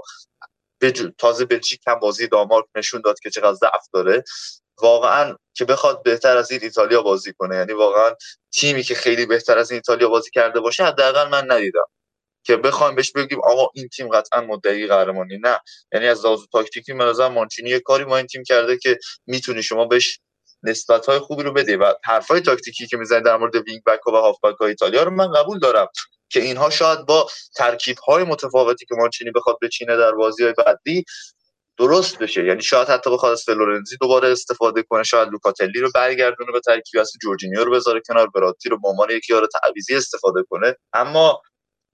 بجو 0.81 1.09
تازه 1.17 1.45
بلژیک 1.45 1.81
هم 1.87 1.99
بازی 1.99 2.27
دانمارک 2.27 2.65
نشون 2.75 3.01
داد 3.01 3.19
که 3.19 3.29
چقدر 3.29 3.53
ضعف 3.53 3.85
داره. 3.93 4.23
واقعا 4.81 5.35
که 5.53 5.65
بخواد 5.65 6.03
بهتر 6.03 6.37
از 6.37 6.51
این 6.51 6.59
ایتالیا 6.63 7.01
بازی 7.01 7.33
کنه 7.33 7.55
یعنی 7.55 7.73
واقعا 7.73 8.11
تیمی 8.53 8.83
که 8.83 8.95
خیلی 8.95 9.25
بهتر 9.25 9.57
از 9.57 9.71
این 9.71 9.77
ایتالیا 9.77 10.09
بازی 10.09 10.29
کرده 10.31 10.59
باشه 10.59 10.83
حداقل 10.83 11.29
من 11.29 11.51
ندیدم. 11.51 11.85
که 12.43 12.57
بخوایم 12.57 12.95
بهش 12.95 13.11
بگیم 13.11 13.39
آقا 13.43 13.69
این 13.73 13.87
تیم 13.87 14.09
قطعا 14.09 14.41
مدعی 14.41 14.87
قهرمانی. 14.87 15.37
نه. 15.37 15.59
یعنی 15.93 16.07
از 16.07 16.25
لحاظ 16.25 16.41
تاکتیکی 16.51 16.93
من 16.93 17.27
مانچینی 17.27 17.69
یه 17.69 17.79
کاری 17.79 18.03
با 18.03 18.17
این 18.17 18.27
تیم 18.27 18.43
کرده 18.43 18.77
که 18.77 18.97
می‌تونی 19.27 19.63
شما 19.63 19.85
بهش 19.85 20.19
نسبت 20.63 21.05
های 21.05 21.19
خوبی 21.19 21.43
رو 21.43 21.53
بده 21.53 21.77
و 21.77 21.93
حرفای 22.05 22.41
تاکتیکی 22.41 22.87
که 22.87 22.97
می‌زنید 22.97 23.25
در 23.25 23.37
مورد 23.37 23.55
وینگ 23.55 23.83
بک 23.83 24.07
و 24.07 24.11
هاف 24.11 24.37
بک 24.43 24.55
های 24.55 24.69
ایتالیا 24.69 25.03
رو 25.03 25.11
من 25.11 25.31
قبول 25.31 25.59
دارم 25.59 25.87
که 26.29 26.41
اینها 26.41 26.69
شاید 26.69 27.05
با 27.05 27.27
ترکیب 27.55 27.97
های 27.97 28.23
متفاوتی 28.23 28.85
که 28.85 28.95
مانچینی 28.95 29.31
بخواد 29.31 29.57
بچینه 29.61 29.97
در 29.97 30.11
بازی 30.11 30.43
های 30.43 30.53
بعدی 30.53 31.05
درست 31.77 32.17
بشه. 32.19 32.45
یعنی 32.45 32.61
شاید 32.61 32.87
حتی 32.87 33.11
بخواد 33.11 33.31
از 33.31 33.43
فلورنزی 33.43 33.97
دوباره 34.01 34.31
استفاده 34.31 34.83
کنه 34.83 35.03
شاید 35.03 35.29
لوکاتلی 35.29 35.79
رو 35.79 35.89
برگردونه 35.95 36.51
به 36.51 36.59
ترکیب 36.59 37.01
اصلی 37.01 37.19
جورجینیو 37.21 37.63
رو 37.63 37.71
بذاره 37.71 38.01
کنار 38.07 38.27
وراتی 38.29 38.69
رو 38.69 38.79
به 38.79 38.87
عنوان 38.87 39.11
یکی 39.11 39.33
یار 39.33 39.47
تعویضی 39.47 39.95
استفاده 39.95 40.43
کنه. 40.49 40.75
اما 40.93 41.41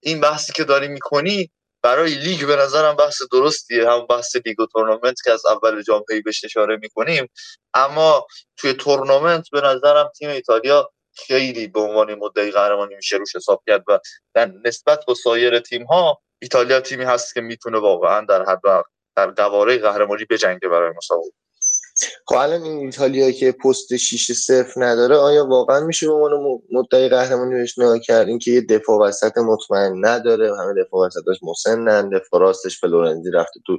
این 0.03 0.21
بحثی 0.21 0.53
که 0.53 0.63
داری 0.63 0.87
می‌کنی 0.87 1.51
برای 1.85 2.15
لیگ 2.15 2.47
به 2.47 2.55
نظرم 2.55 2.95
بحث 2.95 3.21
درستیه. 3.31 3.89
هم 3.89 4.05
بحث 4.05 4.35
لیگ 4.45 4.59
و 4.59 4.65
تورنمنت 4.65 5.15
که 5.25 5.31
از 5.31 5.45
اول 5.45 5.81
جام 5.81 6.03
پی 6.09 6.21
بهش 6.21 6.45
اشاره 6.45 6.77
می‌کنیم. 6.77 7.27
اما 7.73 8.27
توی 8.57 8.73
تورنمنت 8.73 9.49
به 9.51 9.61
نظرم 9.61 10.11
تیم 10.17 10.29
ایتالیا 10.29 10.91
خیلی 11.13 11.67
به 11.67 11.79
عنوان 11.79 12.15
مدعی 12.15 12.51
قهرمانی 12.51 12.95
میشه 12.95 13.17
روش 13.17 13.35
حساب 13.35 13.63
کرد 13.67 13.83
و 13.87 13.99
در 14.33 14.51
نسبت 14.65 15.05
با 15.05 15.13
سایر 15.13 15.59
تیم 15.59 15.83
ها 15.83 16.21
ایتالیا 16.41 16.81
تیمی 16.81 17.03
هست 17.03 17.33
که 17.33 17.41
می‌تونه 17.41 17.79
واقعا 17.79 18.25
در 18.29 18.45
حد 18.45 18.61
در 19.15 19.31
قواره 19.31 19.77
قهرمانی 19.77 20.25
بجنگه 20.29 20.67
برای 20.69 20.93
مسابقه. 20.97 21.44
خب 22.25 22.35
الان 22.35 22.63
این 22.63 22.77
ایتالیا 22.77 23.31
که 23.31 23.51
پست 23.51 23.95
6 23.95 24.31
صفر 24.31 24.85
نداره 24.85 25.15
آیا 25.15 25.45
واقعا 25.45 25.79
میشه 25.79 26.07
به 26.07 26.13
عنوان 26.13 26.61
مدعی 26.71 27.09
قهرمانی 27.09 27.53
بهش 27.53 27.79
نگاه 27.79 27.99
کرد؟ 27.99 28.27
اینکه 28.27 28.51
یه 28.51 28.61
دفاع 28.61 29.07
وسط 29.07 29.37
مطمئن 29.37 30.05
نداره 30.05 30.57
همه 30.57 30.83
دفاع 30.83 31.07
وسطاش 31.07 31.37
مسنن 31.43 32.09
دفاع 32.09 32.41
راستش 32.41 32.79
فلورنزی 32.79 33.31
رفته 33.31 33.59
تو 33.67 33.77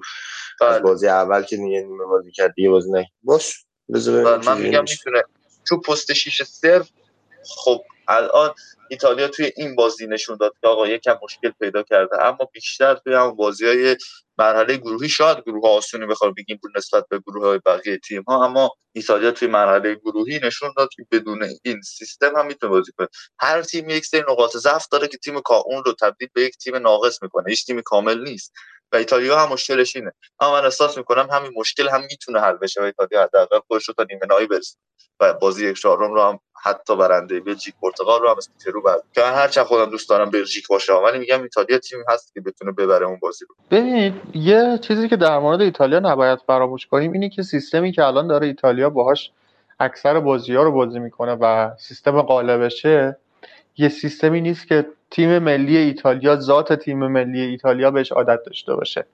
بله. 0.61 0.79
بازی 0.81 1.09
اول 1.09 1.43
که 1.43 1.57
نیه 1.57 1.81
نیمه 1.81 2.05
بازی 2.05 2.33
کرد 2.33 2.55
دیگه 2.55 2.71
بازی 2.71 2.91
نکرد. 2.91 3.13
باش 3.23 3.65
بله 3.89 4.37
من 4.37 4.61
میگم 4.61 4.83
می‌تونه 4.83 5.23
تو 5.69 5.81
پست 5.81 6.13
6 6.13 6.43
صفر 6.43 6.89
خب 7.49 7.85
الان 8.09 8.55
ایتالیا 8.91 9.29
توی 9.29 9.53
این 9.57 9.77
بازی 9.77 10.07
نشون 10.07 10.37
داد 10.37 10.53
که 10.61 10.69
آقا 10.69 10.87
یکم 10.87 11.19
مشکل 11.23 11.51
پیدا 11.61 11.83
کرده 11.83 12.25
اما 12.25 12.49
بیشتر 12.53 12.95
توی 12.95 13.15
همون 13.15 13.37
بازی 13.37 13.67
های 13.67 13.97
مرحله 14.39 14.77
گروهی 14.77 15.09
شاید 15.09 15.39
گروه 15.47 15.69
آسونی 15.69 16.07
بخوام 16.07 16.35
بگیم 16.37 16.61
نسبت 16.77 17.05
به 17.09 17.19
گروه 17.19 17.47
های 17.47 17.61
بقیه 17.67 17.99
تیم 17.99 18.23
ها 18.23 18.45
اما 18.45 18.71
ایتالیا 18.93 19.31
توی 19.31 19.49
مرحله 19.49 19.95
گروهی 19.95 20.41
نشون 20.43 20.73
داد 20.77 20.89
که 20.93 21.07
بدون 21.11 21.49
این 21.65 21.83
سیستم 21.83 22.37
هم 22.37 22.47
می‌تونه 22.47 22.71
بازی 22.71 22.93
کنه. 22.99 23.09
هر 23.39 23.63
تیم 23.63 23.89
یک 23.89 24.07
سری 24.07 24.21
نقاط 24.21 24.57
ضعف 24.57 24.89
داره 24.89 25.09
که 25.09 25.19
تیم 25.19 25.41
اون 25.67 25.85
رو 25.85 25.93
تبدیل 26.01 26.29
به 26.33 26.43
یک 26.43 26.57
تیم 26.59 26.77
ناقص 26.77 27.23
می‌کنه 27.23 27.45
هیچ 27.49 27.67
تیم 27.67 27.81
کامل 27.81 28.23
نیست 28.23 28.53
و 28.93 28.97
ایتالیا 28.97 29.39
هم 29.39 29.53
مشکلش 29.53 29.97
اینه. 29.97 30.13
اما 30.41 30.53
من 30.53 30.65
احساس 30.65 30.99
می‌کنم 30.99 31.29
همین 31.33 31.53
مشکل 31.57 31.89
هم 31.89 32.01
می‌تونه 32.11 32.41
حل 32.41 32.57
بشه 32.57 32.81
و 32.81 32.85
ایتالیا 32.85 33.23
حداقل 33.23 33.61
خودش 33.69 33.89
رو 33.89 33.95
تا 33.95 34.07
نیمه 34.11 34.27
نهایی 34.31 34.47
برسه 34.47 34.79
و 35.21 35.35
بازی 35.35 35.69
یک 35.71 35.81
چهارم 35.81 36.13
رو 36.15 36.23
هم 36.23 36.41
حتی 36.63 36.97
برنده 36.97 37.41
بلژیک 37.41 37.75
پرتغال 37.83 38.21
رو 38.21 38.29
هم 38.29 38.37
اسم 38.39 38.71
رو 38.73 38.83
بعد 38.83 39.03
که 39.13 39.21
هر 39.23 39.65
خودم 39.65 39.91
دوست 39.91 40.09
دارم 40.09 40.31
بلژیک 40.31 40.69
باشه 40.69 40.93
ولی 40.93 41.19
میگم 41.19 41.43
ایتالیا 41.43 41.79
تیمی 41.79 42.03
هست 42.09 42.35
که 42.35 42.41
بتونه 42.41 42.73
ببره 42.73 43.07
اون 43.07 43.19
بازی 43.23 43.45
رو. 43.49 43.55
ببینید 43.71 44.15
یه 44.35 44.79
چیزی 44.83 45.09
که 45.09 45.17
در 45.17 45.39
مورد 45.39 45.61
ایتالیا 45.61 45.99
نباید 45.99 46.39
فراموش 46.47 46.87
کنیم 46.87 47.13
اینه 47.13 47.29
که 47.29 47.43
سیستمی 47.43 47.93
که 47.93 48.05
الان 48.05 48.27
داره 48.27 48.47
ایتالیا 48.47 48.91
باهاش 48.91 49.33
اکثر 49.81 50.21
بازی 50.21 50.55
ها 50.55 50.63
رو 50.63 50.73
بازی 50.73 50.99
می‌کنه 50.99 51.33
و 51.33 51.71
سیستم 51.79 52.23
قالبشه 52.23 53.17
یه 53.77 53.89
سیستمی 53.89 54.41
نیست 54.41 54.69
که 54.69 54.87
تیم 55.11 55.39
ملی 55.39 55.77
ایتالیا 55.77 56.37
ذات 56.37 56.73
تیم 56.73 57.07
ملی 57.07 57.41
ایتالیا 57.41 57.91
بهش 57.91 58.13
عادت 58.13 58.43
داشته 58.47 58.75
باشه. 58.75 59.07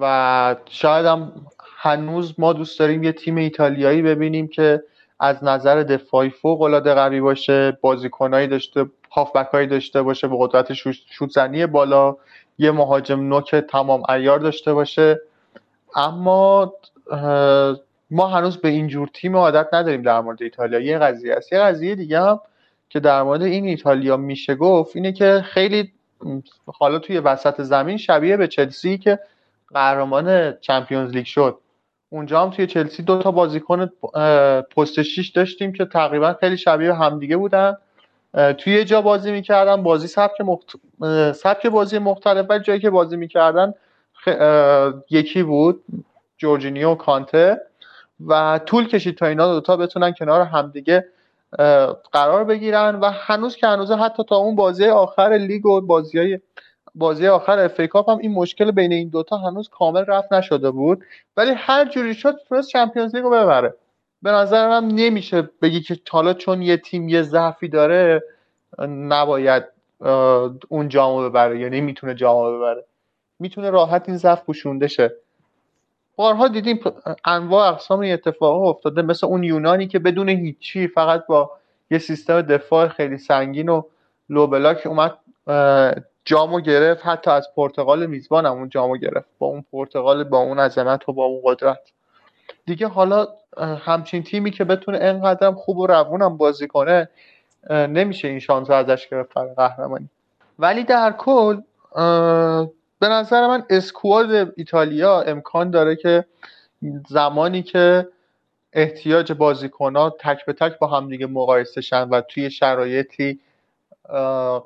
و 0.00 0.56
شاید 0.70 1.06
هم 1.06 1.46
هنوز 1.76 2.34
ما 2.38 2.52
دوست 2.52 2.78
داریم 2.78 3.02
یه 3.02 3.12
تیم 3.12 3.36
ایتالیایی 3.36 4.02
ببینیم 4.02 4.48
که 4.48 4.82
از 5.24 5.44
نظر 5.44 5.82
دفاعی 5.82 6.30
فوق 6.30 6.62
العاده 6.62 6.94
قوی 6.94 7.20
باشه 7.20 7.78
بازیکنایی 7.80 8.46
داشته 8.46 8.86
هافبک 9.12 9.70
داشته 9.70 10.02
باشه 10.02 10.28
به 10.28 10.36
قدرت 10.38 10.72
شوت 10.72 11.30
زنی 11.30 11.66
بالا 11.66 12.16
یه 12.58 12.70
مهاجم 12.70 13.20
نوک 13.20 13.54
تمام 13.54 14.02
ایار 14.08 14.38
داشته 14.38 14.74
باشه. 14.74 15.20
اما 15.94 16.72
ما 18.10 18.26
هنوز 18.26 18.56
به 18.56 18.68
اینجور 18.68 19.08
تیم 19.14 19.36
عادت 19.36 19.74
نداریم 19.74 20.02
در 20.02 20.20
مورد 20.20 20.42
ایتالیا. 20.42 20.80
یه 20.80 20.98
قضیه 20.98 21.34
است. 21.34 21.52
یه 21.52 21.58
قضیه 21.58 21.94
دیگه 21.94 22.20
هم 22.20 22.40
که 22.88 23.00
در 23.00 23.22
مورد 23.22 23.42
این 23.42 23.64
ایتالیا 23.64 24.16
میشه 24.16 24.54
گفت 24.54 24.96
اینه 24.96 25.12
که 25.12 25.44
خیلی 25.44 25.92
حالا 26.66 26.98
توی 26.98 27.18
وسط 27.18 27.62
زمین 27.62 27.96
شبیه 27.96 28.36
به 28.36 28.48
چلسی 28.48 28.98
که 28.98 29.18
قهرمان 29.74 30.56
چمپیونز 30.60 31.10
لیگ 31.10 31.24
شد. 31.24 31.58
اونجا 32.14 32.42
هم 32.42 32.50
توی 32.50 32.66
چلسی 32.66 33.02
دو 33.02 33.18
تا 33.18 33.30
بازیکن 33.30 33.86
پست 34.76 35.02
6 35.02 35.28
داشتیم 35.28 35.72
که 35.72 35.84
تقریبا 35.84 36.36
خیلی 36.40 36.56
شبیه 36.56 36.94
همدیگه 36.94 37.36
بودن. 37.36 37.76
توی 38.58 38.84
جا 38.84 39.02
بازی 39.02 39.32
می‌کردن 39.32 39.82
بازی 39.82 40.06
سبک, 40.06 40.40
مخت... 40.40 40.76
سبک 41.32 41.66
بازی 41.66 41.98
مختلف 41.98 42.46
ولی 42.48 42.64
جایی 42.64 42.80
که 42.80 42.90
بازی 42.90 43.16
می‌کردن 43.16 43.74
یکی 45.10 45.42
بود 45.42 45.84
جورجینیو 46.38 46.90
و 46.90 46.94
کانته. 46.94 47.60
و 48.26 48.60
طول 48.66 48.88
کشید 48.88 49.16
تا 49.16 49.26
اینا 49.26 49.46
دوتا 49.46 49.76
بتونن 49.76 50.12
کنار 50.12 50.40
همدیگه 50.40 51.08
قرار 52.12 52.44
بگیرن. 52.44 52.94
و 53.00 53.10
هنوز 53.10 53.56
که 53.56 53.66
هنوز 53.66 53.90
حتی 53.90 54.24
تا 54.24 54.36
اون 54.36 54.56
بازی 54.56 54.84
آخر 54.84 55.32
لیگ 55.32 55.66
و 55.66 55.80
بازی 55.80 56.18
های 56.18 56.38
بازی 56.94 57.26
آخر 57.26 57.58
FA 57.58 57.80
Cup 57.80 58.10
هم 58.10 58.18
این 58.18 58.32
مشکل 58.32 58.70
بین 58.70 58.92
این 58.92 59.08
دوتا 59.08 59.36
هنوز 59.36 59.68
کامل 59.68 60.04
رفع 60.04 60.32
نشده 60.32 60.70
بود. 60.70 61.04
ولی 61.36 61.52
هر 61.56 61.84
جوری 61.84 62.14
شد 62.14 62.36
تونست 62.48 62.68
Champions 62.68 63.14
League 63.14 63.24
رو 63.24 63.30
ببره. 63.30 63.74
به 64.22 64.30
نظر 64.30 64.68
من 64.68 64.88
نمیشه 64.88 65.48
بگی 65.62 65.80
که 65.80 65.96
حالا 66.10 66.34
چون 66.34 66.62
یه 66.62 66.76
تیم 66.76 67.08
یه 67.08 67.22
ضعفی 67.22 67.68
داره 67.68 68.22
نباید 68.88 69.64
اون 70.68 70.88
جامو 70.88 71.28
ببره. 71.28 71.60
یا 71.60 71.68
نمی‌تونه 71.68 72.14
جامو 72.14 72.56
ببره. 72.56 72.84
می‌تونه 73.38 73.70
راحت 73.70 74.08
این 74.08 74.16
ضعف 74.16 74.44
پوشونده 74.44 74.86
شه. 74.86 75.12
بارها 76.16 76.48
دیدیم 76.48 76.80
انواع 77.24 77.72
اقسام 77.72 78.00
این 78.00 78.12
اتفاق 78.12 78.62
افتاده. 78.62 79.02
مثل 79.02 79.26
اون 79.26 79.44
یونانی 79.44 79.86
که 79.86 79.98
بدون 79.98 80.28
هیچی 80.28 80.88
فقط 80.88 81.26
با 81.26 81.50
یه 81.90 81.98
سیستم 81.98 82.42
دفاع 82.42 82.88
خیلی 82.88 83.18
سنگین 83.18 83.68
و 83.68 83.82
لوبلاک 84.28 84.86
اومد 84.86 85.18
جامو 86.24 86.60
گرفت. 86.60 87.06
حتی 87.06 87.30
از 87.30 87.48
پرتغال 87.56 88.06
میزبان 88.06 88.46
اون 88.46 88.68
جامو 88.68 88.96
گرفت. 88.96 89.28
با 89.38 89.46
اون 89.46 89.64
پرتغال 89.72 90.24
با 90.24 90.38
اون 90.38 90.58
عظمت 90.58 91.08
و 91.08 91.12
با 91.12 91.24
اون 91.24 91.40
قدرت. 91.44 91.80
دیگه 92.66 92.88
حالا 92.88 93.28
همچین 93.58 94.22
تیمی 94.22 94.50
که 94.50 94.64
بتونه 94.64 94.98
انقدرم 95.00 95.54
خوب 95.54 95.78
و 95.78 95.86
روونم 95.86 96.36
بازی 96.36 96.68
کنه 96.68 97.08
نمیشه 97.70 98.28
این 98.28 98.38
شانس 98.38 98.70
ازش 98.70 99.08
گرفت 99.08 99.34
برای 99.34 99.54
قهرمانی. 99.54 100.08
ولی 100.58 100.84
در 100.84 101.12
کل 101.12 101.60
به 102.98 103.08
نظر 103.08 103.46
من 103.46 103.64
اسکواد 103.70 104.52
ایتالیا 104.56 105.20
امکان 105.20 105.70
داره 105.70 105.96
که 105.96 106.24
زمانی 107.08 107.62
که 107.62 108.08
احتیاج 108.72 109.32
بازیکنها 109.32 110.10
تک 110.10 110.46
به 110.46 110.52
تک 110.52 110.78
با 110.78 110.86
همدیگه 110.86 111.26
مقایسه 111.26 111.80
شن 111.80 112.08
و 112.08 112.20
توی 112.20 112.50
شرایطی 112.50 113.40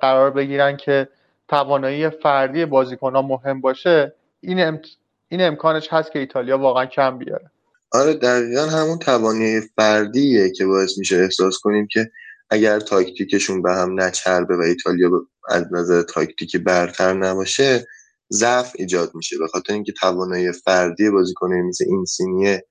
قرار 0.00 0.30
بگیرن 0.30 0.76
که 0.76 1.08
توانایی 1.48 2.10
فردی 2.10 2.64
بازیکنها 2.64 3.22
مهم 3.22 3.60
باشه 3.60 4.14
این, 4.40 4.80
این 5.28 5.42
امکانش 5.42 5.88
هست 5.90 6.12
که 6.12 6.18
ایتالیا 6.18 6.58
واقعا 6.58 6.86
کم 6.86 7.18
بیاره. 7.18 7.50
آره 7.92 8.14
دقیقا 8.14 8.62
همون 8.62 8.98
توانایی 8.98 9.60
فردیه 9.60 10.50
که 10.50 10.66
باعث 10.66 10.98
میشه 10.98 11.16
احساس 11.16 11.58
کنیم 11.58 11.86
که 11.90 12.10
اگر 12.50 12.80
تاکتیکشون 12.80 13.62
به 13.62 13.72
هم 13.72 14.00
نچربه 14.00 14.56
و 14.56 14.60
ایتالیا 14.60 15.10
از 15.48 15.64
نظر 15.72 16.02
تاکتیکی 16.02 16.58
برتر 16.58 17.12
نباشه 17.14 17.86
ضعف 18.32 18.72
ایجاد 18.78 19.10
میشه. 19.14 19.38
به 19.38 19.48
خاطر 19.48 19.72
اینکه 19.72 19.92
توانایی 19.92 20.52
فردی 20.52 21.10
بازیکنه 21.10 21.62
مثل 21.62 21.84
اینسینیه 21.88 22.64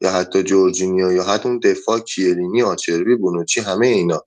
یا 0.00 0.10
حتی 0.10 0.42
جورجینیو 0.42 1.12
یا 1.12 1.24
حتی 1.24 1.48
اون 1.48 1.58
دفاع 1.58 1.98
کیلینی 1.98 2.62
آچربی 2.62 3.16
بونوچی 3.16 3.60
همه 3.60 3.86
اینا 3.86 4.22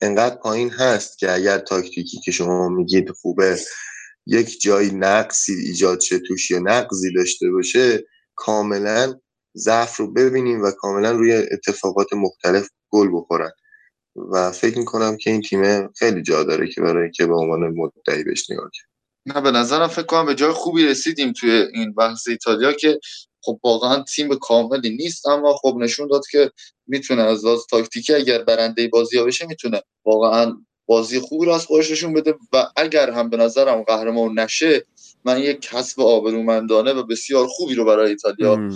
انقدر 0.00 0.36
پایین 0.36 0.70
هست 0.70 1.18
که 1.18 1.32
اگر 1.32 1.58
تاکتیکی 1.58 2.20
که 2.24 2.30
شما 2.30 2.68
میگید 2.68 3.10
خوبه 3.10 3.58
یک 4.26 4.60
جایی 4.60 4.90
نقصی 4.90 5.52
ایجاد 5.52 6.00
شه 6.00 6.18
توش 6.18 6.50
یا 6.50 6.58
نقضی 6.58 7.12
داشته 7.12 7.50
باشه 7.50 8.04
کاملا 8.34 9.14
ضعف 9.56 9.96
رو 9.96 10.12
ببینیم 10.12 10.62
و 10.62 10.70
کاملا 10.70 11.10
روی 11.10 11.32
اتفاقات 11.32 12.12
مختلف 12.12 12.68
گل 12.90 13.08
بخورن. 13.12 13.50
و 14.32 14.52
فکر 14.52 14.78
می‌کنم 14.78 15.16
که 15.16 15.30
این 15.30 15.42
تیم 15.42 15.92
خیلی 15.92 16.22
جا 16.22 16.42
داره 16.42 16.68
که 16.68 16.80
برای 16.80 17.10
که 17.10 17.26
به 17.26 17.34
عنوان 17.34 17.60
مدعی 17.60 18.24
بهش 18.24 18.50
نگاه 18.50 18.70
کرد 18.74 18.88
نه 19.26 19.40
به 19.40 19.50
نظرم 19.50 19.88
فکر 19.88 20.06
کنم 20.06 20.26
به 20.26 20.34
جای 20.34 20.52
خوبی 20.52 20.86
رسیدیم 20.86 21.32
توی 21.32 21.50
این 21.50 21.94
بحث 21.94 22.28
ایتالیا 22.28 22.72
که 22.72 23.00
خب 23.46 23.60
واقعا 23.64 24.02
تیم 24.02 24.34
کاملی 24.34 24.96
نیست 24.96 25.26
اما 25.26 25.54
خب 25.56 25.76
نشون 25.80 26.08
داد 26.08 26.22
که 26.30 26.50
می‌تونه 26.86 27.22
از 27.22 27.44
لحاظ 27.44 27.60
تاکتیکی 27.70 28.14
اگر 28.14 28.42
برنده 28.42 28.88
بازی 28.88 29.18
ها 29.18 29.24
بشه 29.24 29.46
می‌تونه 29.46 29.82
واقعا 30.04 30.56
بازی 30.86 31.20
خوبی 31.20 31.46
رو 31.46 31.52
از 31.52 31.66
خودش 31.66 31.90
نشون 31.90 32.14
بده 32.14 32.34
و 32.52 32.66
اگر 32.76 33.10
هم 33.10 33.30
به 33.30 33.36
نظرم 33.36 33.82
قهرمان 33.82 34.38
نشه 34.38 34.86
من 35.24 35.40
یک 35.40 35.60
کسب 35.60 36.00
آبرومندانه 36.00 36.92
و 36.92 37.02
بسیار 37.02 37.46
خوبی 37.46 37.74
رو 37.74 37.84
برای 37.84 38.10
ایتالیا 38.10 38.70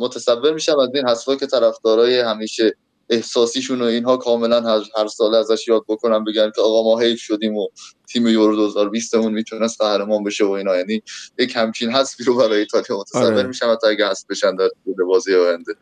متصور 0.00 0.54
میشم 0.54 0.78
از 0.78 0.88
این 0.94 1.08
حسابی 1.08 1.38
که 1.38 1.46
طرفدارای 1.46 2.20
همیشه 2.20 2.76
احساسیشون 3.10 3.82
و 3.82 3.84
اینها 3.84 4.16
کاملا 4.16 4.80
هر, 4.96 5.06
سال 5.06 5.34
ازش 5.34 5.68
یاد 5.68 5.82
بکنم 5.88 6.24
بگن 6.24 6.50
که 6.56 6.60
آقا 6.60 6.82
ما 6.82 7.00
حیف 7.00 7.20
شدیم 7.20 7.56
و 7.56 7.68
تیم 8.08 8.26
یورو 8.26 8.56
2020 8.56 9.14
مون 9.14 9.32
می‌تونست 9.32 9.82
قهرمان 9.82 10.24
بشه 10.24 10.44
و 10.44 10.50
اینا. 10.50 10.76
یعنی 10.76 11.02
یک 11.38 11.56
همچین 11.56 11.90
حسبی 11.90 12.24
رو 12.24 12.36
برای 12.36 12.58
ایتالیا 12.58 13.00
متصور 13.00 13.24
آره. 13.24 13.42
میشم 13.42 13.72
حتی 13.72 13.86
اگه 13.86 14.08
حذف 14.08 14.24
بشن 14.30 14.56
در 14.56 14.68
بازی 15.08 15.34
آینده. 15.34 15.74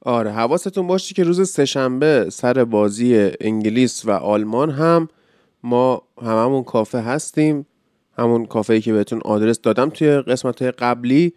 آره 0.00 0.32
حواستون 0.32 0.86
باشه 0.86 1.14
که 1.14 1.24
روز 1.24 1.50
سهشنبه 1.50 2.26
سر 2.30 2.64
بازی 2.64 3.30
انگلیس 3.40 4.04
و 4.04 4.10
آلمان 4.10 4.70
هم 4.70 5.08
ما 5.62 6.02
هممون 6.22 6.64
کافه 6.64 6.98
هستیم. 6.98 7.66
همون 8.18 8.46
کافه 8.46 8.80
که 8.80 8.92
بهتون 8.92 9.20
آدرس 9.24 9.60
دادم 9.60 9.90
توی 9.90 10.10
قسمت 10.10 10.62
قبلی. 10.62 11.32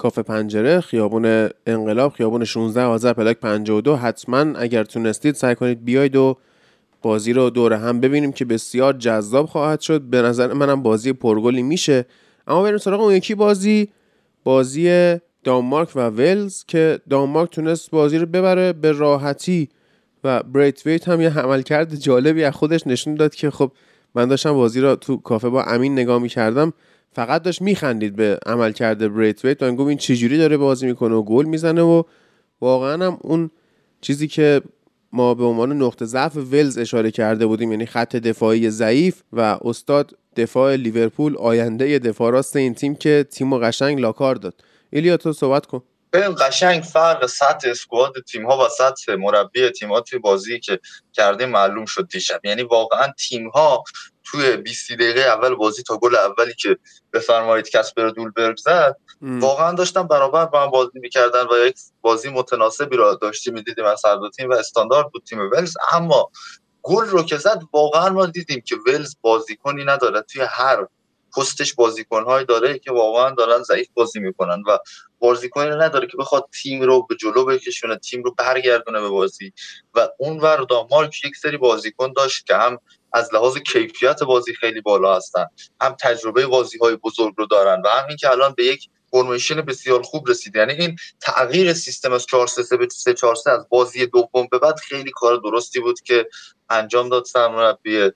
کافه 0.00 0.22
پنجره 0.22 0.80
خیابون 0.80 1.48
انقلاب 1.66 2.12
خیابون 2.12 2.44
16 2.44 2.82
آذر 2.82 3.12
پلاک 3.12 3.36
52 3.36 3.96
حتما 3.96 4.38
اگر 4.38 4.84
تونستید 4.84 5.34
سعی 5.34 5.54
کنید 5.54 5.84
بیاید 5.84 6.16
و 6.16 6.36
بازی 7.02 7.32
رو 7.32 7.50
دور 7.50 7.72
هم 7.72 8.00
ببینیم 8.00 8.32
که 8.32 8.44
بسیار 8.44 8.92
جذاب 8.92 9.46
خواهد 9.46 9.80
شد. 9.80 10.00
به 10.00 10.22
نظر 10.22 10.52
منم 10.52 10.82
بازی 10.82 11.12
پرگلی 11.12 11.62
میشه. 11.62 12.06
اما 12.46 12.62
بریم 12.62 12.78
سراغ 12.78 13.00
اون 13.00 13.14
یکی 13.14 13.34
بازی 13.34 13.88
بازی 14.44 15.16
دانمارک 15.44 15.88
و 15.96 16.00
ولز 16.00 16.64
که 16.64 17.00
دانمارک 17.10 17.50
تونست 17.50 17.90
بازی 17.90 18.18
رو 18.18 18.26
ببره 18.26 18.72
به 18.72 18.92
راحتی 18.92 19.68
و 20.24 20.42
بریت 20.42 20.86
ویت 20.86 21.08
هم 21.08 21.20
یه 21.20 21.38
عملکرد 21.38 21.94
جالبی 21.94 22.44
از 22.44 22.54
خودش 22.54 22.86
نشون 22.86 23.14
داد 23.14 23.34
که 23.34 23.50
خب 23.50 23.72
من 24.14 24.28
داشتم 24.28 24.52
بازی 24.52 24.80
رو 24.80 24.96
تو 24.96 25.16
کافه 25.16 25.48
با 25.48 25.62
امین 25.62 25.92
نگاه 25.92 26.22
می‌کردم. 26.22 26.72
فقط 27.12 27.42
داشت 27.42 27.62
میخندید 27.62 28.16
به 28.16 28.38
عمل 28.46 28.72
کرده 28.72 29.08
بریت 29.08 29.44
ویت 29.44 29.62
و 29.62 29.72
گفت 29.72 29.88
این 29.88 29.98
چجوری 29.98 30.38
داره 30.38 30.56
بازی 30.56 30.86
می‌کنه 30.86 31.14
و 31.14 31.22
گل 31.22 31.44
می‌زنه 31.44 31.82
و 31.82 32.02
واقعا 32.60 33.06
هم 33.06 33.18
اون 33.20 33.50
چیزی 34.00 34.28
که 34.28 34.62
ما 35.12 35.34
به 35.34 35.44
عنوان 35.44 35.72
نقطه 35.82 36.04
ضعف 36.04 36.36
ولز 36.36 36.78
اشاره 36.78 37.10
کرده 37.10 37.46
بودیم 37.46 37.70
یعنی 37.70 37.86
خط 37.86 38.16
دفاعی 38.16 38.70
ضعیف 38.70 39.22
و 39.32 39.58
استاد 39.64 40.18
دفاع 40.36 40.76
لیورپول 40.76 41.36
آینده 41.36 41.98
دفاع 41.98 42.32
راست 42.32 42.56
این 42.56 42.74
تیم 42.74 42.94
که 42.94 43.26
تیم 43.30 43.52
و 43.52 43.58
قشنگ 43.58 44.00
لاکار 44.00 44.34
داد. 44.34 44.54
ایلیا 44.90 45.16
تو 45.16 45.32
صحبت 45.32 45.66
کن. 45.66 45.82
ببین 46.12 46.36
قشنگ 46.40 46.82
فرق 46.82 47.26
سطح 47.26 47.68
اسکواد 47.70 48.12
تیم 48.32 48.46
ها 48.46 48.66
و 48.66 48.68
سطح 48.68 49.14
مربی 49.14 49.70
تیم 49.70 49.92
ها 49.92 50.00
توی 50.00 50.18
بازی 50.18 50.60
که 50.60 50.80
کرده 51.12 51.46
معلوم 51.46 51.84
شد 51.84 52.08
دیشب. 52.08 52.40
یعنی 52.44 52.62
واقعا 52.62 53.06
تیم 53.18 53.48
ها 53.48 53.84
توی 54.30 54.56
20 54.56 54.92
دقیقه 54.92 55.20
اول 55.20 55.54
بازی 55.54 55.82
تا 55.82 55.96
گل 55.96 56.16
اولی 56.16 56.54
که 56.54 56.78
بفرمایید 57.12 57.68
کسپر 57.68 58.08
دولبرگ 58.08 58.56
زد 58.56 58.96
واقعا 59.22 59.72
داشتن 59.72 60.02
برابر 60.02 60.44
با 60.44 60.62
هم 60.62 60.70
بازی 60.70 60.98
می‌کردن 60.98 61.46
و 61.46 61.66
یک 61.66 61.76
بازی 62.00 62.28
متناسبی 62.28 62.96
را 62.96 63.14
داشتیم 63.14 63.54
می‌دیدیم 63.54 63.84
از 63.84 64.02
هر 64.04 64.16
دو 64.16 64.30
تیم 64.30 64.50
و 64.50 64.54
استاندارد 64.54 65.10
بود 65.12 65.22
تیم 65.24 65.38
ولز. 65.38 65.76
اما 65.92 66.30
گل 66.82 67.06
رو 67.06 67.22
که 67.22 67.36
زد 67.36 67.62
واقعا 67.72 68.08
ما 68.08 68.26
دیدیم 68.26 68.60
که 68.60 68.76
ولز 68.86 69.16
بازیکنی 69.20 69.84
نداره. 69.84 70.20
توی 70.20 70.42
هر 70.42 70.86
پستش 71.36 71.74
بازیکنهایی 71.74 72.46
داره 72.46 72.78
که 72.78 72.92
واقعا 72.92 73.30
دارن 73.30 73.62
ضعیف 73.62 73.88
بازی 73.94 74.20
می‌کنن 74.20 74.62
و 74.66 74.78
بازیکنی 75.18 75.70
نداره 75.70 76.06
که 76.06 76.16
بخواد 76.16 76.48
تیم 76.62 76.82
رو 76.82 77.06
به 77.06 77.16
جلو 77.16 77.44
بکشونه 77.44 77.96
تیم 77.96 78.22
رو 78.22 78.34
برگردونه 78.38 79.00
به 79.00 79.08
بازی. 79.08 79.52
و 79.94 80.08
اونور 80.18 80.56
دانمارک 80.56 81.24
یک 81.24 81.36
سری 81.36 81.56
بازیکن 81.56 82.12
داشت 82.12 82.46
که 82.46 82.54
هم 82.54 82.78
از 83.12 83.34
لحاظ 83.34 83.58
کیفیت 83.58 84.22
بازی 84.22 84.54
خیلی 84.54 84.80
بالا 84.80 85.16
هستن. 85.16 85.46
هم 85.80 85.96
تجربه 86.00 86.46
بازی 86.46 86.78
های 86.78 86.96
بزرگ 86.96 87.34
رو 87.36 87.46
دارن 87.46 87.82
و 87.84 87.88
همین 87.88 88.16
که 88.16 88.30
الان 88.30 88.54
به 88.56 88.64
یک 88.64 88.88
فرمیشن 89.10 89.60
بسیار 89.60 90.02
خوب 90.02 90.30
رسید 90.30 90.56
یعنی 90.56 90.72
این 90.72 90.96
تغییر 91.20 91.72
سیستم 91.72 92.12
از 92.12 92.26
4 92.26 92.46
3 92.46 92.76
به 92.76 92.88
3 92.92 93.14
4 93.14 93.34
3 93.34 93.50
از 93.50 93.66
بازی 93.68 94.06
دوم 94.06 94.48
به 94.50 94.58
بعد 94.58 94.78
خیلی 94.78 95.10
کار 95.14 95.36
درستی 95.36 95.80
بود 95.80 96.00
که 96.00 96.28
انجام 96.70 97.08
داد 97.08 97.24
سرمربی 97.24 98.10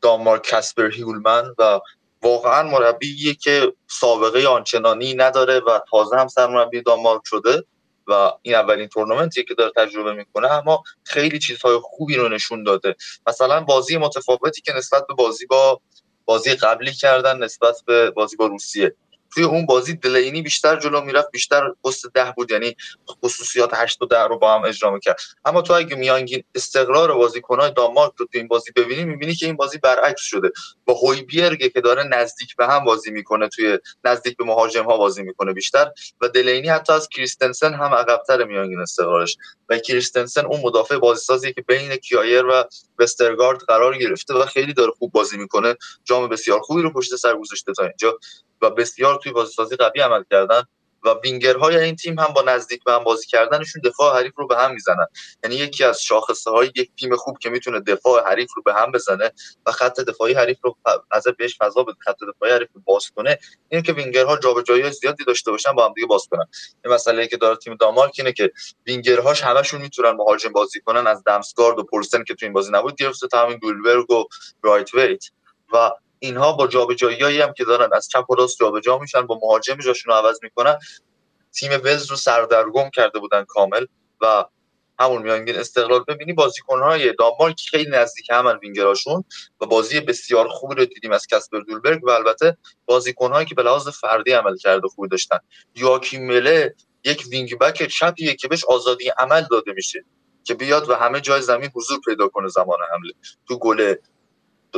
دانمارک 0.00 0.50
کاسپر 0.50 0.90
هیولمن 0.90 1.54
و 1.58 1.80
واقعا 2.22 2.62
مربیه 2.62 3.34
که 3.34 3.72
سابقه 3.86 4.46
آنچنانی 4.46 5.14
نداره 5.14 5.60
و 5.60 5.80
تازه 5.90 6.16
هم 6.16 6.28
سرمربی 6.28 6.82
دانمارک 6.82 7.22
شده. 7.24 7.64
و 8.08 8.32
این 8.42 8.54
اولین 8.54 8.88
تورنمنتیه 8.88 9.44
که 9.44 9.54
داره 9.54 9.72
تجربه 9.76 10.12
می‌کنه 10.12 10.52
اما 10.52 10.82
خیلی 11.04 11.38
چیزهای 11.38 11.78
خوبی 11.82 12.16
رو 12.16 12.28
نشون 12.28 12.62
داده. 12.62 12.94
مثلا 13.26 13.60
بازی 13.60 13.96
متفاوتی 13.96 14.60
که 14.60 14.72
نسبت 14.72 15.06
به 15.08 15.14
بازی 15.14 15.46
با 15.46 15.80
بازی 16.24 16.54
قبلی 16.54 16.92
کردن 16.92 17.38
نسبت 17.44 17.76
به 17.86 18.10
بازی 18.10 18.36
با 18.36 18.46
روسیه. 18.46 18.94
توی 19.34 19.44
اون 19.44 19.66
بازی 19.66 19.94
دلینی 19.94 20.42
بیشتر 20.42 20.80
جلو 20.80 21.00
می‌رفت 21.00 21.30
بیشتر 21.30 21.72
پست 21.84 22.06
ده 22.14 22.32
بود 22.36 22.50
یعنی 22.50 22.76
خصوصیات 23.24 23.70
8 23.74 24.02
و 24.02 24.06
10 24.06 24.22
رو 24.22 24.38
با 24.38 24.54
هم 24.54 24.64
اجرا 24.64 24.90
می‌کرد. 24.90 25.20
اما 25.44 25.62
تو 25.62 25.72
اگه 25.74 25.96
میانگین 25.96 26.44
استقرار 26.54 27.14
بازیکن‌های 27.14 27.72
دانمارک 27.76 28.12
رو 28.16 28.26
تو 28.26 28.38
این 28.38 28.48
بازی 28.48 28.70
ببینی 28.76 29.04
می‌بینی 29.04 29.34
که 29.34 29.46
این 29.46 29.56
بازی 29.56 29.78
برعکس 29.78 30.20
شده. 30.22 30.50
با 30.84 30.94
هویبیرگ 30.94 31.72
که 31.72 31.80
داره 31.80 32.02
نزدیک 32.02 32.56
به 32.56 32.66
هم 32.66 32.84
بازی 32.84 33.10
می‌کنه 33.10 33.48
توی 33.48 33.78
نزدیک 34.04 34.36
به 34.36 34.44
مهاجم 34.44 34.84
ها 34.84 34.96
بازی 34.96 35.22
می‌کنه 35.22 35.52
بیشتر. 35.52 35.90
و 36.20 36.28
دلینی 36.28 36.68
حتی 36.68 36.92
از 36.92 37.08
کریستنسن 37.08 37.74
هم 37.74 37.94
عقبتر 37.94 38.44
میانگین 38.44 38.78
استقرارش. 38.78 39.36
و 39.68 39.78
کریستنسن 39.78 40.46
اون 40.46 40.60
مدافع 40.60 40.96
بازیسازی 40.98 41.52
که 41.52 41.62
بین 41.62 41.96
کیایر 41.96 42.46
و 42.46 42.64
وسترگارد 42.98 43.60
قرار 43.60 43.98
گرفته 43.98 44.34
و 44.34 44.46
خیلی 44.46 44.72
داره 44.74 44.92
خوب 44.98 45.12
بازی 45.12 45.36
می‌کنه. 45.36 45.74
جام 46.04 46.28
بسیار 46.28 46.60
خوبی 46.60 46.82
رو 46.82 46.92
پشت 46.92 47.16
سر 47.16 47.36
گذاشته 47.36 47.72
تا 47.72 47.82
اینجا. 47.82 48.18
و 48.62 48.70
بسیار 48.70 49.18
توی 49.22 49.32
بازیسازی 49.32 49.76
قوی 49.76 50.00
عمل 50.00 50.24
کردن 50.30 50.62
و 51.04 51.14
وینگرهای 51.24 51.76
این 51.76 51.96
تیم 51.96 52.18
هم 52.18 52.32
با 52.34 52.42
نزدیک 52.42 52.84
به 52.84 52.92
هم 52.92 53.04
بازی 53.04 53.26
کردنشون 53.26 53.82
دفاع 53.84 54.18
حریف 54.18 54.32
رو 54.36 54.46
به 54.46 54.56
هم 54.56 54.72
می‌زنن. 54.72 55.06
یعنی 55.44 55.56
یکی 55.56 55.84
از 55.84 56.02
شاخصه 56.02 56.50
های 56.50 56.72
یک 56.76 56.90
تیم 57.00 57.16
خوب 57.16 57.38
که 57.38 57.50
می‌تونه 57.50 57.80
دفاع 57.80 58.28
حریف 58.28 58.50
رو 58.56 58.62
به 58.62 58.74
هم 58.74 58.92
بزنه 58.92 59.32
و 59.66 59.72
خط 59.72 60.00
دفاعی 60.00 60.34
حریف 60.34 60.58
رو 60.62 60.76
از 61.10 61.24
بهش 61.38 61.58
فضا 61.58 61.82
بده 61.82 61.96
خط 62.00 62.16
دفاعی 62.34 62.52
حریف 62.52 62.68
رو 62.74 62.80
باز 62.84 63.10
کنه 63.16 63.38
اینه 63.68 63.82
که 63.82 63.92
وینگرها 63.92 64.36
جابجایی 64.36 64.90
زیادی 64.90 65.24
داشته 65.24 65.50
باشن 65.50 65.72
با 65.72 65.86
هم 65.86 65.92
دیگه 65.92 66.06
باز 66.06 66.28
کنن. 66.30 66.44
این 66.84 66.94
مسئله 66.94 67.26
که 67.26 67.36
داره 67.36 67.56
تیم 67.56 67.76
دانمارک 67.80 68.14
اینه 68.18 68.32
که 68.32 68.52
وینگرهاش 68.86 69.42
همشون 69.42 69.80
می‌تونن 69.80 70.10
مهاجم 70.10 70.52
بازی 70.52 70.80
کنن 70.80 71.06
از 71.06 71.22
دمسگارد 71.24 71.78
و 71.78 71.84
پولسن 71.84 72.24
که 72.24 72.34
تو 72.34 72.46
این 72.46 72.52
بازی 72.52 72.72
نبود 72.72 72.96
گرفته 72.96 73.28
تا 73.28 73.42
همین 73.42 73.58
گولبرگ 73.58 74.10
و 74.10 74.24
رایت 74.62 74.94
ویت 74.94 75.24
و 75.72 75.90
اینها 76.18 76.52
با 76.52 76.66
جابجایی 76.66 77.40
هم 77.40 77.52
که 77.52 77.64
دارن 77.64 77.88
از 77.92 78.08
چپ 78.08 78.30
و 78.30 78.34
راست 78.34 78.56
جابجا 78.60 78.98
میشن 78.98 79.26
با 79.26 79.38
مهاجم 79.42 79.76
جاشون 79.76 80.14
رو 80.14 80.18
عوض 80.18 80.38
می‌کنن. 80.42 80.78
تیم 81.52 81.70
ولز 81.72 82.10
رو 82.10 82.16
سردرگم 82.16 82.90
کرده 82.94 83.18
بودن 83.18 83.44
کامل 83.44 83.86
و 84.20 84.44
همون 85.00 85.22
میانگین 85.22 85.56
استقلال. 85.56 86.04
ببینی 86.08 86.32
بازیکنهای 86.32 87.12
دانمارک 87.18 87.60
خیلی 87.70 87.90
نزدیک 87.90 88.30
همن 88.30 88.58
وینگراشون 88.58 89.24
و 89.60 89.66
بازی 89.66 90.00
بسیار 90.00 90.48
خوبی 90.48 90.74
رو 90.74 90.84
دیدیم 90.84 91.12
از 91.12 91.26
کسپر 91.26 91.60
دولبرگ 91.60 92.04
و 92.04 92.10
البته 92.10 92.56
بازیکنهایی 92.86 93.46
که 93.46 93.54
به 93.54 93.62
لحاظ 93.62 93.88
فردی 93.88 94.32
عمل 94.32 94.56
کرده 94.56 94.88
خوبی 94.88 95.08
داشتن. 95.08 95.38
یاکی 95.74 96.18
مله 96.18 96.74
یک 97.04 97.24
وینگ 97.30 97.58
بک 97.58 97.86
چپیه 97.86 98.34
که 98.34 98.48
بهش 98.48 98.64
آزادی 98.64 99.08
عمل 99.18 99.44
داده 99.50 99.72
میشه 99.72 100.04
که 100.44 100.54
بیاد 100.54 100.90
و 100.90 100.94
همه 100.94 101.20
جای 101.20 101.42
زمین 101.42 101.70
حضور 101.74 102.00
پیدا 102.06 102.28
کنه 102.28 102.48
زمان 102.48 102.78
حمله. 102.92 103.12
تو 103.48 103.58
گل 103.58 103.94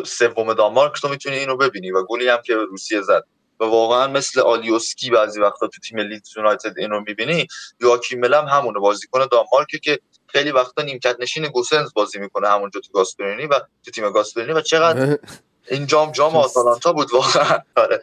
سوم 0.05 0.55
دانمارک 0.55 1.01
تو 1.01 1.09
می‌تونی 1.09 1.37
اینو 1.37 1.57
ببینی 1.57 1.91
و 1.91 2.03
گلی 2.03 2.29
هم 2.29 2.43
که 2.43 2.55
روسیه 2.55 3.01
زد. 3.01 3.25
و 3.61 3.65
واقعا 3.65 4.07
مثل 4.07 4.41
آلیوسکی 4.41 5.11
بعضی 5.11 5.41
وقتا 5.41 5.67
تو 5.67 5.81
تیم 5.81 5.99
لیدز 5.99 6.37
یونایتد 6.37 6.79
اینو 6.79 7.01
می‌بینی. 7.01 7.47
یواکیم 7.81 8.21
مله 8.21 8.39
م 8.39 8.45
همونه. 8.49 8.79
بازیکن 8.79 9.27
دانمارک 9.27 9.69
که 9.83 9.99
خیلی 10.27 10.51
وقتا 10.51 10.83
نیمکت 10.83 11.17
نشین 11.21 11.49
گوسنز 11.49 11.93
بازی 11.95 12.19
می‌کنه 12.19 12.49
همونجا 12.49 12.81
تو 12.81 12.93
گاسپرینی 12.93 13.47
و 13.47 13.61
تو 13.85 13.91
تیم 13.91 14.11
گاسپرینی 14.11 14.53
و 14.53 14.61
چقدر 14.61 15.19
این 15.71 15.87
جام 15.87 16.13
جام 16.13 16.37
آتالانتا 16.37 16.93
بود 16.93 17.13
واقعا. 17.13 17.59
آره. 17.77 18.03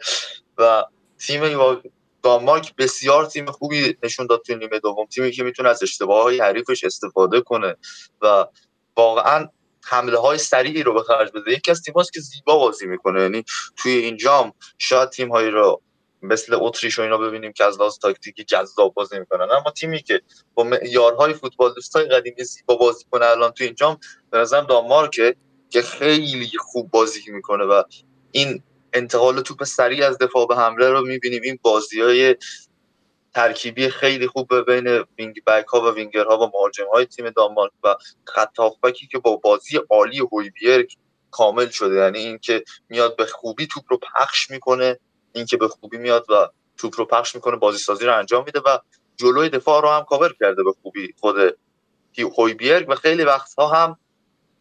و 0.58 0.84
تیم 1.18 1.42
دانمارک 2.22 2.76
بسیار 2.76 3.26
تیم 3.26 3.50
خوبی 3.50 3.96
نشون 4.02 4.26
داد 4.26 4.42
تو 4.46 4.54
نیمه 4.54 4.78
دوم. 4.78 5.06
تیمی 5.06 5.30
که 5.32 5.42
می‌تونه 5.44 5.68
از 5.68 5.82
اشتباه 5.82 6.22
های 6.22 6.40
حریفش 6.40 6.84
استفاده 6.84 7.40
کنه. 7.40 7.76
و 8.22 8.46
واقعا 8.96 9.48
حمله 9.84 10.18
های 10.18 10.38
سریعی 10.38 10.82
رو 10.82 10.94
به 10.94 11.02
خرج 11.02 11.30
بده. 11.32 11.52
یکی 11.52 11.70
از 11.70 11.82
تیماست 11.82 12.12
که 12.12 12.20
زیبا 12.20 12.58
بازی 12.58 12.86
می‌کنه. 12.86 13.22
یعنی 13.22 13.44
توی 13.76 13.92
این 13.92 14.16
جام 14.16 14.52
شاید 14.78 15.08
تیم 15.08 15.28
هایی 15.28 15.50
رو 15.50 15.82
مثل 16.22 16.54
اتریش 16.60 16.98
و 16.98 17.02
اینا 17.02 17.18
ببینیم 17.18 17.52
که 17.52 17.64
از 17.64 17.80
لحاظ 17.80 17.98
تاکتیکی 17.98 18.44
جذاب 18.44 18.94
بازی 18.94 19.18
می‌کنن. 19.18 19.50
اما 19.50 19.70
تیمی 19.70 20.02
که 20.02 20.22
با 20.54 20.64
معیارهای 20.64 21.34
فوتبالیست 21.34 21.96
های 21.96 22.04
قدیمی 22.04 22.44
زیبا 22.44 22.76
بازی 22.76 23.04
کنه 23.10 23.26
الان 23.26 23.50
توی 23.50 23.66
این 23.66 23.74
جام 23.74 23.98
به 24.30 24.38
نظرم 24.38 24.66
دانمارک 24.66 25.36
که 25.70 25.82
خیلی 25.82 26.50
خوب 26.58 26.90
بازی 26.90 27.30
می‌کنه 27.30 27.64
و 27.64 27.82
این 28.32 28.62
انتقال 28.92 29.40
توپ 29.40 29.64
سریع 29.64 30.06
از 30.06 30.18
دفاع 30.18 30.46
به 30.46 30.56
حمله 30.56 30.90
رو 30.90 31.06
می‌بینیم. 31.06 31.42
این 31.42 31.58
بازی 31.62 32.00
های 32.00 32.36
ترکیبی 33.34 33.88
خیلی 33.88 34.26
خوب 34.26 34.70
بین 34.70 35.04
wing 35.18 35.44
back 35.46 35.66
ها 35.66 35.80
و 35.80 35.94
وینگر 35.94 36.24
ها 36.24 36.38
و 36.38 36.50
مهاجم 36.54 36.86
های 36.92 37.06
تیم 37.06 37.30
دانمارک 37.30 37.72
و 37.84 37.94
خط 38.24 38.56
که 39.10 39.18
با 39.18 39.36
بازی 39.36 39.80
عالی 39.90 40.18
هویبیرگ 40.18 40.92
کامل 41.30 41.68
شده. 41.68 41.96
یعنی 41.96 42.18
اینکه 42.18 42.64
میاد 42.88 43.16
به 43.16 43.26
خوبی 43.26 43.66
توپ 43.66 43.84
رو 43.88 43.98
پخش 43.98 44.50
می‌کنه 44.50 44.98
اینکه 45.32 45.56
به 45.56 45.68
خوبی 45.68 45.98
میاد 45.98 46.26
و 46.30 46.48
توپ 46.76 46.94
رو 46.98 47.04
پخش 47.04 47.34
می‌کنه 47.34 47.56
بازی 47.56 47.78
سازی 47.78 48.04
رو 48.04 48.18
انجام 48.18 48.44
میده 48.44 48.60
و 48.60 48.78
جلوی 49.16 49.48
دفاع 49.48 49.82
رو 49.82 49.88
هم 49.88 50.04
کاور 50.04 50.34
کرده 50.40 50.62
به 50.62 50.72
خوبی 50.82 51.14
خود 51.20 51.36
هویبیرگ 52.38 52.88
و 52.88 52.94
خیلی 52.94 53.24
وقتها 53.24 53.68
هم 53.68 53.98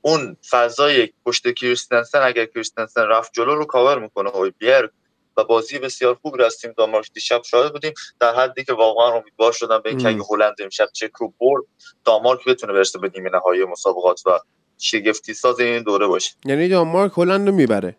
اون 0.02 0.38
فضای 0.50 1.14
پشت 1.26 1.54
کریستنسن 1.54 2.22
اگر 2.22 2.46
کریستنسن 2.46 3.02
رفت 3.02 3.34
جلو 3.34 3.56
رو 3.56 3.66
کاور 3.66 4.00
می‌کنه 4.00 4.30
هویبیرگ 4.30 4.90
و 5.38 5.44
بازی 5.44 5.80
بسیار 5.80 6.16
خوب 6.16 6.40
را 6.40 6.46
از 6.46 6.58
تیم 6.58 6.74
دانمارک 6.78 7.12
دیشب 7.14 7.42
شاهد 7.44 7.72
بودیم. 7.72 7.94
در 8.20 8.36
حدی 8.36 8.64
که 8.64 8.74
واقعا 8.74 9.14
امیدوار 9.14 9.52
شدم 9.52 9.82
به 9.84 9.90
اینکه 9.90 10.08
اگه 10.08 10.22
هلند 10.30 10.56
امشب 10.60 10.88
چک 10.94 11.12
رو 11.20 11.34
برد 11.40 11.64
دانمارک 12.06 12.46
بتونه 12.46 12.74
برسه 12.74 13.00
به 13.00 13.12
نیمه 13.16 13.30
نهایی 13.30 13.66
مسابقات 13.66 14.22
و 14.26 14.40
شگفتی 14.78 15.34
ساز 15.34 15.60
این 15.60 15.84
دوره 15.84 16.08
باشه. 16.08 16.36
یعنی 16.46 16.70
دانمارک 16.70 17.12
هلند 17.18 17.48
رو 17.48 17.56
می‌بره؟ 17.56 17.96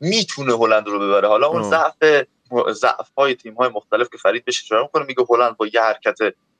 می‌تونه 0.00 0.52
هلند 0.52 0.86
رو 0.86 0.98
ببره. 0.98 1.28
حالا 1.28 1.46
اون 1.46 1.62
ضعف 1.62 2.26
ضعف 2.70 3.08
های 3.18 3.34
تیم 3.34 3.54
های 3.54 3.68
مختلف 3.68 4.08
که 4.12 4.18
فرید 4.18 4.44
بشه 4.44 4.64
اشاره 4.64 4.82
می‌کنه 4.82 5.04
میگه 5.04 5.24
هلند 5.30 5.56
با 5.56 5.66
یه 5.66 5.80
حرکت 5.80 6.18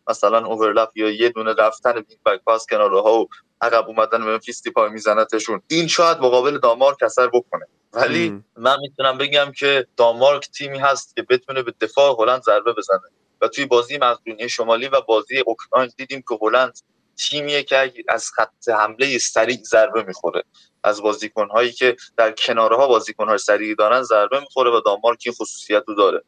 مثلا 0.09 0.47
overlap 0.47 0.89
یا 0.95 1.11
یه 1.11 1.29
دونه 1.29 1.55
رفتن 1.59 1.93
wing 1.93 2.23
back 2.27 2.41
پاس 2.45 2.67
کناره 2.67 3.01
ها 3.01 3.21
و 3.21 3.29
عقب 3.61 3.89
اومدن 3.89 4.21
ممفیس 4.21 4.63
دپای 4.69 4.91
میزنتشون. 4.91 5.63
این 5.69 5.87
شاید 5.87 6.19
مقابل 6.19 6.59
دانمارک 6.59 7.03
اثر 7.03 7.27
بکنه. 7.27 7.67
ولی 7.93 8.45
من 8.57 8.77
می‌تونم 8.81 9.19
بگم 9.19 9.53
که 9.57 9.87
دانمارک 9.97 10.49
تیمی 10.51 10.79
هست 10.79 11.17
که 11.17 11.23
بتونه 11.23 11.63
به 11.63 11.75
دفاع 11.81 12.17
هلند 12.19 12.43
ضربه 12.43 12.73
بزنه. 12.73 13.01
و 13.41 13.49
توی 13.49 13.67
بازی 13.67 13.99
مقدونیه 13.99 14.49
شمالی 14.49 14.89
و 14.89 15.01
بازی 15.01 15.43
اوکراین 15.47 15.91
دیدیم 15.97 16.25
که 16.29 16.39
هلند 16.43 16.79
تیمیه 17.17 17.63
که 17.63 17.93
از 18.09 18.31
خط 18.31 18.69
حمله 18.69 19.19
سریع 19.19 19.59
ضربه 19.63 20.03
می‌خوره. 20.03 20.43
از 20.85 21.03
بازیکنهایی 21.03 21.73
که 21.73 21.97
در 22.17 22.33
کنارها 22.33 22.89
بازیکنهای 22.89 23.39
سریع 23.39 23.75
دارن 23.75 24.03
ضربه 24.03 24.41
می‌خوره 24.41 24.71
و 24.71 24.81
دانمارک 24.87 25.23
این 25.27 25.35
خصوصیت 25.35 25.85
رو 25.87 25.95
داره. 25.95 26.23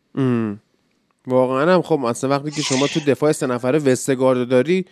واقعا 1.31 1.74
هم 1.74 1.83
خب 1.83 1.99
مثلا 1.99 2.31
وقتی 2.31 2.51
که 2.51 2.62
شما 2.62 2.87
تو 2.87 3.01
دفاع 3.07 3.33
سه 3.33 3.47
نفره 3.47 3.78
وستگارد 3.78 4.49
داری 4.49 4.85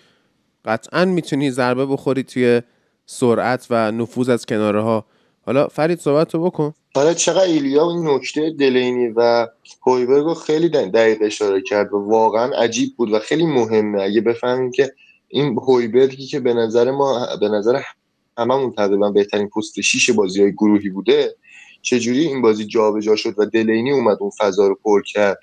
قطعا 0.64 1.04
می‌تونی 1.04 1.50
ضربه 1.50 1.86
بخوری 1.86 2.22
توی 2.22 2.62
سرعت 3.06 3.66
و 3.70 3.92
نفوذ 3.92 4.28
از 4.28 4.46
کناره 4.46 4.82
ها 4.82 5.04
حالا 5.46 5.68
فرید 5.68 6.00
صحبت 6.00 6.34
رو 6.34 6.44
بکن. 6.44 6.74
حالا 6.94 7.14
چقدر 7.14 7.42
ایلیا 7.42 7.90
این 7.90 8.08
نکته 8.08 8.50
دلینی 8.50 9.08
و 9.16 9.46
هویبرگ 9.86 10.24
رو 10.24 10.34
خیلی 10.34 10.68
دقیق 10.68 11.18
اشاره 11.20 11.62
کرد 11.62 11.92
و 11.92 11.96
واقعا 11.96 12.52
عجیب 12.52 12.96
بود 12.96 13.12
و 13.12 13.18
خیلی 13.18 13.46
مهمه. 13.46 14.02
اگه 14.02 14.20
بفهمیم 14.20 14.70
که 14.70 14.92
این 15.28 15.58
هویبرگی 15.68 16.26
که 16.26 16.40
به 16.40 16.54
نظر 16.54 16.90
ما 16.90 17.36
به 17.40 17.48
نظر 17.48 17.80
هممون 18.38 18.72
تقریبا 18.72 19.10
بهترین 19.10 19.48
پست 19.48 19.80
شیش 19.80 20.10
بازی 20.10 20.42
های 20.42 20.52
گروهی 20.52 20.88
بوده 20.88 21.34
چجوری 21.82 22.26
این 22.26 22.42
بازی 22.42 22.66
جابجا 22.66 23.16
شد 23.16 23.34
و 23.38 23.46
دلینی 23.46 23.92
اومد 23.92 24.16
اون 24.20 24.30
فضا 24.38 24.68
رو 24.68 24.78
پر 24.84 25.02
کرد؟ 25.02 25.38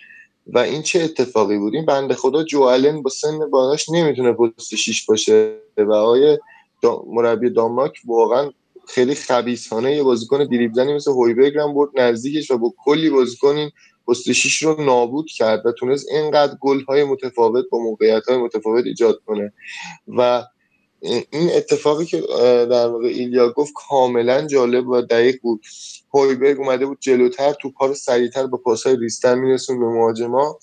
و 0.47 0.57
این 0.57 0.81
چه 0.81 1.03
اتفاقی 1.03 1.57
بود 1.57 1.75
این 1.75 1.85
بنده 1.85 2.13
خدا 2.13 2.43
جو 2.43 2.59
با 3.03 3.09
سن 3.09 3.49
بالاش 3.49 3.89
نمی‌تونه 3.89 4.33
پست 4.33 4.75
شیش 4.75 5.05
باشه. 5.05 5.57
و 5.77 5.93
آیه 5.93 6.39
مربی 7.07 7.49
دانمارک 7.49 8.01
واقعا 8.05 8.51
خیلی 8.87 9.15
خبیثانه 9.15 9.95
یه 9.95 10.03
بازیکن 10.03 10.43
دریبل 10.43 10.93
مثل 10.93 11.11
هویبرگ 11.11 11.57
هم 11.57 11.73
برد 11.73 11.99
نزدیکش 11.99 12.51
و 12.51 12.57
با 12.57 12.73
کلی 12.85 13.09
بازیکن 13.09 13.55
این 13.55 13.71
پست 14.07 14.31
شیش 14.31 14.61
رو 14.61 14.81
نابود 14.81 15.25
کرد 15.37 15.65
و 15.65 15.71
تونست 15.71 16.07
اینقدر 16.11 16.57
گل 16.61 16.83
های 16.83 17.03
متفاوت 17.03 17.65
با 17.71 17.77
موقعیت 17.77 18.25
های 18.25 18.37
متفاوت 18.37 18.85
ایجاد 18.85 19.19
کنه. 19.25 19.53
و 20.07 20.43
این 21.31 21.49
اتفاقی 21.53 22.05
که 22.05 22.21
در 22.71 22.87
واقع 22.87 23.07
ایلیا 23.07 23.49
گفت 23.51 23.73
کاملا 23.89 24.47
جالب 24.47 24.87
و 24.87 25.01
دقیق 25.01 25.35
بود. 25.41 25.61
هویبرگ 26.13 26.59
اومده 26.59 26.85
بود 26.85 26.97
جلوتر 27.01 27.53
تو 27.53 27.71
پار 27.71 27.93
سریعتر 27.93 28.47
با 28.47 28.57
پاسهای 28.57 28.95
ریستن 28.95 29.37
میرسون 29.37 29.79
به 29.79 29.85
مهاجما 29.85 30.59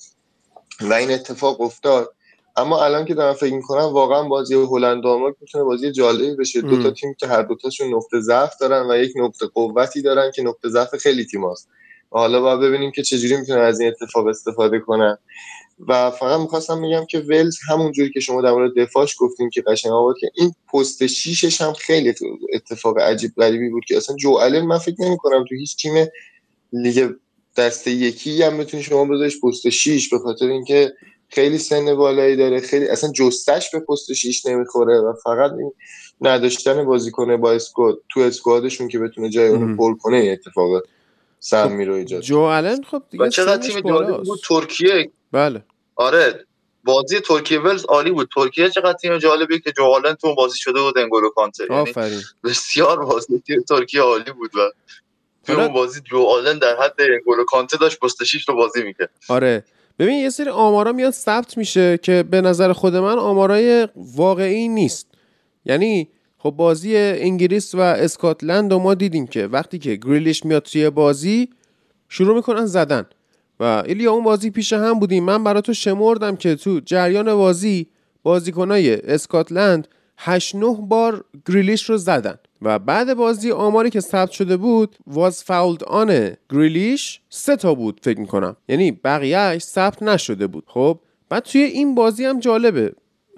و 0.81 0.93
این 0.93 1.11
اتفاق 1.11 1.61
افتاد. 1.61 2.15
اما 2.57 2.85
الان 2.85 3.05
که 3.05 3.15
دارم 3.15 3.35
فکر 3.35 3.55
می‌کنم 3.55 3.85
واقعا 3.85 4.23
بازی 4.23 4.55
هلند 4.55 5.03
دانمارک 5.03 5.35
می‌تونه 5.41 5.65
بازی 5.65 5.93
جالبی 5.93 6.37
بشه. 6.37 6.61
دو 6.61 6.83
تا 6.83 6.91
تیم 6.91 7.15
که 7.15 7.27
هر 7.27 7.43
دوتاشون 7.43 7.95
نقطه 7.95 8.21
ضعف 8.21 8.57
دارن 8.61 8.91
و 8.91 8.97
یک 8.97 9.13
نقطه 9.17 9.47
قوتی 9.47 10.03
دارن 10.03 10.31
که 10.35 10.43
نقطه 10.43 10.69
ضعف 10.69 10.97
خیلی 10.97 11.25
تیم 11.25 11.51
هست. 11.51 11.69
حالا 12.11 12.41
باید 12.41 12.61
ببینیم 12.61 12.91
که 12.91 13.03
چجوری 13.03 13.37
می‌تونن 13.37 13.61
از 13.61 13.81
این 13.81 13.89
اتفاق 13.89 14.27
استفاده 14.27 14.79
کنن. 14.79 15.19
و 15.89 16.11
فقط 16.11 16.41
می‌خواستم 16.41 16.83
بگم 16.83 17.05
که 17.05 17.19
ولز 17.19 17.57
همونجوری 17.69 18.11
که 18.11 18.21
شما 18.21 18.43
در 18.43 18.53
مورد 18.53 18.73
دفاعش 18.77 19.15
گفتیم 19.19 19.51
که 19.51 19.63
قشنگ 19.63 19.93
آورد 19.93 20.17
که 20.21 20.31
این 20.35 20.55
پست 20.73 21.07
شیشش 21.07 21.61
هم 21.61 21.73
خیلی 21.73 22.15
اتفاق 22.55 22.99
عجیب 22.99 23.33
غریبی 23.37 23.69
بود 23.69 23.85
که 23.85 23.97
اصلا 23.97 24.17
جو 24.17 24.39
من 24.67 24.79
فکر 24.79 24.97
نمی 24.99 25.17
کنم 25.17 25.45
تو 25.49 25.55
هیچ 25.55 25.77
تیم 25.77 26.07
لیگ 26.73 27.11
دسته 27.57 27.91
یکی 27.91 28.43
هم 28.43 28.59
بتونی 28.59 28.83
شما 28.83 29.05
بذاریش 29.05 29.41
پست 29.41 29.69
شیش 29.69 30.09
به 30.09 30.19
خاطر 30.19 30.47
اینکه 30.47 30.93
خیلی 31.29 31.59
سن 31.59 31.95
بالایی 31.95 32.37
داره 32.37 32.61
خیلی 32.61 32.89
اصلا 32.89 33.13
جستش 33.13 33.71
به 33.71 33.81
پست 33.81 34.13
شیش 34.13 34.47
نمی‌خوره 34.47 35.01
و 35.01 35.13
فقط 35.25 35.53
این 35.53 35.73
نداشتن 36.21 36.85
بازیکن 36.85 37.37
با 37.37 37.53
اسکواد 37.53 37.99
تو 38.09 38.21
اسکوادشون 38.21 38.89
که 38.89 38.99
بتونه 38.99 39.31
جای 39.31 39.49
اونو 39.49 39.77
پر 39.77 39.97
کنه 39.97 40.17
اتفاق 40.17 40.83
سمی 41.45 41.85
رو 41.85 41.95
ایجاد 41.95 42.21
جو 42.21 42.41
آلن 42.41 42.83
خب 42.83 43.03
دیگه 43.11 43.29
چقدر 43.29 43.63
تیم 43.63 43.81
بود؟ 43.81 44.41
ترکیه. 44.49 45.11
بله. 45.33 45.65
آره 45.97 46.45
بازی 46.85 47.21
ترکیه 47.21 47.61
ولز 47.61 47.85
عالی 47.85 48.11
بود. 48.11 48.29
ترکیه 48.35 48.71
چقدر 48.71 48.93
تیم 48.93 49.19
جالبی 49.19 49.61
که 49.61 49.73
جو 49.73 49.83
آلن 49.83 50.15
تو 50.15 50.35
بازی 50.35 50.59
شده 50.59 50.81
بود 50.81 50.99
انگولو 50.99 51.31
کانتر 51.31 51.67
یعنی 51.71 52.21
بسیار 52.45 53.05
بازی 53.05 53.43
ترکیه 53.69 54.01
عالی 54.01 54.33
بود 54.33 54.57
و 54.57 54.59
تو 55.47 55.53
اون 55.53 55.69
بازی 55.69 56.01
جو 56.01 56.23
آلن 56.23 56.59
در 56.59 56.77
حد 56.77 56.95
انگولو 56.99 57.45
کانتر 57.45 57.77
داشت 57.77 57.99
پست 57.99 58.23
رو 58.49 58.55
بازی 58.55 58.83
می‌کرد. 58.83 59.11
آره. 59.29 59.65
ببین 59.99 60.19
یه 60.19 60.31
سری 60.31 60.51
آمارا 60.51 60.93
میاد 60.93 61.13
ثبت 61.13 61.59
میشه 61.59 61.99
که 61.99 62.25
به 62.31 62.41
نظر 62.41 62.73
خود 62.73 62.97
من 62.97 63.19
آمارای 63.19 63.89
واقعی 63.97 64.69
نیست. 64.69 65.07
یعنی 65.65 66.09
خب 66.43 66.51
بازی 66.51 66.97
انگلیس 66.97 67.75
و 67.75 67.81
اسکاتلند 67.81 68.73
و 68.73 68.79
ما 68.79 68.95
دیدیم 68.95 69.27
که 69.27 69.47
وقتی 69.47 69.79
که 69.79 69.97
گریلیش 69.97 70.45
میاد 70.45 70.63
توی 70.63 70.91
بازی 70.91 71.49
شروع 72.09 72.37
می‌کنن 72.37 72.67
زدن. 72.67 73.07
و 73.61 73.83
ایلیا 73.87 74.13
اون 74.13 74.25
بازی 74.25 74.51
پیش 74.51 74.73
هم 74.73 74.99
بودیم 74.99 75.25
من 75.25 75.45
برای 75.45 75.63
تو 75.63 75.75
شمردم 75.75 76.37
که 76.37 76.55
تو 76.55 76.81
جریان 76.85 77.35
بازی 77.35 77.87
بازیکنای 78.23 78.95
اسکاتلند 78.95 79.89
8 80.19 80.55
9 80.55 80.77
بار 80.81 81.25
گریلیش 81.47 81.91
رو 81.91 81.97
زدن. 81.97 82.39
و 82.63 82.79
بعد 82.79 83.15
بازی 83.15 83.51
آماری 83.51 83.91
که 83.91 84.01
ثبت 84.01 84.31
شده 84.31 84.57
بود 84.57 84.97
واز 85.07 85.45
فاولد 85.45 85.85
آن 85.85 86.31
گریلیش 86.51 87.21
سه 87.29 87.57
تا 87.57 87.75
بود 87.75 88.01
فکر 88.03 88.21
می‌کنم. 88.21 88.57
یعنی 88.69 88.93
بقیهش 88.93 89.63
ثبت 89.63 90.03
نشده 90.03 90.47
بود. 90.47 90.65
خب 90.67 90.99
بعد 91.29 91.43
توی 91.43 91.63
این 91.63 91.95
بازی 91.95 92.25
هم 92.25 92.41
جالبه. 92.41 92.93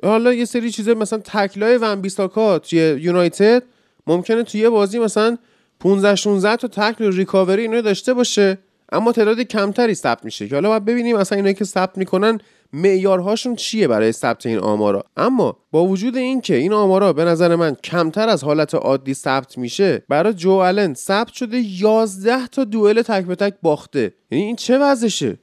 حالا 0.08 0.34
یه 0.34 0.44
سری 0.44 0.70
چیزه 0.70 0.94
مثلا 0.94 1.18
تکلای 1.18 1.76
ون 1.76 2.00
بیساکا 2.00 2.58
توی 2.58 2.78
یونایتد 2.78 3.62
ممکنه 4.06 4.42
توی 4.42 4.70
بازی 4.70 4.98
مثلا 4.98 5.38
15 5.80 6.14
16 6.14 6.56
تا 6.56 6.68
تکل 6.68 7.12
ریکاوری 7.12 7.62
اینو 7.62 7.82
داشته 7.82 8.14
باشه 8.14 8.58
اما 8.92 9.12
تعداد 9.12 9.40
کمتری 9.40 9.94
ثبت 9.94 10.24
میشه. 10.24 10.48
که 10.48 10.54
حالا 10.54 10.68
باید 10.68 10.84
ببینیم 10.84 11.16
مثلا 11.16 11.36
اینایی 11.36 11.54
که 11.54 11.64
ثبت 11.64 11.98
می‌کنن 11.98 12.38
معیارهاشون 12.72 13.56
چیه 13.56 13.88
برای 13.88 14.12
ثبت 14.12 14.46
این 14.46 14.58
آمارا. 14.58 15.04
اما 15.16 15.56
با 15.70 15.84
وجود 15.84 16.16
اینکه 16.16 16.54
این 16.54 16.72
آمارا 16.72 17.12
به 17.12 17.24
نظر 17.24 17.56
من 17.56 17.74
کمتر 17.74 18.28
از 18.28 18.44
حالت 18.44 18.74
عادی 18.74 19.14
ثبت 19.14 19.58
میشه 19.58 20.02
برای 20.08 20.32
جو 20.34 20.52
آلن 20.52 20.94
ثبت 20.94 21.32
شده 21.32 21.56
11 21.58 22.46
تا 22.46 22.64
دوئل 22.64 23.02
تک 23.02 23.24
به 23.24 23.34
تک 23.34 23.54
باخته. 23.62 24.14
یعنی 24.30 24.44
این 24.44 24.56
چه 24.56 24.78
وضعشه؟ 24.78 25.38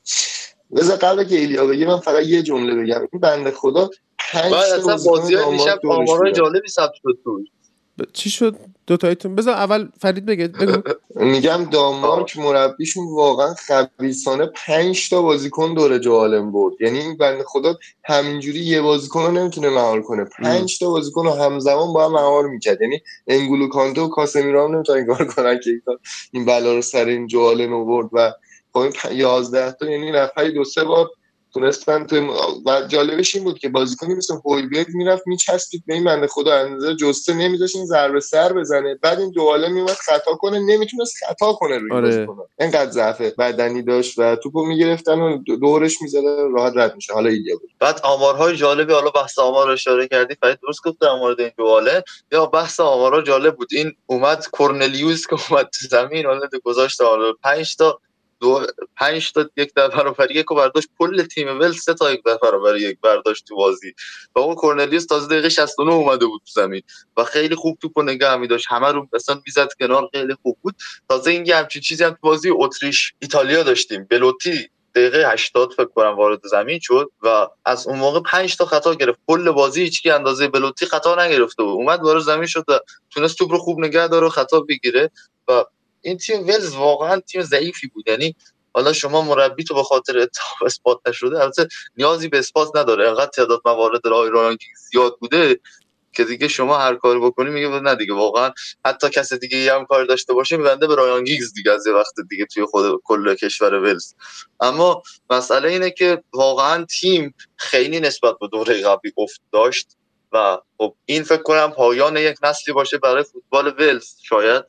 بذار 0.76 0.98
قبل 0.98 1.24
که 1.24 1.36
ایلیا 1.36 1.66
بگه 1.66 1.88
من 1.88 2.00
فقط 2.00 2.26
یه 2.26 2.44
جمله 2.44 2.76
بگم. 2.76 3.08
این 3.12 3.22
بنده 3.22 3.52
خدا 3.52 3.90
پنج 4.32 4.54
تا 4.86 4.98
بازی 5.06 5.36
آمارای 5.84 6.32
جالبی 6.32 6.70
ثبت 6.70 6.94
شد 6.94 7.18
چی 8.14 8.30
شد؟ 8.30 8.56
دو 8.88 8.98
تایتون 8.98 9.36
بذار 9.36 9.54
اول 9.54 9.88
فرید 10.00 10.26
بگه. 10.26 10.48
بگو. 10.48 10.82
میگم 11.16 11.66
دانمارک 11.72 12.38
مربیشون 12.38 13.04
واقعا 13.16 13.54
خبیثانه 13.54 14.46
پنج 14.46 15.10
تا 15.10 15.22
بازیکن 15.22 15.74
دوره 15.74 16.00
جوالم 16.00 16.52
برد 16.52 16.74
یعنی 16.82 17.00
این 17.00 17.18
بنده 17.18 17.44
خدا 17.44 17.78
همینجوری 18.04 18.60
یه 18.60 18.82
بازیکن 18.82 19.22
رو 19.22 19.32
نمی‌تونه 19.32 19.70
مهار 19.70 20.02
کنه. 20.02 20.26
پنج 20.40 20.80
تا 20.80 20.90
بازیکن 20.90 21.26
رو 21.26 21.32
همزمان 21.32 21.94
با 21.94 22.06
هم 22.06 22.12
مهار 22.12 22.48
می‌کرد. 22.48 22.82
یعنی 22.82 23.00
انگولو 23.28 23.68
کانتو 23.68 24.06
و 24.06 24.10
کاسمیرو 24.10 24.68
هم 24.68 24.76
نمی‌تونن 24.76 25.06
کار 25.06 25.26
کنن 25.26 25.60
که 25.64 25.72
این 26.32 26.46
بلا 26.46 26.76
رو 26.76 26.82
سر 26.82 27.06
این 27.06 27.28
جوالم 27.28 27.86
برد 27.86 28.10
و 28.14 28.32
خب 28.74 28.80
این 28.80 28.94
11 29.12 29.72
تا 29.72 29.86
یعنی 29.86 30.12
نفری 30.12 30.54
دو 30.54 30.64
سه 30.64 30.84
بار 30.84 31.10
تونستن 31.54 32.06
تو 32.06 32.34
و 32.66 32.82
جالبش 32.88 33.36
این 33.36 33.44
بود 33.44 33.60
که 33.60 33.70
بازیکنی 33.70 34.16
مثل 34.16 34.36
هویبرگ 34.46 34.88
می‌رفت 34.94 35.24
میچسبید 35.28 35.84
به 35.86 35.94
این 35.94 36.04
بنده 36.04 36.28
خدا 36.28 36.54
اندازه 36.54 36.96
جسته 36.96 37.34
نمیذاش 37.34 37.76
این 37.76 37.86
ضربه 37.86 38.20
سر 38.20 38.54
بزنه. 38.54 39.00
بعد 39.02 39.20
این 39.20 39.32
دواله 39.32 39.70
میومد 39.70 39.90
خطا 39.90 40.36
کنه 40.36 40.60
نمی‌تونست 40.60 41.16
خطا 41.26 41.54
کنه 41.54 41.78
روی 41.78 41.92
آره. 41.92 42.28
اینقدر 42.60 42.92
ضعف 42.92 43.22
بدنی 43.22 43.82
داشت 43.82 44.20
و 44.20 44.36
توپو 44.36 44.66
می‌گرفتن 44.66 45.20
و 45.20 45.38
دورش 45.38 46.02
می‌زدن 46.02 46.52
راحت 46.52 46.74
رد 46.76 46.96
میشه 46.96 47.14
حالا 47.14 47.30
ایده 47.30 47.56
بود. 47.56 47.70
بعد 47.80 48.00
آمارهای 48.04 48.56
جالبی 48.56 48.94
حالا 48.94 49.10
بحث 49.10 49.40
آمار 49.40 49.68
رو 49.68 49.74
اشاره 49.74 50.08
کردی 50.08 50.36
فرید 50.42 50.60
درست 50.64 50.84
گفت 50.86 51.00
در 51.00 51.14
مورد 51.14 51.40
این 51.40 51.52
دواله. 51.58 52.04
یا 52.32 52.46
بحث 52.46 52.80
آمارها 52.80 53.22
جالب 53.22 53.56
بود. 53.56 53.68
این 53.72 53.94
اومد 54.06 54.48
کورنلیوس 54.52 55.28
که 55.28 55.38
اومد 55.50 55.66
تو 55.66 55.88
زمین 55.90 56.26
حالا 56.26 56.48
گذاشت 56.64 57.02
حالا 57.02 57.34
5 57.44 57.76
تا 57.76 58.00
دو 58.42 58.66
پنج 58.98 59.32
تا 59.32 59.50
یک 59.58 59.74
در 59.74 59.88
برابر 59.88 60.32
یک 60.32 60.46
برداشت 60.46 60.90
کل 61.00 61.24
تیم 61.24 61.60
ول 61.60 61.72
سه 61.72 61.94
تا 61.94 62.12
یک 62.12 62.24
در 62.24 62.38
برابر 62.42 62.76
یک 62.76 62.98
برداشت 63.02 63.46
تو 63.48 63.56
بازی. 63.56 63.94
و 64.36 64.40
اون 64.40 64.56
کورنلیوس 64.56 65.06
تازه 65.06 65.28
دقیقه 65.28 65.50
69 65.50 65.92
اومده 65.92 66.26
بود 66.26 66.42
تو 66.46 66.62
زمین. 66.62 66.82
و 67.18 67.24
خیلی 67.24 67.56
خوب 67.56 67.78
توپو 67.82 68.04
نگه 68.04 68.36
می 68.36 68.48
داشت 68.48 68.66
همه 68.70 68.92
رو 68.92 69.08
مثلا 69.14 69.42
می‌زد 69.46 69.70
کنار 69.80 70.10
خیلی 70.14 70.36
خوب 70.44 70.58
بود. 70.62 70.76
تازه 71.10 71.32
این 71.32 71.52
همچین 71.52 71.82
چیزی 71.82 72.04
هم 72.04 72.12
تو 72.12 72.18
بازی 72.22 72.50
اتریش 72.52 73.14
ایتالیا 73.20 73.64
داشتیم. 73.64 74.08
بلوتی 74.10 74.70
دقیقه 74.96 75.32
80 75.32 75.74
فکر 75.74 75.86
کنم 75.86 76.18
وارد 76.18 76.48
زمین 76.48 76.80
شد 76.82 77.12
و 77.24 77.48
از 77.66 77.88
اون 77.88 78.00
موقع 78.00 78.20
5 78.20 78.58
تا 78.58 78.66
خطا 78.66 78.96
گرفت. 78.96 79.20
کل 79.28 79.52
بازی 79.52 79.82
هیچ 79.82 80.08
اندازه 80.08 80.48
بلوتی 80.48 80.86
خطا 80.86 81.26
نگرفته 81.26 81.64
بود. 81.64 81.74
اومد 81.74 82.04
وارد 82.04 82.22
زمین 82.22 82.46
شد 82.46 82.66
و 82.68 82.80
تونست 83.10 83.38
توپ 83.38 83.52
رو 83.52 83.58
خوب 83.58 83.80
نگه 83.80 84.08
داره 84.08 84.28
و 84.28 84.30
خطا 84.30 84.60
بگیره. 84.60 85.12
و 85.48 85.66
این 86.02 86.18
تیم 86.18 86.48
ولز 86.48 86.76
واقعا 86.76 87.20
تیم 87.20 87.42
ضعیفی 87.42 87.88
بود. 87.88 88.10
یعنی 88.10 88.36
حالا 88.74 88.94
شما 88.94 89.22
مربی 89.22 89.64
تو 89.64 89.74
به 89.76 89.84
خاطر 89.84 90.28
اثبات 90.66 91.00
نشده 91.08 91.40
البته 91.40 91.68
نیازی 91.98 92.28
به 92.28 92.40
اثبات 92.40 92.76
نداره. 92.76 93.10
انقدر 93.10 93.26
تعداد 93.26 93.62
موارد 93.66 94.08
رای 94.08 94.58
زیاد 94.92 95.18
بوده 95.20 95.60
که 96.14 96.24
دیگه 96.24 96.48
شما 96.48 96.78
هر 96.78 96.96
کاری 96.96 97.20
بکنی 97.20 97.50
میگه 97.50 97.68
نه 97.68 97.96
دیگه 97.96 98.14
واقعا 98.14 98.52
حتی 98.86 99.10
کس 99.10 99.34
دیگه 99.34 99.58
ای 99.58 99.70
هم 99.70 99.86
کار 99.86 100.06
داشته 100.06 100.34
باشه 100.34 100.58
میبنده 100.58 100.88
به 100.88 100.96
رایان 100.96 101.24
گیگز 101.24 101.54
دیگه 101.54 101.72
از 101.72 101.88
یه 101.88 101.94
وقت 101.94 102.14
دیگه 102.30 102.46
توی 102.46 102.66
خود 102.66 103.02
کل 103.04 103.36
کشور 103.36 103.74
ولز. 103.74 104.14
اما 104.60 105.04
مسئله 105.30 105.70
اینه 105.70 105.92
که 105.92 106.24
واقعا 106.34 106.86
تیم 106.86 107.34
خیلی 107.56 108.00
نسبت 108.00 108.36
به 108.40 108.48
دوره 108.48 108.82
قبلی 108.82 109.14
افت 109.18 109.42
داشت 109.54 109.98
و 110.32 110.58
خب 110.78 110.96
این 111.06 111.24
فکر 111.24 111.42
کنم 111.42 111.72
پایان 111.72 112.18
یک 112.18 112.38
نسلی 112.44 112.74
باشه 112.74 112.98
برای 112.98 113.24
فوتبال 113.24 113.74
ولز 113.80 114.16
شاید. 114.24 114.64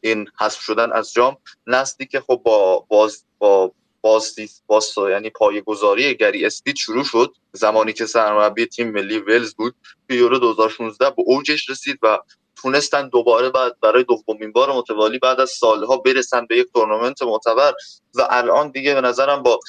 این 0.00 0.28
حذف 0.40 0.60
شدن 0.60 0.92
از 0.92 1.12
جام 1.12 1.36
نسلی 1.66 2.06
که 2.06 2.20
خب 2.20 2.40
با 2.44 2.78
باز 2.88 3.24
با 3.38 3.72
بازدید 4.00 4.50
باستا 4.66 5.10
یعنی 5.10 5.30
پایه‌گذاری 5.30 6.14
گری 6.14 6.46
استید 6.46 6.76
شروع 6.76 7.04
شد. 7.04 7.34
زمانی 7.52 7.92
که 7.92 8.06
سرمربی 8.06 8.66
تیم 8.66 8.90
ملی 8.90 9.18
ولز 9.18 9.54
بود. 9.54 9.74
توی 10.08 10.18
یورو 10.18 10.38
2016 10.38 11.10
به 11.10 11.22
اوجش 11.26 11.70
رسید 11.70 11.98
و 12.02 12.18
تونستن 12.56 13.08
دوباره 13.08 13.50
بعد 13.50 13.80
برای 13.80 14.04
دومین 14.04 14.52
بار 14.52 14.72
متوالی 14.72 15.18
بعد 15.18 15.40
از 15.40 15.50
سالها 15.50 15.96
برسن 15.96 16.46
به 16.46 16.58
یک 16.58 16.66
تورنمنت 16.72 17.22
معتبر. 17.22 17.72
و 18.14 18.26
الان 18.30 18.70
دیگه 18.70 18.94
به 18.94 19.00
نظرم 19.00 19.42
با 19.42 19.60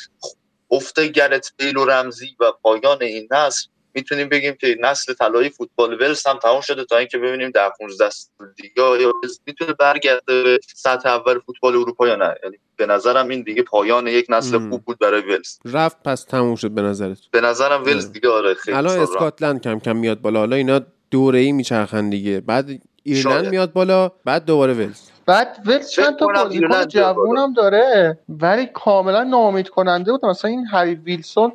افت 0.72 1.00
گرت 1.00 1.52
بیل 1.58 1.78
و 1.78 1.86
رمزی 1.86 2.36
و 2.40 2.52
پایان 2.52 3.04
این 3.04 3.28
نسل 3.32 3.68
می‌تونیم 3.94 4.30
بگیم 4.30 4.56
که 4.62 4.78
نسل 4.82 5.14
طلایی 5.14 5.50
فوتبال 5.50 6.02
ولز 6.02 6.28
هم 6.28 6.40
تمام 6.40 6.62
شده 6.62 6.86
تا 6.86 6.98
اینکه 6.98 7.18
ببینیم 7.18 7.50
در 7.50 7.72
15 7.80 8.10
دیگه 8.56 9.02
یا 9.02 9.14
می‌تونه 9.48 9.74
برگرده 9.74 10.44
به 10.44 10.60
سطح 10.76 11.10
اول 11.10 11.40
فوتبال 11.40 11.76
اروپا 11.76 12.08
یا 12.08 12.16
نه؟ 12.16 12.36
یعنی 12.44 12.58
به 12.76 12.86
نظرم 12.86 13.28
این 13.28 13.42
دیگه 13.42 13.64
پایان 13.64 14.08
یک 14.08 14.26
نسل 14.30 14.70
خوب 14.70 14.82
بود 14.86 15.00
برای 15.00 15.22
ولز. 15.22 15.58
رفت 15.66 15.98
پس 16.04 16.24
تموم 16.24 16.56
شد 16.56 16.72
به 16.72 16.82
نظرت. 16.82 17.18
به 17.32 17.42
نظرم 17.42 17.84
ولز 17.84 18.12
دیگه 18.12 18.30
آره 18.30 18.54
خیلی 18.54 18.78
الان 18.78 19.00
اسکاتلند 19.00 19.62
کم 19.62 19.80
کم 19.80 19.96
میاد 19.96 20.22
بالا. 20.22 20.40
حالا 20.40 20.56
اینا 20.56 20.82
دوره 21.12 21.40
ای 21.40 21.52
میچرخن 21.52 22.10
دیگه. 22.10 22.40
بعد 22.40 22.70
ایرلند 23.04 23.48
میاد 23.48 23.74
بالا 23.74 24.12
بعد 24.26 24.46
دوباره 24.46 24.74
ولز. 24.74 25.02
بعد 25.26 25.58
ولز 25.66 25.90
چند 25.90 26.20
تا 26.20 26.28
بازیکن 26.28 26.86
جوونم 26.86 27.54
داره 27.54 28.20
ولی 28.30 28.66
کاملا 28.66 29.24
ناامید 29.24 29.70
کننده 29.70 30.12
بود. 30.12 30.26
مثلا 30.26 30.52
این 30.52 30.66
هری 30.66 30.96
ویلسون 30.96 31.52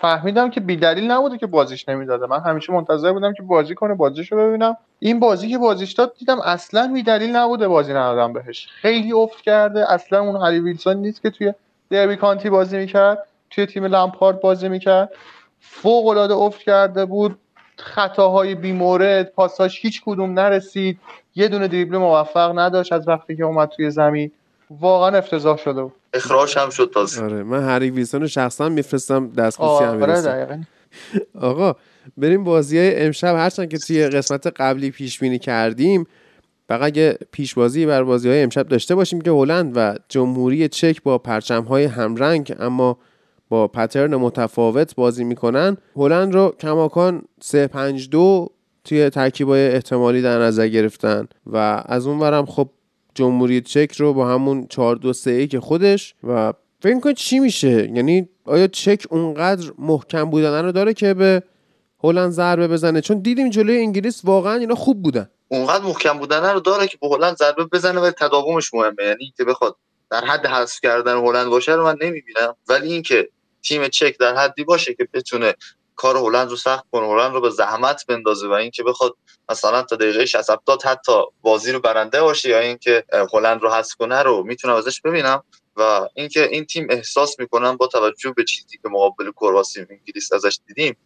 فهمیدم 0.00 0.50
که 0.50 0.60
بیدلیل 0.60 1.10
نبوده 1.10 1.38
که 1.38 1.46
بازیش 1.46 1.88
نمی‌داده. 1.88 2.26
من 2.26 2.40
همیشه 2.40 2.72
منتظر 2.72 3.12
بودم 3.12 3.32
که 3.32 3.42
بازی 3.42 3.74
کنه 3.74 3.94
بازیشو 3.94 4.36
ببینم. 4.36 4.76
این 4.98 5.20
بازی 5.20 5.48
که 5.48 5.58
بازیش 5.58 5.92
داد 5.92 6.14
دیدم 6.18 6.40
اصلا 6.40 6.90
بیدلیل 6.94 7.36
نبوده 7.36 7.68
بازی 7.68 7.92
ندادم 7.92 8.32
بهش. 8.32 8.68
خیلی 8.70 9.12
افت 9.12 9.40
کرده. 9.40 9.92
اصلا 9.92 10.20
اون 10.20 10.42
هری 10.42 10.60
ویلسون 10.60 10.96
نیست 10.96 11.22
که 11.22 11.30
توی 11.30 11.52
دربی 11.90 12.16
کانتی 12.16 12.50
بازی 12.50 12.78
می‌کرد. 12.78 13.18
توی 13.50 13.66
تیم 13.66 13.84
لامپارد 13.84 14.40
بازی 14.40 14.68
می‌کرد. 14.68 15.12
فوق 15.60 16.06
العاده 16.06 16.34
افت 16.34 16.60
کرده 16.60 17.04
بود. 17.04 17.38
خطاهای 17.76 18.54
بیمورد 18.54 19.32
پاساش 19.32 19.84
هیچ 19.84 20.02
کدوم 20.04 20.38
نرسید. 20.38 21.00
یه 21.34 21.48
دونه 21.48 21.68
دریبل 21.68 21.96
موفق 21.96 22.58
نداشت 22.58 22.92
از 22.92 23.08
وقتی 23.08 23.36
که 23.36 23.44
اومد 23.44 23.68
توی 23.68 23.90
زمین. 23.90 24.32
واقعا 24.70 25.18
افتضاح 25.18 25.56
شده 25.56 25.82
بود. 25.82 25.92
اخراج 26.14 26.58
هم 26.58 26.70
شد 26.70 26.90
تازه. 26.94 27.24
آره 27.24 27.42
من 27.42 27.64
هری 27.64 27.90
ویلسون 27.90 28.26
شخصا 28.26 28.68
میفرستم 28.68 29.30
دستبوسی 29.30 29.84
هم 29.84 30.02
آره 30.02 30.66
آقا 31.40 31.76
بریم 32.16 32.44
بازی 32.44 32.78
های 32.78 33.06
امشب. 33.06 33.34
هرچند 33.36 33.68
که 33.68 33.78
توی 33.78 34.08
قسمت 34.08 34.46
قبلی 34.46 34.90
پیش 34.90 35.18
بینی 35.18 35.38
کردیم 35.38 36.06
فقط 36.68 36.96
یه 36.96 37.18
پیشبازی 37.32 37.86
بر 37.86 38.02
بازی 38.02 38.28
های 38.28 38.42
امشب 38.42 38.68
داشته 38.68 38.94
باشیم 38.94 39.20
که 39.20 39.30
هلند 39.30 39.72
و 39.76 39.94
جمهوری 40.08 40.68
چک 40.68 41.02
با 41.02 41.18
پرچم 41.18 41.62
های 41.62 41.84
همرنگ 41.84 42.54
اما 42.58 42.98
با 43.48 43.68
پترن 43.68 44.14
متفاوت 44.14 44.94
بازی 44.94 45.24
می‌کنن. 45.24 45.76
هلند 45.96 46.34
رو 46.34 46.54
کماکان 46.60 47.22
3 47.40 47.66
5 47.66 48.08
2 48.08 48.48
توی 48.84 49.10
ترکیبای 49.10 49.68
احتمالی 49.68 50.22
در 50.22 50.38
نظر 50.38 50.68
گرفتن 50.68 51.28
و 51.46 51.82
از 51.86 52.06
اون 52.06 52.18
ورم 52.18 52.46
خب 52.46 52.70
جمهوری 53.14 53.60
چک 53.60 53.92
رو 53.96 54.12
با 54.12 54.28
همون 54.28 54.66
4 54.66 54.96
2 54.96 55.12
3 55.12 55.46
که 55.46 55.60
خودش 55.60 56.14
و 56.22 56.52
فکر 56.80 56.94
می‌کنید 56.94 57.16
چی 57.16 57.38
میشه؟ 57.38 57.90
یعنی 57.94 58.28
آیا 58.44 58.66
چک 58.66 59.06
اونقدر 59.10 59.72
محکم 59.78 60.30
بودن 60.30 60.64
رو 60.64 60.72
داره 60.72 60.94
که 60.94 61.14
به 61.14 61.42
هلند 62.04 62.30
ضربه 62.30 62.68
بزنه؟ 62.68 63.00
چون 63.00 63.18
دیدیم 63.18 63.50
جلوی 63.50 63.78
انگلیس 63.78 64.24
واقعا 64.24 64.54
اینا 64.54 64.74
خوب 64.74 65.02
بودن. 65.02 65.30
اونقدر 65.48 65.84
محکم 65.84 66.18
بودن 66.18 66.52
رو 66.52 66.60
داره 66.60 66.86
که 66.86 66.98
به 67.00 67.08
هلند 67.08 67.36
ضربه 67.36 67.64
بزنه 67.64 68.00
و 68.00 68.10
تداومش 68.10 68.74
مهمه. 68.74 69.04
یعنی 69.04 69.32
که 69.36 69.44
بخواد 69.44 69.76
در 70.10 70.24
حد 70.24 70.46
حذف 70.46 70.80
کردن 70.82 71.16
هلند 71.16 71.46
باشه 71.46 71.72
رو 71.72 71.84
من 71.84 71.96
نمی‌بینم. 72.02 72.56
ولی 72.68 72.92
اینکه 72.92 73.28
تیم 73.62 73.88
چک 73.88 74.18
در 74.18 74.36
حدی 74.36 74.64
باشه 74.64 74.94
که 74.94 75.08
بتونه 75.14 75.54
کار 76.00 76.16
هلند 76.16 76.50
رو 76.50 76.56
سخت 76.56 76.84
کنه 76.92 77.06
هلند 77.06 77.32
رو 77.32 77.40
به 77.40 77.50
زحمت 77.50 78.06
بندازه 78.06 78.48
و 78.48 78.52
اینکه 78.52 78.82
بخواد 78.82 79.16
مثلا 79.48 79.82
تا 79.82 79.96
دقیقه 79.96 80.26
60 80.26 80.50
70 80.50 80.82
حتی 80.84 81.12
بازی 81.42 81.72
رو 81.72 81.80
برنده 81.80 82.22
باشه 82.22 82.48
یا 82.48 82.58
اینکه 82.58 83.04
هلند 83.32 83.62
رو 83.62 83.70
حذف 83.70 83.94
کنه 83.94 84.22
رو 84.22 84.42
می‌تونم 84.42 84.74
ازش 84.74 85.00
ببینم 85.00 85.42
و 85.76 86.08
اینکه 86.14 86.48
این 86.48 86.64
تیم 86.64 86.86
احساس 86.90 87.40
می‌کنم 87.40 87.76
با 87.76 87.86
توجه 87.86 88.32
به 88.36 88.44
چیزی 88.44 88.78
که 88.82 88.88
مقابل 88.88 89.30
کرواسی 89.30 89.80
انگلیس 89.90 90.32
ازش 90.32 90.58
دیدیم 90.66 90.96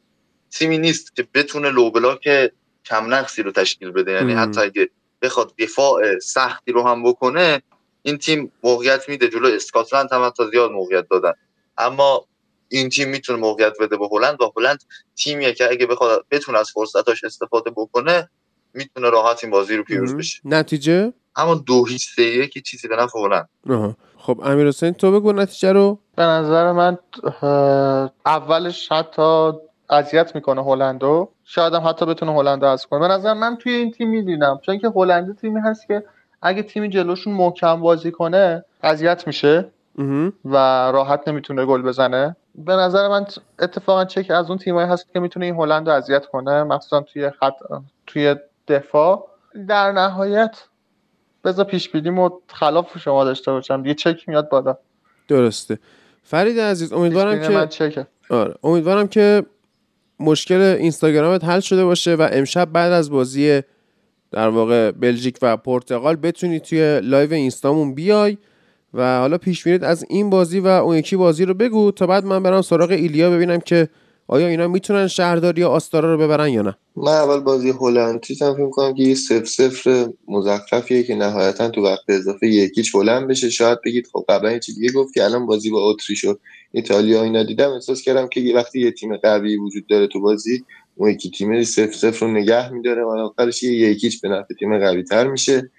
تیمی 0.51 0.78
نیست 0.78 1.16
که 1.16 1.28
بتونه 1.34 1.70
لو 1.70 1.90
بلاک 1.90 2.53
کم 2.84 3.14
نقصی 3.14 3.42
رو 3.42 3.53
تشکیل 3.53 3.90
بده. 3.90 4.12
یعنی 4.12 4.32
حتی 4.32 4.61
اگه 4.61 4.90
بخواد 5.22 5.57
دفاع 5.59 6.18
سختی 6.18 6.72
رو 6.72 6.82
هم 6.82 7.03
بکنه 7.03 7.62
این 8.03 8.18
تیم 8.18 8.53
موقعیت 8.62 9.09
میده. 9.09 9.28
جلو 9.28 9.49
اسکاتلند 9.49 10.12
هم 10.12 10.30
تا 10.30 10.51
زیاد 10.51 10.70
موقعیت 10.70 11.09
دادن. 11.11 11.32
اما 11.78 12.26
این 12.79 12.89
تیم 12.89 13.09
می‌تونه 13.09 13.39
موقعیت 13.39 13.72
بده 13.81 13.97
به 13.97 14.09
هلند. 14.12 14.43
و 14.43 14.53
هلند 14.57 14.85
تیمیه 15.16 15.53
که 15.53 15.70
اگه 15.70 15.87
بخواد 15.87 16.25
بتونه 16.31 16.59
از 16.59 16.70
فرصتاش 16.70 17.25
استفاده 17.25 17.70
بکنه 17.70 18.29
می‌تونه 18.75 19.11
راحت 19.11 19.45
این 19.45 19.51
بازی 19.51 19.77
رو 19.77 19.85
پیروز 19.85 20.16
بشه. 20.16 20.41
نتیجه؟ 20.45 21.12
همون 21.37 21.62
دو 21.66 21.85
هیچ 21.85 22.14
سه 22.16 22.22
یک 22.22 22.64
چیزی 22.64 22.89
به 22.89 22.97
نفع 22.97 23.18
هلند. 23.18 23.49
خب 24.18 24.41
امیر 24.45 24.68
حسین 24.68 24.93
تو 24.93 25.12
بگو 25.12 25.33
نتیجه 25.33 25.72
رو. 25.72 25.99
به 26.16 26.22
نظر 26.22 26.72
من 26.72 26.99
اولش 28.27 28.93
حتی 28.93 29.53
اذیت 29.91 30.35
می‌کنه 30.35 30.64
هلندو. 30.64 31.29
شاید 31.45 31.75
هم 31.75 31.89
حتی 31.89 32.07
بتونه 32.07 32.33
هلند 32.33 32.64
از 32.64 32.87
کنه. 32.87 33.01
به 33.01 33.09
نظر 33.09 33.35
من 33.35 33.57
توی 33.57 33.72
این 33.72 33.91
تیم 33.91 34.09
می‌دیدم 34.09 34.61
چون 34.66 34.79
که 34.79 34.93
هلند 34.97 35.39
تیمی 35.41 35.61
هست 35.61 35.87
که 35.87 36.05
اگه 36.43 36.62
تیمی 36.62 36.89
جلوشون 36.89 37.35
محکم 37.35 37.81
بازی 37.81 38.11
کنه 38.11 38.64
اذیت 38.83 39.27
میشه. 39.27 39.70
و 40.45 40.57
راحت 40.92 41.28
نمی‌تونه 41.28 41.66
گل 41.66 41.82
بزنه. 41.82 42.36
به 42.55 42.72
نظر 42.72 43.09
من 43.09 43.26
اتفاقا 43.59 44.05
چک 44.05 44.30
از 44.30 44.49
اون 44.49 44.59
تیمایی 44.59 44.88
هست 44.88 45.12
که 45.12 45.20
می‌تونه 45.20 45.47
این 45.47 45.55
هلند 45.55 45.88
رو 45.88 45.95
اذیت 45.95 46.26
کنه 46.26 46.62
مخصوصا 46.62 47.01
توی 47.01 47.30
خط 47.30 47.55
توی 48.07 48.36
دفاع. 48.68 49.28
در 49.68 49.92
نهایت 49.92 50.57
بذار 51.45 51.64
پیش 51.64 51.90
بینیمو 51.90 52.30
خلاف 52.49 52.99
شما 52.99 53.24
داشته 53.24 53.53
باشم. 53.53 53.82
دیگه 53.82 53.95
چک 53.95 54.28
میاد 54.28 54.49
بالا. 54.49 54.76
درسته. 55.28 55.78
فرید 56.22 56.61
عزیز 56.61 56.92
امیدوارم 56.92 57.40
که 57.40 57.49
من 57.49 57.68
چکه. 57.68 58.07
آره. 58.30 58.55
امیدوارم 58.62 59.09
که 59.09 59.47
مشکل 60.20 60.61
اینستاگرامت 60.61 61.45
حل 61.45 61.61
شده 61.61 61.84
باشه 61.84 62.14
و 62.14 62.28
امشب 62.32 62.64
بعد 62.72 62.92
از 62.92 63.11
بازی 63.11 63.62
در 64.30 64.49
واقع 64.49 64.90
بلژیک 64.90 65.38
و 65.42 65.57
پرتغال 65.57 66.16
بتونی 66.16 66.61
توی 66.61 67.01
لایو 67.01 67.32
اینستامون 67.32 67.95
بیای. 67.95 68.38
و 68.95 69.18
حالا 69.18 69.38
پیش 69.38 69.66
از 69.66 70.05
این 70.09 70.30
بازی 70.30 70.61
و 70.61 70.66
اون 70.66 70.97
یکی 70.97 71.16
بازی 71.16 71.45
رو 71.45 71.55
بگو 71.55 71.90
تا 71.90 72.07
بعد 72.07 72.24
من 72.24 72.42
برم 72.42 72.62
سراغ 72.62 72.90
ایلیا 72.90 73.30
ببینم 73.30 73.61
که 73.61 73.88
آیا 74.28 74.47
اینا 74.47 74.68
می‌تونن 74.68 75.09
شهرداری 75.09 75.61
یا 75.61 75.68
آستارا 75.68 76.12
رو 76.12 76.18
ببرن 76.18 76.49
یا 76.49 76.62
نه. 76.62 76.76
من 76.97 77.12
اول 77.12 77.40
بازی 77.40 77.70
هلند 77.70 78.20
چیزم 78.22 78.55
فکر 78.55 78.70
کنم 78.70 78.95
که 78.95 79.03
یه 79.03 79.14
صفر 79.14 79.45
صفر 79.45 80.07
مزخرفیه 80.28 81.03
که 81.03 81.14
نهایتا 81.14 81.68
تو 81.68 81.82
وقت 81.82 82.05
اضافه 82.09 82.47
یک 82.47 82.67
هیچ 82.67 82.95
هلند 82.95 83.28
بشه. 83.28 83.51
شاید 83.51 83.78
بگید 83.84 84.07
خب 84.12 84.24
قبلا 84.28 84.53
یه 84.53 84.59
چیز 84.59 84.74
دیگه 84.74 84.92
گفت 84.92 85.14
که 85.14 85.24
الان 85.24 85.47
بازی 85.47 85.70
با 85.70 85.90
اتریش 85.90 86.24
و 86.24 86.36
ایتالیا 86.72 87.22
اینا 87.22 87.42
دیدم. 87.42 87.70
احساس 87.70 88.03
کردم 88.03 88.28
که 88.28 88.53
وقتی 88.55 88.80
یه 88.80 88.90
تیم 88.90 89.16
قوی 89.16 89.57
وجود 89.57 89.86
داره 89.86 90.07
تو 90.07 90.20
بازی 90.20 90.64
اون 90.97 91.11
یکی 91.11 91.30
تیم 91.30 91.64
صفر 91.64 91.92
صفر 91.92 92.26
رو 92.26 92.32
نگه 92.32 92.72
میداره 92.72 93.05
و 93.05 93.09
آخرش 93.09 93.62
یه 93.62 93.72
یک 93.72 93.93
هیچ 93.93 94.20
به 94.20 94.28
نفع 94.28 94.55
تیم 94.55 94.78
قوی 94.78 95.03
تر 95.03 95.26
میشه. 95.26 95.70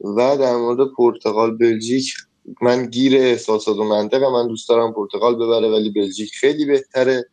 و 0.00 0.36
در 0.36 0.56
مورد 0.56 0.88
پرتغال 0.96 1.56
بلژیک 1.56 2.14
من 2.62 2.86
گیر 2.86 3.16
احساسات 3.16 3.76
و 3.76 3.84
منطقه 3.84 4.28
من 4.28 4.48
دوست 4.48 4.68
دارم 4.68 4.92
پرتغال 4.92 5.34
ببره 5.34 5.68
ولی 5.70 5.90
بلژیک 5.90 6.30
خیلی 6.34 6.64
بهتره. 6.64 7.24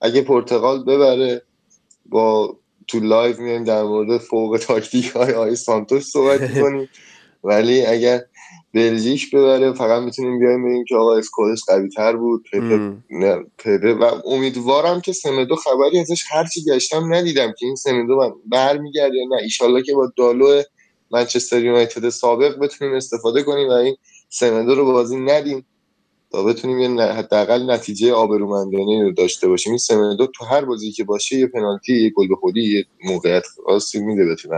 اگه 0.00 0.22
پرتغال 0.22 0.84
ببره 0.84 1.42
با 2.06 2.56
تو 2.88 3.00
لایو 3.00 3.40
میایم 3.40 3.64
در 3.64 3.82
مورد 3.82 4.18
فوق 4.18 4.58
تاکتیک 4.62 5.06
های 5.06 5.32
آی 5.32 5.56
سانتوش 5.56 6.02
صحبت 6.02 6.52
کنیم 6.60 6.88
ولی 7.44 7.86
اگر 7.86 8.20
بلژیک 8.74 9.30
ببره 9.30 9.72
فقط 9.72 10.02
می‌تونیم 10.02 10.38
بیایم 10.38 10.64
بگیم 10.64 10.84
که 10.84 10.96
آقا 10.96 11.16
اسکورش 11.16 11.60
قوی 11.68 11.88
تر 11.88 12.16
بود 12.16 12.44
پپه 12.52 13.94
و 13.94 14.04
امیدوارم 14.26 15.00
که 15.00 15.12
سمدو 15.12 15.56
خبری 15.56 15.98
ازش 15.98 16.24
هرچی 16.30 16.64
گشتم 16.64 17.14
ندیدم 17.14 17.52
که 17.58 17.66
این 17.66 17.74
سمدو 17.74 18.40
برمیگرده 18.46 19.16
یا 19.16 19.24
نه. 19.36 19.42
ایشالله 19.42 19.82
که 19.82 19.94
با 19.94 20.12
دالو 20.16 20.62
منچستر 21.10 21.64
یونایتد 21.64 22.08
سابق 22.08 22.58
بتونیم 22.58 22.94
استفاده 22.94 23.42
کنیم 23.42 23.68
و 23.68 23.72
این 23.72 23.96
سمدو 24.32 24.74
رو 24.74 24.84
بازی 24.84 25.16
ندیم 25.16 25.66
تا 26.30 26.44
بتونیم 26.44 26.78
یه 26.78 27.02
حداقل 27.02 27.70
نتیجه 27.70 28.12
آبرومندانه 28.12 29.02
رو 29.02 29.12
داشته 29.12 29.48
باشیم. 29.48 29.72
این 29.72 29.78
سمدو 29.78 30.26
تو 30.26 30.44
هر 30.44 30.64
بازی 30.64 30.92
که 30.92 31.04
باشه 31.04 31.36
یه 31.36 31.46
پنالتی 31.46 32.02
یه 32.02 32.10
گل 32.10 32.28
به 32.28 32.36
خودی 32.36 32.78
یه 32.78 32.84
موقعیت 33.04 33.42
خاصی 33.66 34.00
میده 34.00 34.24
به 34.24 34.36
تیم. 34.36 34.50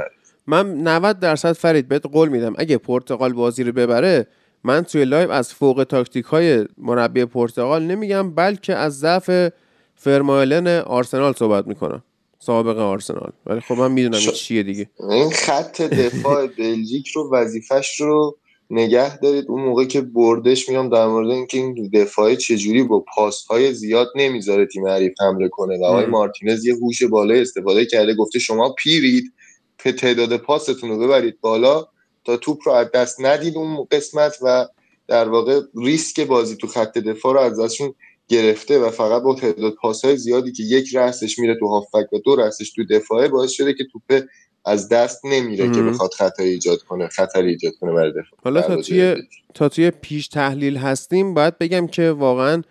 من 0.47 0.89
90 0.89 1.19
درصد 1.19 1.53
فرید 1.53 1.89
بهت 1.89 2.07
قول 2.07 2.29
میدم. 2.29 2.55
اگه 2.59 2.79
پرتغال 2.79 3.33
بازی 3.33 3.65
رو 3.65 3.73
ببره 3.73 4.27
من 4.65 4.83
توی 4.83 5.05
لایو 5.05 5.31
از 5.31 5.55
فوق 5.55 5.87
تاکتیک 5.89 6.25
های 6.25 6.67
مربی 6.79 7.25
پرتغال 7.25 7.83
نمیگم 7.83 8.35
بلکه 8.35 8.75
از 8.75 8.99
ضعف 8.99 9.53
ورمالن 9.95 10.67
آرسنال 10.67 11.33
صحبت 11.33 11.67
می‌کنم. 11.67 12.05
سابق 12.39 12.79
آرسنال. 12.79 13.33
ولی 13.47 13.61
خب 13.61 13.75
من 13.75 13.93
می‌دونم 13.93 14.19
ش... 14.19 14.33
چیه 14.33 14.63
دیگه. 14.63 14.91
این 15.11 15.31
خط 15.31 15.83
دفاع 15.83 16.47
بلژیک 16.59 17.09
رو 17.09 17.31
وظیفش 17.33 18.01
رو 18.01 18.37
نگه 18.71 19.19
دارید. 19.19 19.45
اون 19.49 19.63
موقع 19.65 19.85
که 19.85 20.01
بردش 20.01 20.69
میام 20.69 20.89
در 20.89 21.07
مورد 21.07 21.31
اینکه 21.31 21.59
این 21.59 21.91
دفاع 21.95 22.35
چجوری 22.35 22.83
با 22.83 23.05
پاس 23.15 23.45
های 23.45 23.75
زیاد 23.75 24.09
نمی‌ذاره 24.17 24.67
تیم 24.67 24.87
حریف 24.87 25.13
حمله 25.21 25.49
کنه. 25.49 25.79
و 25.79 25.85
آقای 25.85 26.07
مارتینز 26.07 26.67
یه 26.67 26.75
هوش 26.75 27.03
بالای 27.03 27.41
استفاده 27.41 27.87
کرده. 27.87 28.15
گفته 28.15 28.39
شما 28.39 28.75
پیرید 28.79 29.33
که 29.79 29.93
تعداد 29.93 30.37
پاستون 30.37 30.91
رو 30.91 30.99
ببرید 30.99 31.41
بالا 31.41 31.87
تا 32.25 32.37
توپ 32.37 32.59
رو 32.65 32.73
از 32.73 32.91
دست 32.95 33.21
ندید 33.21 33.57
اون 33.57 33.87
قسمت 33.91 34.37
و 34.43 34.67
در 35.09 35.29
واقع 35.29 35.61
ریسک 35.75 36.21
بازی 36.21 36.57
تو 36.57 36.67
خط 36.67 36.99
دفاع 36.99 37.35
رو 37.35 37.41
از 37.41 37.59
ازشون 37.59 37.95
گرفته 38.29 38.79
و 38.79 38.91
فقط 38.91 39.23
با 39.23 39.35
تعداد 39.35 39.75
پاسهای 39.75 40.17
زیادی 40.17 40.53
که 40.53 40.63
یک 40.63 40.97
رأسش 40.97 41.39
میره 41.39 41.57
تو 41.61 41.69
هافبک 41.69 42.13
و 42.13 42.19
دو 42.19 42.37
رأسش 42.37 42.73
تو 42.73 42.85
دفاعه 42.91 43.29
باعث 43.29 43.51
شده 43.51 43.75
که 43.75 43.85
توپ 43.93 44.23
از 44.65 44.89
دست 44.89 45.25
نمیره 45.25 45.71
که 45.71 45.83
بخواد 45.83 46.11
خطر 46.13 46.43
ایجاد 46.43 46.83
کنه 46.83 47.09
خطر 47.09 47.43
ایجاد 47.43 47.73
کنه 47.81 47.93
برای 47.93 48.11
دفاع. 48.11 48.39
حالا 48.45 48.63
تا 48.63 48.77
توی 48.77 49.17
تا 49.55 49.69
توی 49.69 49.91
پیش 49.91 50.29
تحلیل 50.29 50.77
هستیم 50.77 51.35
باید 51.35 51.59
بگم 51.59 51.87
که 51.87 52.11
واقعا 52.11 52.63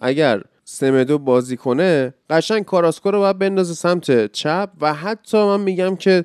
اگر 0.00 0.42
سمدو 0.64 1.18
بازی 1.18 1.56
کنه 1.56 2.14
قشنگ 2.30 2.64
کاراسکو 2.64 3.10
رو 3.10 3.18
باید 3.18 3.38
بندازه 3.38 3.74
سمت 3.74 4.32
چپ 4.32 4.70
و 4.80 4.94
حتی 4.94 5.38
من 5.38 5.60
میگم 5.60 5.96
که 5.96 6.24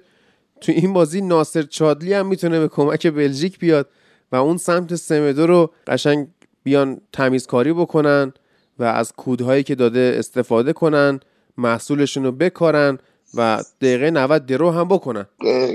تو 0.62 0.72
این 0.72 0.94
بازی 0.94 1.22
ناصر 1.22 1.62
چادلی 1.62 2.14
هم 2.14 2.28
می‌تونه 2.28 2.60
به 2.60 2.68
کمک 2.68 3.08
بلژیک 3.08 3.60
بیاد 3.60 3.90
و 4.32 4.36
اون 4.36 4.58
سمت 4.58 4.96
سمدو 4.96 5.48
رو 5.48 5.74
قشنگ 5.88 6.28
بیان 6.64 7.02
تمیزکاری 7.14 7.74
بکنن 7.74 8.34
و 8.80 8.84
از 8.84 9.14
کودهایی 9.14 9.64
که 9.64 9.76
داده 9.76 10.16
استفاده 10.18 10.74
کنن 10.74 11.20
محصولشون 11.58 12.24
رو 12.24 12.32
بکارن 12.32 12.98
و 13.38 13.64
دقیقه 13.82 14.12
90 14.12 14.46
درو 14.46 14.72
هم 14.72 14.88
بکنن 14.88 15.26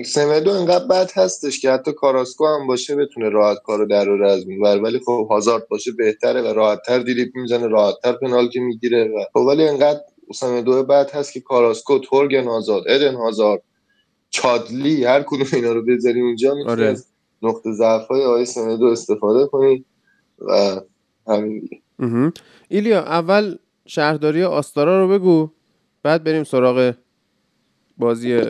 سمدو 0.07 0.51
انقدر 0.51 0.87
بد 0.87 1.11
هستش 1.15 1.61
که 1.61 1.71
حتی 1.71 1.93
کاراسکو 1.93 2.47
هم 2.47 2.67
باشه 2.67 2.97
بتونه 2.97 3.29
راحت 3.29 3.59
کارو 3.65 3.87
در 3.87 4.05
رو 4.05 4.29
از 4.29 4.45
ولی 4.83 5.01
خب 5.07 5.27
هازارد 5.31 5.69
باشه 5.69 5.93
بهتره 5.93 6.43
و 6.43 6.47
راحتتر 6.47 6.99
دیریپ 6.99 7.37
می‌زنه 7.37 7.67
راحتتر 7.67 8.13
پنالتی 8.13 8.61
می‌گیره 8.61 9.05
و 9.05 9.25
خب 9.33 9.41
ولی 9.41 9.69
انقدر 9.69 10.01
سمدو 10.35 10.83
بد 10.83 11.11
هست 11.11 11.33
که 11.33 11.41
کاراسکو 11.41 11.99
تورگن 11.99 12.49
آزاد 12.49 12.83
ادن 12.89 13.15
هازارد 13.15 13.63
چادلی 14.31 15.05
هر 15.05 15.23
کدوم 15.23 15.47
اینا 15.53 15.73
رو 15.73 15.85
بذاری 15.85 16.21
اونجا 16.21 16.55
می‌تونی 16.55 16.73
آره. 16.73 16.87
از 16.87 17.07
نقطه 17.43 17.73
ضعف 17.73 18.07
های 18.07 18.25
آقای 18.25 18.45
سمدو 18.45 18.87
استفاده 18.87 19.47
کنی 19.47 19.85
و 20.39 20.81
همین 21.27 21.69
ایلیا 22.69 23.01
اول 23.01 23.57
شهرداری 23.87 24.45
آستارا 24.45 25.07
رو 25.07 25.19
بگو 25.19 25.51
بعد 26.03 26.25
بریم 26.25 26.45
سراغ 26.45 26.95
بازی 27.99 28.43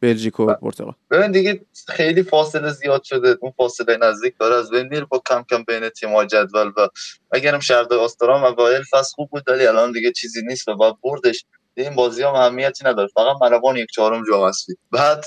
بلژیک 0.00 0.40
و 0.40 0.54
پرتغال. 0.54 0.94
ببین 1.10 1.30
دیگه 1.30 1.60
خیلی 1.88 2.22
فاصله 2.22 2.70
زیاد 2.70 3.02
شده. 3.02 3.38
اون 3.40 3.52
فاصله 3.56 3.96
نزدیک 3.96 4.34
داره. 4.40 4.54
از 4.54 4.70
بین 4.70 5.04
با 5.04 5.22
کم 5.30 5.44
کم 5.50 5.64
بین 5.64 5.88
تیم 5.88 6.24
جدول 6.24 6.72
و 6.76 6.88
اگرم 7.30 7.60
شهردار 7.60 7.98
آستارا 7.98 8.48
اوایل 8.48 8.82
فصل 8.90 9.14
خوب 9.14 9.30
بود 9.30 9.42
ولی 9.48 9.66
الان 9.66 9.92
دیگه 9.92 10.12
چیزی 10.12 10.42
نیست 10.42 10.68
و 10.68 10.76
با 10.76 10.98
بردش. 11.02 11.44
این 11.76 11.94
بازی 11.94 12.22
هم 12.22 12.34
اهمیتی 12.34 12.84
نداره. 12.84 13.08
فقط 13.14 13.36
ملوان 13.40 13.76
یک 13.76 13.88
چهارم 13.90 14.22
جام 14.28 14.48
هستی. 14.48 14.76
بعد 14.92 15.24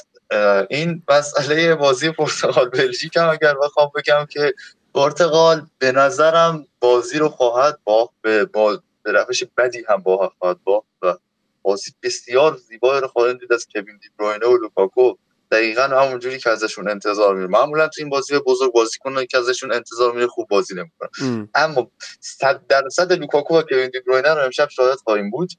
این 0.69 1.03
مسئله 1.09 1.75
بازی 1.75 2.11
پرتغال 2.11 2.69
بلژیک 2.69 3.17
هم 3.17 3.29
اگر 3.29 3.53
بخوام 3.63 3.91
بگم 3.95 4.25
که 4.29 4.53
پرتغال 4.93 5.61
به 5.79 5.91
نظرم 5.91 6.67
بازی 6.79 7.17
رو 7.17 7.29
خواهد 7.29 7.79
با 7.83 8.09
به 8.21 8.45
با 8.45 8.81
به 9.03 9.11
روش 9.11 9.43
بدی 9.57 9.83
هم 9.89 9.97
با 9.97 10.31
خواهد 10.39 10.57
با 10.63 10.83
و 11.01 11.17
بازی 11.67 11.91
بسیار 12.03 12.57
زیبایی 12.57 13.01
رو 13.01 13.07
خواهند 13.07 13.39
دید 13.39 13.53
از 13.53 13.67
کوین 13.73 13.97
دی 13.97 14.09
بروینه 14.19 14.45
و 14.47 14.57
لوکاکو. 14.57 15.13
دقیقا 15.51 15.81
همونجوری 15.81 16.39
که 16.39 16.49
ازشون 16.49 16.89
انتظار 16.89 17.35
میره 17.35 17.47
معمولا 17.47 17.87
تو 17.87 17.93
این 17.97 18.09
بازی 18.09 18.39
بزرگ 18.39 18.73
بازی 18.73 18.97
کنن 18.99 19.25
که 19.25 19.37
ازشون 19.37 19.73
انتظار 19.73 20.13
میره 20.13 20.27
خوب 20.27 20.47
بازی 20.47 20.75
نمی‌کنن. 20.75 21.49
اما 21.55 21.91
100 22.19 22.67
درصد 22.67 23.13
لوکاکو 23.13 23.57
و 23.57 23.61
کوین 23.61 23.89
دی 23.89 23.99
بروینه 23.99 24.33
رو 24.33 24.41
امشب 24.41 24.69
شاهد 24.69 24.97
خواهیم 24.97 25.31
بود. 25.31 25.49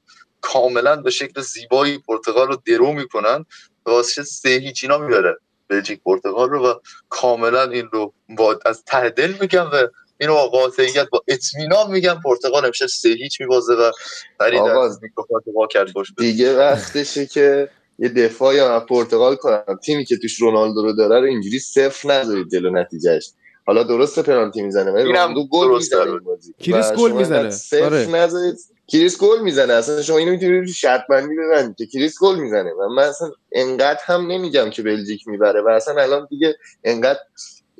کاملا 0.41 0.95
به 0.95 1.09
شکل 1.09 1.41
زیبایی 1.41 1.99
پرتغال 2.07 2.47
رو 2.47 2.61
درو 2.65 2.93
می‌کنن. 2.93 3.45
واسه 3.85 4.23
سه 4.23 4.49
هیچ 4.49 4.83
اینا 4.83 4.97
می‌بره. 4.97 5.37
بلژیک 5.67 6.01
پرتغال 6.03 6.49
رو 6.49 6.67
و 6.67 6.73
کاملا 7.09 7.63
این 7.63 7.89
رو 7.91 8.13
با 8.37 8.59
از 8.65 8.83
ته 8.83 9.09
دل 9.09 9.33
میگم 9.41 9.69
و 9.73 9.87
اینو 10.19 10.33
با 10.33 10.47
قاطعیت 10.47 11.09
با 11.11 11.23
اطمینان 11.27 11.91
میگم 11.91 12.19
پرتغال 12.23 12.65
امشب 12.65 12.85
سه 12.85 13.09
هیچ 13.09 13.41
میبازه 13.41 13.73
و 13.73 13.91
فرید 14.37 14.61
از 14.61 14.99
میکروفون 15.01 15.41
وا 15.55 15.67
کرد 15.67 15.93
باش 15.93 16.07
دیگه 16.17 16.57
وقتشه 16.57 17.25
که 17.25 17.69
یه 17.99 18.09
دفاعی 18.09 18.57
یا 18.57 18.79
پرتغال 18.79 19.35
کنم. 19.35 19.79
تیمی 19.85 20.05
که 20.05 20.17
توش 20.17 20.41
رونالدو 20.41 20.81
رو 20.81 20.93
داره 20.93 21.19
رو 21.19 21.25
اینجوری 21.25 21.59
صفر 21.59 22.11
نذارید 22.11 22.49
جلو 22.51 22.69
نتیجهش. 22.69 23.31
حالا 23.65 23.83
درسته 23.83 24.21
پنالتی 24.21 24.61
می‌زنه 24.61 24.91
ولی 24.91 25.03
رونالدو 25.03 25.47
گل 25.47 25.67
می‌زنه 25.67 26.19
کریس 26.59 26.91
گل 26.91 27.11
می‌زنه. 27.11 27.49
صفر 27.49 27.83
آره. 27.83 28.07
نذارید. 28.07 28.55
کریس 28.87 29.17
گل 29.17 29.41
می‌زنه. 29.41 29.73
اصلا 29.73 30.01
شما 30.01 30.17
اینو 30.17 30.31
می‌تونید 30.31 30.69
شرط 30.69 31.01
بندی 31.09 31.35
ببندید 31.35 31.75
که 31.77 31.85
کریس 31.85 32.15
گل 32.21 32.35
می‌زنه. 32.35 32.71
و 32.71 32.89
من 32.89 33.03
اصلا 33.03 33.31
انقدر 33.51 33.99
هم 34.03 34.31
نمیگم 34.31 34.69
که 34.69 34.81
بلژیک 34.81 35.27
می‌بره 35.27 35.61
و 35.61 35.69
اصلا 35.69 36.01
الان 36.01 36.27
دیگه 36.29 36.55
انقدر 36.83 37.19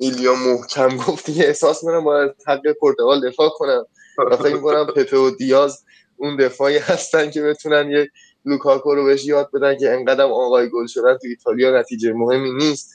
ایلیا 0.00 0.34
محکم 0.34 0.96
گفت 0.96 1.34
که 1.34 1.46
احساس 1.46 1.84
می‌کنم 1.84 2.04
باید 2.04 2.30
حق 2.46 2.62
پرتغال 2.80 3.30
دفاع 3.30 3.48
کنم 3.48 3.86
و 4.18 4.36
فکر 4.36 4.54
می‌کنم 4.54 4.86
پپه 4.86 5.16
و 5.16 5.30
دیاز 5.30 5.84
اون 6.16 6.36
دفاعی 6.36 6.78
هستن 6.78 7.30
که 7.30 7.42
بتونن 7.42 7.90
یه 7.90 8.10
لوکاکو 8.44 8.94
رو 8.94 9.04
بهش 9.04 9.24
یاد 9.24 9.50
بدن 9.54 9.78
که 9.78 9.90
انقدر 9.90 10.24
آقای 10.24 10.68
گل 10.68 10.86
شدن 10.86 11.18
تو 11.18 11.26
ایتالیا 11.28 11.78
نتیجه 11.80 12.12
مهمی 12.12 12.52
نیست. 12.52 12.94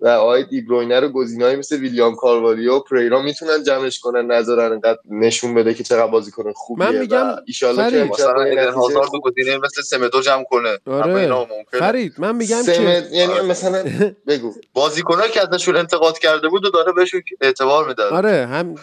و 0.00 0.08
آقای 0.08 0.44
دیبروینه 0.44 1.00
رو 1.00 1.08
گزینه‌ای 1.08 1.56
مثل 1.56 1.76
ویلیام 1.76 2.14
کاروالیو 2.14 2.72
و 2.76 2.80
پریرا 2.80 3.22
می‌تونن 3.22 3.62
جمعش 3.62 4.00
کنن 4.00 4.26
نظرن 4.32 4.72
انقدر 4.72 4.98
نشون 5.10 5.54
بده 5.54 5.74
که 5.74 5.84
چقدر 5.84 6.06
بازیکن 6.06 6.52
خوبیه 6.52 6.86
من 6.86 6.98
میگم 6.98 7.16
ان 7.16 7.90
که 7.90 8.04
مثلا 8.04 8.72
هازارد 8.72 9.08
رو 9.12 9.20
گزینه 9.20 9.58
مثل 9.58 9.82
سمدو 9.82 10.20
جمع 10.20 10.44
کنه. 10.50 10.78
آره. 10.86 11.46
فرید 11.72 12.14
من 12.18 12.36
میگم 12.36 12.62
که 12.62 13.06
یعنی 13.12 13.32
آره. 13.32 13.42
مثلا 13.42 13.84
بگو. 14.28 14.54
بازیکنایی 14.72 15.32
که 15.32 15.40
ازشون 15.40 15.76
انتقاد 15.76 16.18
کرده 16.18 16.48
بود 16.48 16.64
و 16.64 16.70
داره 16.70 16.92
بهشون 16.92 17.22
اعتبار 17.40 17.88
میده 17.88 18.02
آره 18.02 18.46
هم 18.46 18.74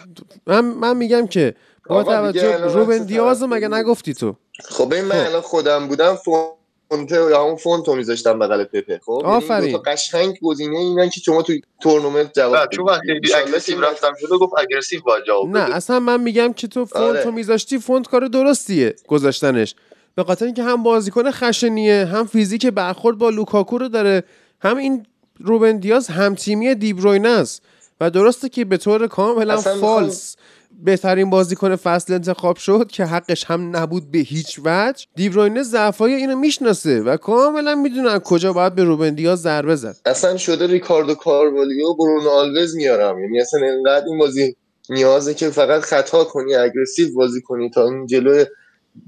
من 0.46 0.60
من 0.60 0.96
میگم 0.96 1.26
که 1.26 1.54
با 1.88 2.04
توجه 2.04 2.56
روبن 2.56 2.98
دیاز 2.98 3.42
مگه 3.42 3.68
نگفتی 3.68 4.14
تو؟ 4.14 4.36
خب 4.64 4.92
این 4.92 5.04
من 5.04 5.24
خب. 5.24 5.26
الان 5.26 5.40
خودم 5.40 5.88
بودم 5.88 6.16
فونته 6.16 7.16
یا 7.16 7.44
همون 7.44 7.56
فونتو 7.56 7.94
میذاشتم 7.94 8.38
بغل 8.38 8.64
پپه 8.64 9.00
خب 9.06 9.20
یعنی 9.24 9.36
آفرین. 9.36 9.78
قشنگ 9.86 10.38
گزینه 10.42 10.78
اینن 10.78 11.08
که 11.08 11.20
شما 11.20 11.42
تو 11.42 11.52
تورنمنت 11.82 12.34
جواب 12.34 12.70
چون 12.70 12.84
وقتی 12.84 13.12
اگریسیو 13.34 13.80
رفتم 13.80 14.12
شده 14.20 14.38
گفت 14.38 14.52
اگریسیو 14.58 15.00
باید 15.02 15.24
جواب 15.24 15.48
نه 15.48 15.74
اصلا 15.74 16.00
من 16.00 16.20
میگم 16.20 16.52
که 16.52 16.68
تو 16.68 16.84
فونتو 16.84 17.06
آره. 17.06 17.30
میذاشتی 17.30 17.78
فونت 17.78 18.08
کار 18.08 18.26
درستیه 18.26 18.94
گذاشتنش. 19.08 19.74
به 20.14 20.24
خاطر 20.24 20.44
اینکه 20.44 20.62
هم 20.62 20.82
بازیکن 20.82 21.30
خشنیه 21.30 22.04
هم 22.04 22.26
فیزیک 22.26 22.66
برخورد 22.66 23.18
با 23.18 23.30
لوکاکو 23.30 23.78
رو 23.78 23.88
داره 23.88 24.24
هم 24.60 24.76
این 24.76 25.06
روبن 25.40 25.76
دیاز 25.76 26.08
هم 26.08 26.34
تیمی 26.34 26.74
دیبروینه 26.74 27.28
است. 27.28 27.62
و 28.00 28.10
درسته 28.10 28.48
که 28.48 28.64
به 28.64 28.76
طور 28.76 29.06
کاملا 29.06 29.56
فالس. 29.56 30.36
بهترین 30.82 31.30
بازیکن 31.30 31.76
فصل 31.76 32.12
انتخاب 32.12 32.56
شد 32.56 32.90
که 32.92 33.04
حقش 33.04 33.44
هم 33.44 33.76
نبود 33.76 34.10
به 34.10 34.18
هیچ 34.18 34.60
وجه 34.64 35.06
دیبروینه 35.14 35.62
ضعفای 35.62 36.14
اینو 36.14 36.36
می‌شناسه 36.36 37.00
و 37.00 37.16
کاملا 37.16 37.74
می‌دونه 37.74 38.18
کجا 38.18 38.52
باید 38.52 38.74
به 38.74 38.84
روبن 38.84 39.14
دیاز 39.14 39.42
ضربه 39.42 39.76
زد. 39.76 39.96
اصلا 40.04 40.36
شده 40.36 40.66
ریکاردو 40.66 41.14
کاروالیو 41.14 41.94
برونو 41.94 42.28
آلوز 42.28 42.76
میارم. 42.76 43.18
یعنی 43.18 43.40
اصلا 43.40 43.60
انقدر 43.68 44.06
این 44.06 44.18
بازی 44.18 44.56
نیازه 44.90 45.34
که 45.34 45.50
فقط 45.50 45.80
خطا 45.80 46.24
کنی 46.24 46.54
aggressive 46.54 47.14
بازی 47.14 47.42
کنی 47.42 47.70
تا 47.70 47.88
این 47.88 48.06
جلو 48.06 48.44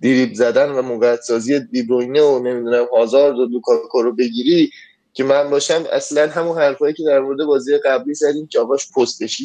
دریبل 0.00 0.34
زدن 0.34 0.70
و 0.70 0.82
موقعیت 0.82 1.20
سازی 1.20 1.60
دیبروینه 1.60 2.22
و 2.22 2.38
نمی‌دونم 2.38 2.86
هازارد 2.96 3.38
و 3.38 3.46
لوکاکو 3.46 4.02
رو 4.02 4.14
بگیری 4.14 4.70
که 5.12 5.24
من 5.24 5.50
باشم 5.50 5.84
اصلا 5.92 6.30
همون 6.30 6.58
حرفایی 6.58 6.94
که 6.94 7.04
در 7.06 7.20
مورد 7.20 7.46
بازی 7.46 7.78
قبلی 7.78 8.14
زدیم 8.14 8.46
که 8.46 8.60
آقاش 8.60 8.88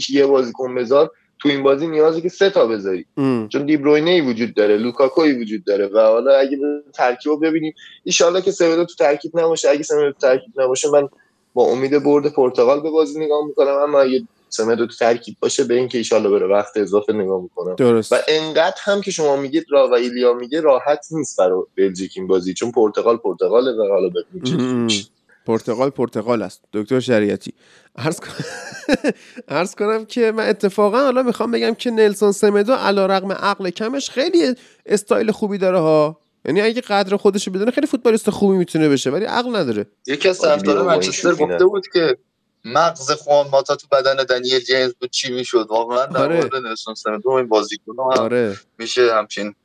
یه 0.09 0.25
بازیکن 0.25 0.75
بذار. 0.75 1.11
تو 1.41 1.49
این 1.49 1.63
بازی 1.63 1.87
نیازه 1.87 2.21
که 2.21 2.29
سه 2.29 2.49
تا 2.49 2.67
بذاری. 2.67 3.05
چون 3.49 3.65
دیبروینه 3.65 4.11
ای 4.11 4.21
وجود 4.21 4.53
داره 4.53 4.77
لوکاکوی 4.77 5.41
وجود 5.41 5.63
داره 5.63 5.87
و 5.87 5.99
حالا 5.99 6.37
اگه 6.37 6.57
ترکیب 6.93 7.45
ببینیم 7.45 7.73
ان 8.05 8.41
که 8.41 8.51
سمدو 8.51 8.85
تو 8.85 8.95
ترکیب 8.95 9.39
نباشه. 9.39 9.69
اگه 9.69 9.83
سمدو 9.83 10.11
تو 10.11 10.19
ترکیب 10.19 10.61
نباشه 10.61 10.89
من 10.89 11.09
با 11.53 11.63
امید 11.63 12.03
برد 12.03 12.33
پرتغال 12.33 12.81
به 12.81 12.89
بازی 12.89 13.19
نگاه 13.19 13.45
می‌کنم. 13.47 13.73
اما 13.73 13.99
اگه 13.99 14.23
سمدو 14.49 14.87
تو 14.87 14.93
ترکیب 14.93 15.35
باشه 15.39 15.63
به 15.63 15.73
اینکه 15.73 15.97
ایشالله 15.97 16.29
بره 16.29 16.47
وقت 16.47 16.77
اضافه 16.77 17.13
نگاه 17.13 17.41
می‌کنم. 17.41 17.75
درست. 17.75 18.11
و 18.11 18.15
انقدر 18.27 18.77
هم 18.83 19.01
که 19.01 19.11
شما 19.11 19.35
میگید 19.35 19.65
را 19.69 19.89
و 19.89 19.93
ایلیا 19.93 20.33
میگه 20.33 20.61
راحت 20.61 21.05
نیست 21.11 21.37
برای 21.37 21.63
بلژیک 21.77 22.13
این 22.15 22.27
بازی 22.27 22.53
چون 22.53 22.71
پرتغال 22.71 23.17
پرتغاله 23.17 23.71
و 23.71 23.87
حالا 23.89 24.09
ببینیم 24.09 24.87
پرتغال 25.45 25.89
پرتغال 25.89 26.41
است. 26.41 26.61
دکتر 26.73 26.99
شریعتی. 26.99 27.53
عرض, 29.47 29.75
کنم 29.75 30.05
که 30.05 30.31
من 30.31 30.49
اتفاقا 30.49 30.99
حالا 30.99 31.23
می‌خوام 31.23 31.51
بگم 31.51 31.73
که 31.73 31.91
نلسون 31.91 32.31
سمدو 32.31 32.73
علا 32.73 33.05
رقم 33.05 33.31
عقل 33.31 33.69
کمش 33.69 34.09
خیلی 34.09 34.55
استایل 34.85 35.31
خوبی 35.31 35.57
داره 35.57 35.79
ها. 35.79 36.19
یعنی 36.45 36.61
اگه 36.61 36.81
قدر 36.81 37.17
خودشو 37.17 37.51
بدونه 37.51 37.71
خیلی 37.71 37.87
فوتبالیست 37.87 38.29
خوبی 38.29 38.57
می‌تونه 38.57 38.89
بشه 38.89 39.09
ولی 39.09 39.25
عقل 39.25 39.55
نداره. 39.55 39.85
یکی 40.07 40.29
از 40.29 40.39
طرفداران 40.39 40.85
منچستر 40.85 41.35
گفته 41.35 41.65
بود 41.65 41.83
که 41.93 42.17
مغز 42.65 43.11
خوان 43.11 43.47
ماتا 43.47 43.75
تو 43.75 43.87
بدن 43.91 44.15
دنیل 44.15 44.59
جیمز 44.59 44.93
بود 44.93 45.09
چی 45.09 45.33
می‌شد. 45.33 45.67
واقعا 45.69 46.05
در 46.05 46.23
آره. 46.23 46.35
مورد 46.35 46.55
نلسون 46.55 46.95
سمدو 46.95 47.29
این 47.29 47.47
بازیکن 47.47 47.99
آره. 47.99 48.57
میشه 48.77 49.13
همچین 49.13 49.55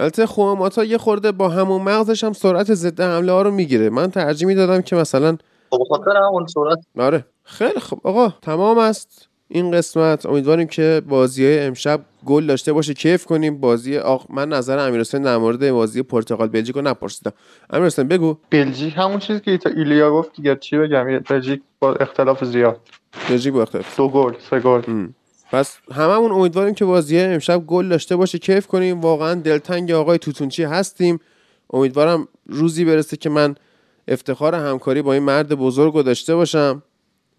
البته 0.00 0.26
خواماتا 0.26 0.84
یه 0.84 0.98
خورده 0.98 1.32
با 1.32 1.48
همون 1.48 1.82
مغزش 1.82 2.24
هم 2.24 2.32
سرعت 2.32 2.74
ضد 2.74 3.00
حمله 3.00 3.32
ها 3.32 3.42
رو 3.42 3.50
می‌گیره. 3.50 3.90
من 3.90 4.10
ترجیح 4.10 4.48
می‌دادم 4.48 4.82
که 4.82 4.96
مثلا 4.96 5.36
خب 5.70 6.04
همون 6.16 6.46
صورت 6.46 6.78
آره. 6.98 7.24
خیلی 7.44 7.80
خب 7.80 8.00
آقا 8.02 8.34
تمام 8.42 8.78
است 8.78 9.28
این 9.48 9.70
قسمت. 9.70 10.26
امیدواریم 10.26 10.66
که 10.66 11.02
بازی 11.08 11.44
های 11.44 11.58
امشب 11.58 12.00
گل 12.26 12.46
داشته 12.46 12.72
باشه. 12.72 12.94
کیف 12.94 13.24
کنیم. 13.26 13.60
بازی 13.60 13.98
آق 13.98 14.26
من 14.30 14.48
نظر 14.48 14.78
امیر 14.78 15.00
حسین 15.00 15.22
در 15.22 15.36
مورد 15.36 15.70
بازی 15.70 16.02
پرتغال 16.02 16.48
بلژیک 16.48 16.76
رو 16.76 16.82
نپرسیدم. 16.82 17.32
امیر 17.70 17.86
حسین 17.86 18.08
بگو. 18.08 18.36
بلژیک 18.50 18.94
همون 18.96 19.18
چیزی 19.18 19.40
که 19.40 19.50
ایتا 19.50 19.70
ایلیا 19.70 20.10
گفت 20.10 20.36
دیگه 20.36 20.56
چی 20.56 20.78
بگم 20.78 21.18
بلژیک 21.18 21.62
با 21.80 21.94
اختلاف 21.94 22.44
زیاد. 22.44 22.80
بلژیک 23.28 23.52
با 23.52 23.62
اختلاف. 23.62 23.96
دو 23.96 24.08
گل 24.08 24.32
سه 24.50 24.60
گل. 24.60 24.82
پس 25.52 25.76
هممون 25.92 26.32
امیدواریم 26.32 26.74
که 26.74 26.84
بازی 26.84 27.18
امشب 27.18 27.66
گل 27.66 27.88
داشته 27.88 28.16
باشه. 28.16 28.38
کیف 28.38 28.66
کنیم. 28.66 29.00
واقعا 29.00 29.34
دلتنگ 29.34 29.90
آقای 29.90 30.18
توتونچی 30.18 30.62
هستیم. 30.62 31.20
امیدوارم 31.72 32.28
روزی 32.46 32.84
برسه 32.84 33.16
که 33.16 33.30
من 33.30 33.54
افتخار 34.08 34.54
همکاری 34.54 35.02
با 35.02 35.12
این 35.12 35.22
مرد 35.22 35.54
بزرگ 35.54 35.94
رو 35.94 36.02
داشته 36.02 36.34
باشم 36.34 36.82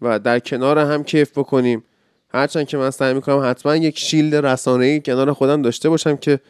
و 0.02 0.18
در 0.18 0.38
کنار 0.38 0.78
هم 0.78 1.04
کیف 1.04 1.38
بکنیم. 1.38 1.84
هرچند 2.28 2.66
که 2.66 2.76
من 2.76 2.90
سعی 2.90 3.14
می‌کنم 3.14 3.50
حتما 3.50 3.76
یک 3.76 3.98
shield 3.98 4.34
رسانه‌ای 4.34 5.00
کنار 5.00 5.32
خودم 5.32 5.62
داشته 5.62 5.88
باشم 5.88 6.16
که 6.16 6.40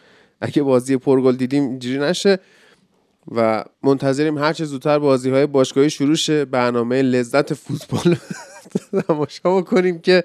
اگه 0.40 0.62
بازی 0.62 0.96
پرگل 0.96 1.36
دیدیم 1.36 1.62
اینجوری 1.62 1.98
نشه 1.98 2.38
و 3.34 3.64
منتظریم 3.82 4.38
هر 4.38 4.52
چه 4.52 4.64
زودتر 4.64 4.98
بازی 4.98 5.30
های 5.30 5.46
باشگاهی 5.46 5.90
شروع 5.90 6.14
شه. 6.14 6.44
برنامه 6.44 7.02
لذت 7.02 7.54
فوتبال 7.54 8.16
تماشا 9.06 9.56
بکنیم 9.56 9.98
که 9.98 10.24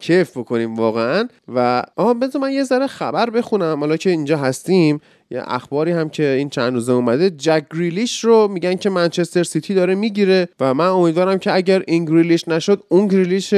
کیف 0.00 0.36
بکنیم 0.36 0.74
واقعا. 0.74 1.28
و 1.54 1.82
آها 1.96 2.14
بذار 2.14 2.42
من 2.42 2.52
یه 2.52 2.64
ذره 2.64 2.86
خبر 2.86 3.30
بخونم. 3.30 3.80
حالا 3.80 3.96
که 3.96 4.10
اینجا 4.10 4.38
هستیم 4.38 5.00
یه 5.30 5.42
اخباری 5.46 5.92
هم 5.92 6.08
که 6.08 6.28
این 6.28 6.48
چند 6.48 6.74
روزه 6.74 6.92
اومده 6.92 7.30
جک 7.30 7.64
گریلیش 7.74 8.24
رو 8.24 8.48
میگن 8.48 8.74
که 8.74 8.90
منچستر 8.90 9.42
سیتی 9.42 9.74
داره 9.74 9.94
می‌گیره 9.94 10.48
و 10.60 10.74
من 10.74 10.86
امیدوارم 10.86 11.38
که 11.38 11.54
اگر 11.54 11.82
این 11.86 12.04
گریلیش 12.04 12.48
نشد 12.48 12.82
اون 12.88 13.06
گریلیش 13.06 13.54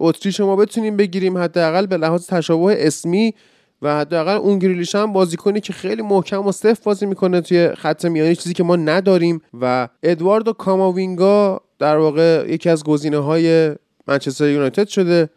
اتریش 0.00 0.40
ما 0.40 0.56
بتونیم 0.56 0.96
بگیریم 0.96 1.38
حداقل 1.38 1.86
به 1.86 1.96
لحاظ 1.96 2.26
تشابه 2.26 2.86
اسمی 2.86 3.34
و 3.82 3.96
حداقل 3.96 4.36
اون 4.36 4.58
گریلیش 4.58 4.94
هم 4.94 5.12
بازیکنی 5.12 5.60
که 5.60 5.72
خیلی 5.72 6.02
محکم 6.02 6.46
و 6.46 6.52
صف 6.52 6.80
بازی 6.80 7.06
می‌کنه 7.06 7.40
توی 7.40 7.68
خط 7.74 8.04
میانی 8.04 8.36
چیزی 8.36 8.54
که 8.54 8.62
ما 8.62 8.76
نداریم. 8.76 9.40
و 9.60 9.88
ادواردو 10.02 10.52
کاماوینگا 10.52 11.60
در 11.78 11.96
واقع 11.96 12.44
یکی 12.48 12.68
از 12.68 12.84
گزینه 12.84 13.18
های 13.18 13.74
منچستر 14.06 14.48
یونایتد 14.48 14.88
شده. 14.88 15.28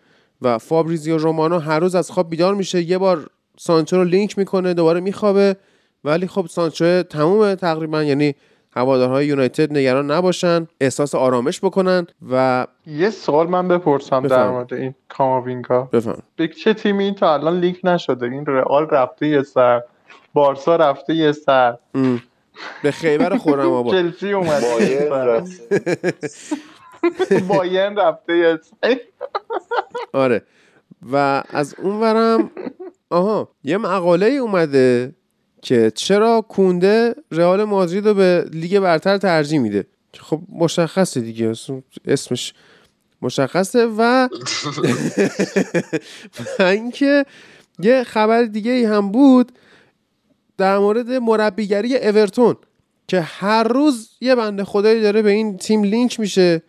و 0.42 0.58
فابریزیو 0.58 1.18
رومانو 1.18 1.60
هر 1.60 1.80
روز 1.80 1.96
از 1.96 2.12
خواب 2.12 2.30
بیدار 2.30 2.56
میشه. 2.56 2.82
یه 2.82 2.98
بار 2.98 3.28
سانچو 3.58 3.98
رو 3.98 4.04
لینک 4.04 4.38
می‌کنه 4.38 4.74
دوباره 4.74 5.00
میخوابه. 5.00 5.56
ولی 6.04 6.28
خب 6.28 6.46
سانچو 6.50 7.04
تمومه 7.04 7.56
تقریبا 7.56 8.04
یعنی 8.04 8.36
هوادارهای 8.76 9.26
یونایتد 9.26 9.78
نگران 9.78 10.12
نباشن 10.12 10.68
احساس 10.82 11.16
آرامش 11.16 11.60
بکنن 11.60 12.08
و 12.32 12.68
یه 12.88 13.10
سوال 13.10 13.48
من 13.48 13.68
بپرسم 13.68 14.20
در 14.20 14.28
بفرم. 14.28 14.52
مورد 14.52 14.74
این 14.74 14.96
کاماوینگا. 15.10 15.82
بفهم 15.82 16.22
به 16.36 16.48
چه 16.48 16.74
تیمی 16.74 17.04
این 17.04 17.16
تا 17.16 17.34
الان 17.34 17.60
لینک 17.60 17.80
نشده. 17.84 18.26
این 18.26 18.46
رئال 18.46 18.88
رفته 18.90 19.28
یه 19.28 19.44
سر. 19.44 19.82
بارسا 20.34 20.76
رفته 20.76 21.16
یه 21.16 21.32
سر. 21.32 21.78
به 22.84 22.92
خیبر 22.92 23.38
خورم 23.38 23.72
آباد. 23.72 23.94
چلسی 23.94 24.34
اومده 24.34 25.44
سر 27.50 27.90
رفته. 27.90 28.60
آره. 30.14 30.44
و 31.12 31.44
از 31.50 31.76
اونورم 31.78 32.52
آها 33.10 33.50
یه 33.64 33.78
مقاله 33.78 34.26
ای 34.26 34.38
اومده 34.38 35.16
که 35.62 35.92
چرا 35.96 36.42
کونده 36.42 37.16
رئال 37.32 37.64
مادرید 37.64 38.08
رو 38.08 38.14
به 38.14 38.46
لیگ 38.54 38.80
برتر 38.80 39.18
ترجیح 39.18 39.60
میده. 39.60 39.88
که 40.14 40.22
خب 40.22 40.42
مشخصه 40.50 41.22
دیگه. 41.22 41.54
اسمش 42.06 42.54
مشخصه 43.22 43.86
و 43.86 44.28
و 46.60 46.64
اینکه 46.64 47.26
یه 47.80 48.04
خبر 48.04 48.44
دیگه 48.44 48.72
ای 48.72 48.86
هم 48.86 49.12
بود 49.12 49.52
در 50.58 50.78
مورد 50.78 51.12
مربیگری 51.12 51.98
اورتون 51.98 52.56
که 53.08 53.22
هر 53.22 53.64
روز 53.64 54.10
یه 54.22 54.36
بنده 54.36 54.64
خدایی 54.64 55.02
داره 55.02 55.22
به 55.22 55.32
این 55.32 55.58
تیم 55.58 55.84
لینک 55.84 56.20
میشه. 56.20 56.62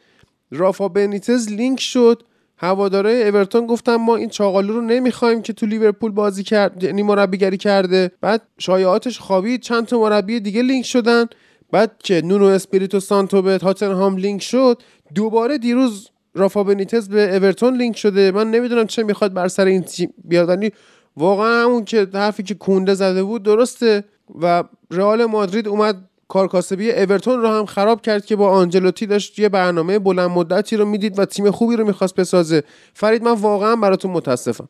رافا 0.54 0.88
بنیتز 0.88 1.48
لینک 1.48 1.80
شد. 1.80 2.22
هوادارهای 2.56 3.28
اورتون 3.28 3.66
گفتن 3.66 3.96
ما 3.96 4.16
این 4.16 4.28
چاقالو 4.28 4.72
رو 4.72 4.80
نمی‌خوایم 4.80 5.42
که 5.42 5.52
تو 5.52 5.66
لیورپول 5.66 6.10
بازی 6.10 6.42
کرد 6.42 6.82
یعنی 6.82 7.02
مربیگری 7.02 7.56
کرده. 7.56 8.10
بعد 8.20 8.42
شایعاتش 8.58 9.18
خوابید 9.18 9.60
چند 9.60 9.86
تا 9.86 10.00
مربی 10.00 10.40
دیگه 10.40 10.62
لینک 10.62 10.86
شدن. 10.86 11.26
بعد 11.70 11.92
که 11.98 12.22
نونو 12.24 12.44
اسپریتو 12.44 13.00
سانتو 13.00 13.42
به 13.42 13.58
تاتنهام 13.58 14.16
لینک 14.16 14.42
شد 14.42 14.82
دوباره 15.14 15.58
دیروز 15.58 16.08
رافا 16.34 16.64
بنیتز 16.64 17.08
به 17.08 17.36
اورتون 17.36 17.76
لینک 17.76 17.96
شده. 17.96 18.32
من 18.32 18.50
نمی‌دونم 18.50 18.86
چه 18.86 19.02
می‌خواد 19.02 19.32
بر 19.32 19.48
سر 19.48 19.64
این 19.64 19.82
تیم 19.82 20.14
بیاد. 20.24 20.48
ولی 20.48 20.72
واقعا 21.16 21.64
همون 21.64 21.84
که 21.84 22.08
حرفی 22.14 22.42
که 22.42 22.54
کونده 22.54 22.94
زده 22.94 23.22
بود 23.22 23.42
درسته. 23.42 24.04
و 24.42 24.64
رئال 24.90 25.24
مادرید 25.24 25.68
اومد 25.68 26.08
کارکاسبی 26.28 26.92
اورتون 26.92 27.40
رو 27.40 27.48
هم 27.48 27.66
خراب 27.66 28.00
کرد 28.00 28.26
که 28.26 28.36
با 28.36 28.50
آنچلوتی 28.50 29.06
داشت 29.06 29.38
یه 29.38 29.48
برنامه 29.48 29.98
بلند 29.98 30.30
مدتی 30.30 30.76
رو 30.76 30.84
می‌دید 30.84 31.18
و 31.18 31.24
تیم 31.24 31.50
خوبی 31.50 31.76
رو 31.76 31.86
می‌خواست 31.86 32.14
بسازه. 32.14 32.62
فرید 32.94 33.22
من 33.22 33.32
واقعا 33.32 33.76
براتون 33.76 34.10
متاسفم. 34.10 34.68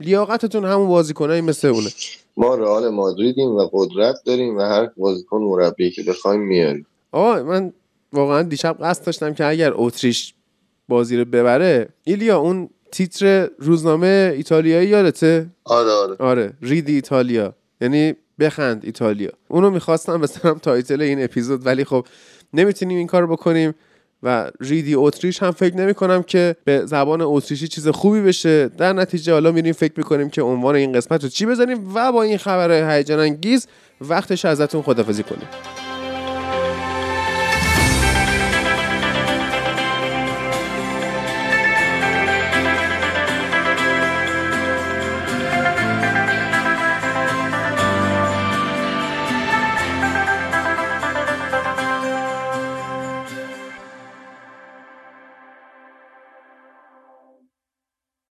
لیاقتتون 0.00 0.64
همون 0.64 0.88
بازیکنایی 0.88 1.40
مثل 1.40 1.68
اونه. 1.68 1.88
ما 2.36 2.54
رئال 2.54 2.88
مادریدیم 2.88 3.50
و 3.50 3.68
قدرت 3.72 4.16
داریم 4.24 4.56
و 4.56 4.60
هر 4.60 4.88
بازیکن 4.96 5.38
مربی 5.38 5.90
که 5.90 6.02
بخوایم 6.02 6.40
میاریم. 6.40 6.86
آه 7.12 7.42
من 7.42 7.72
واقعا 8.12 8.42
دیشب 8.42 8.76
قصد 8.80 9.06
داشتم 9.06 9.34
که 9.34 9.44
اگر 9.44 9.72
اتریش 9.74 10.34
بازی 10.88 11.16
رو 11.16 11.24
ببره 11.24 11.88
ایلیا 12.04 12.38
اون 12.38 12.68
تیتر 12.92 13.48
روزنامه 13.58 14.32
ایتالیایی 14.36 14.88
یادته؟ 14.88 15.46
آره 15.64 15.90
آره. 15.90 16.16
آره 16.18 16.52
Ridi 16.62 16.94
Italia. 16.94 17.54
یعنی 17.80 18.14
بخند 18.40 18.84
ایتالیا. 18.84 19.30
اونو 19.48 19.70
می‌خواستم 19.70 20.20
بزنم 20.20 20.58
title 20.58 21.00
این 21.00 21.24
اپیزود 21.24 21.66
ولی 21.66 21.84
خب 21.84 22.06
نمی‌تونیم 22.54 22.98
این 22.98 23.06
کار 23.06 23.26
بکنیم 23.26 23.74
و 24.22 24.50
Ridi 24.60 24.94
اتریش 24.94 25.42
هم 25.42 25.50
فکر 25.50 25.76
نمی 25.76 25.94
کنم 25.94 26.22
که 26.22 26.56
به 26.64 26.86
زبان 26.86 27.22
اتریشی 27.22 27.68
چیز 27.68 27.88
خوبی 27.88 28.20
بشه. 28.20 28.68
در 28.68 28.92
نتیجه 28.92 29.32
حالا 29.32 29.52
میریم 29.52 29.72
فکر 29.72 29.92
می‌کنیم 29.96 30.30
که 30.30 30.42
عنوان 30.42 30.74
این 30.74 30.92
قسمت 30.92 31.22
رو 31.22 31.28
چی 31.28 31.46
بذاریم 31.46 31.94
و 31.94 32.12
با 32.12 32.22
این 32.22 32.38
خبر 32.38 32.96
هیجان 32.96 33.18
انگیز 33.18 33.66
وقتش 34.00 34.44
ازتون 34.44 34.82
خدافزی 34.82 35.22
کنیم. 35.22 35.48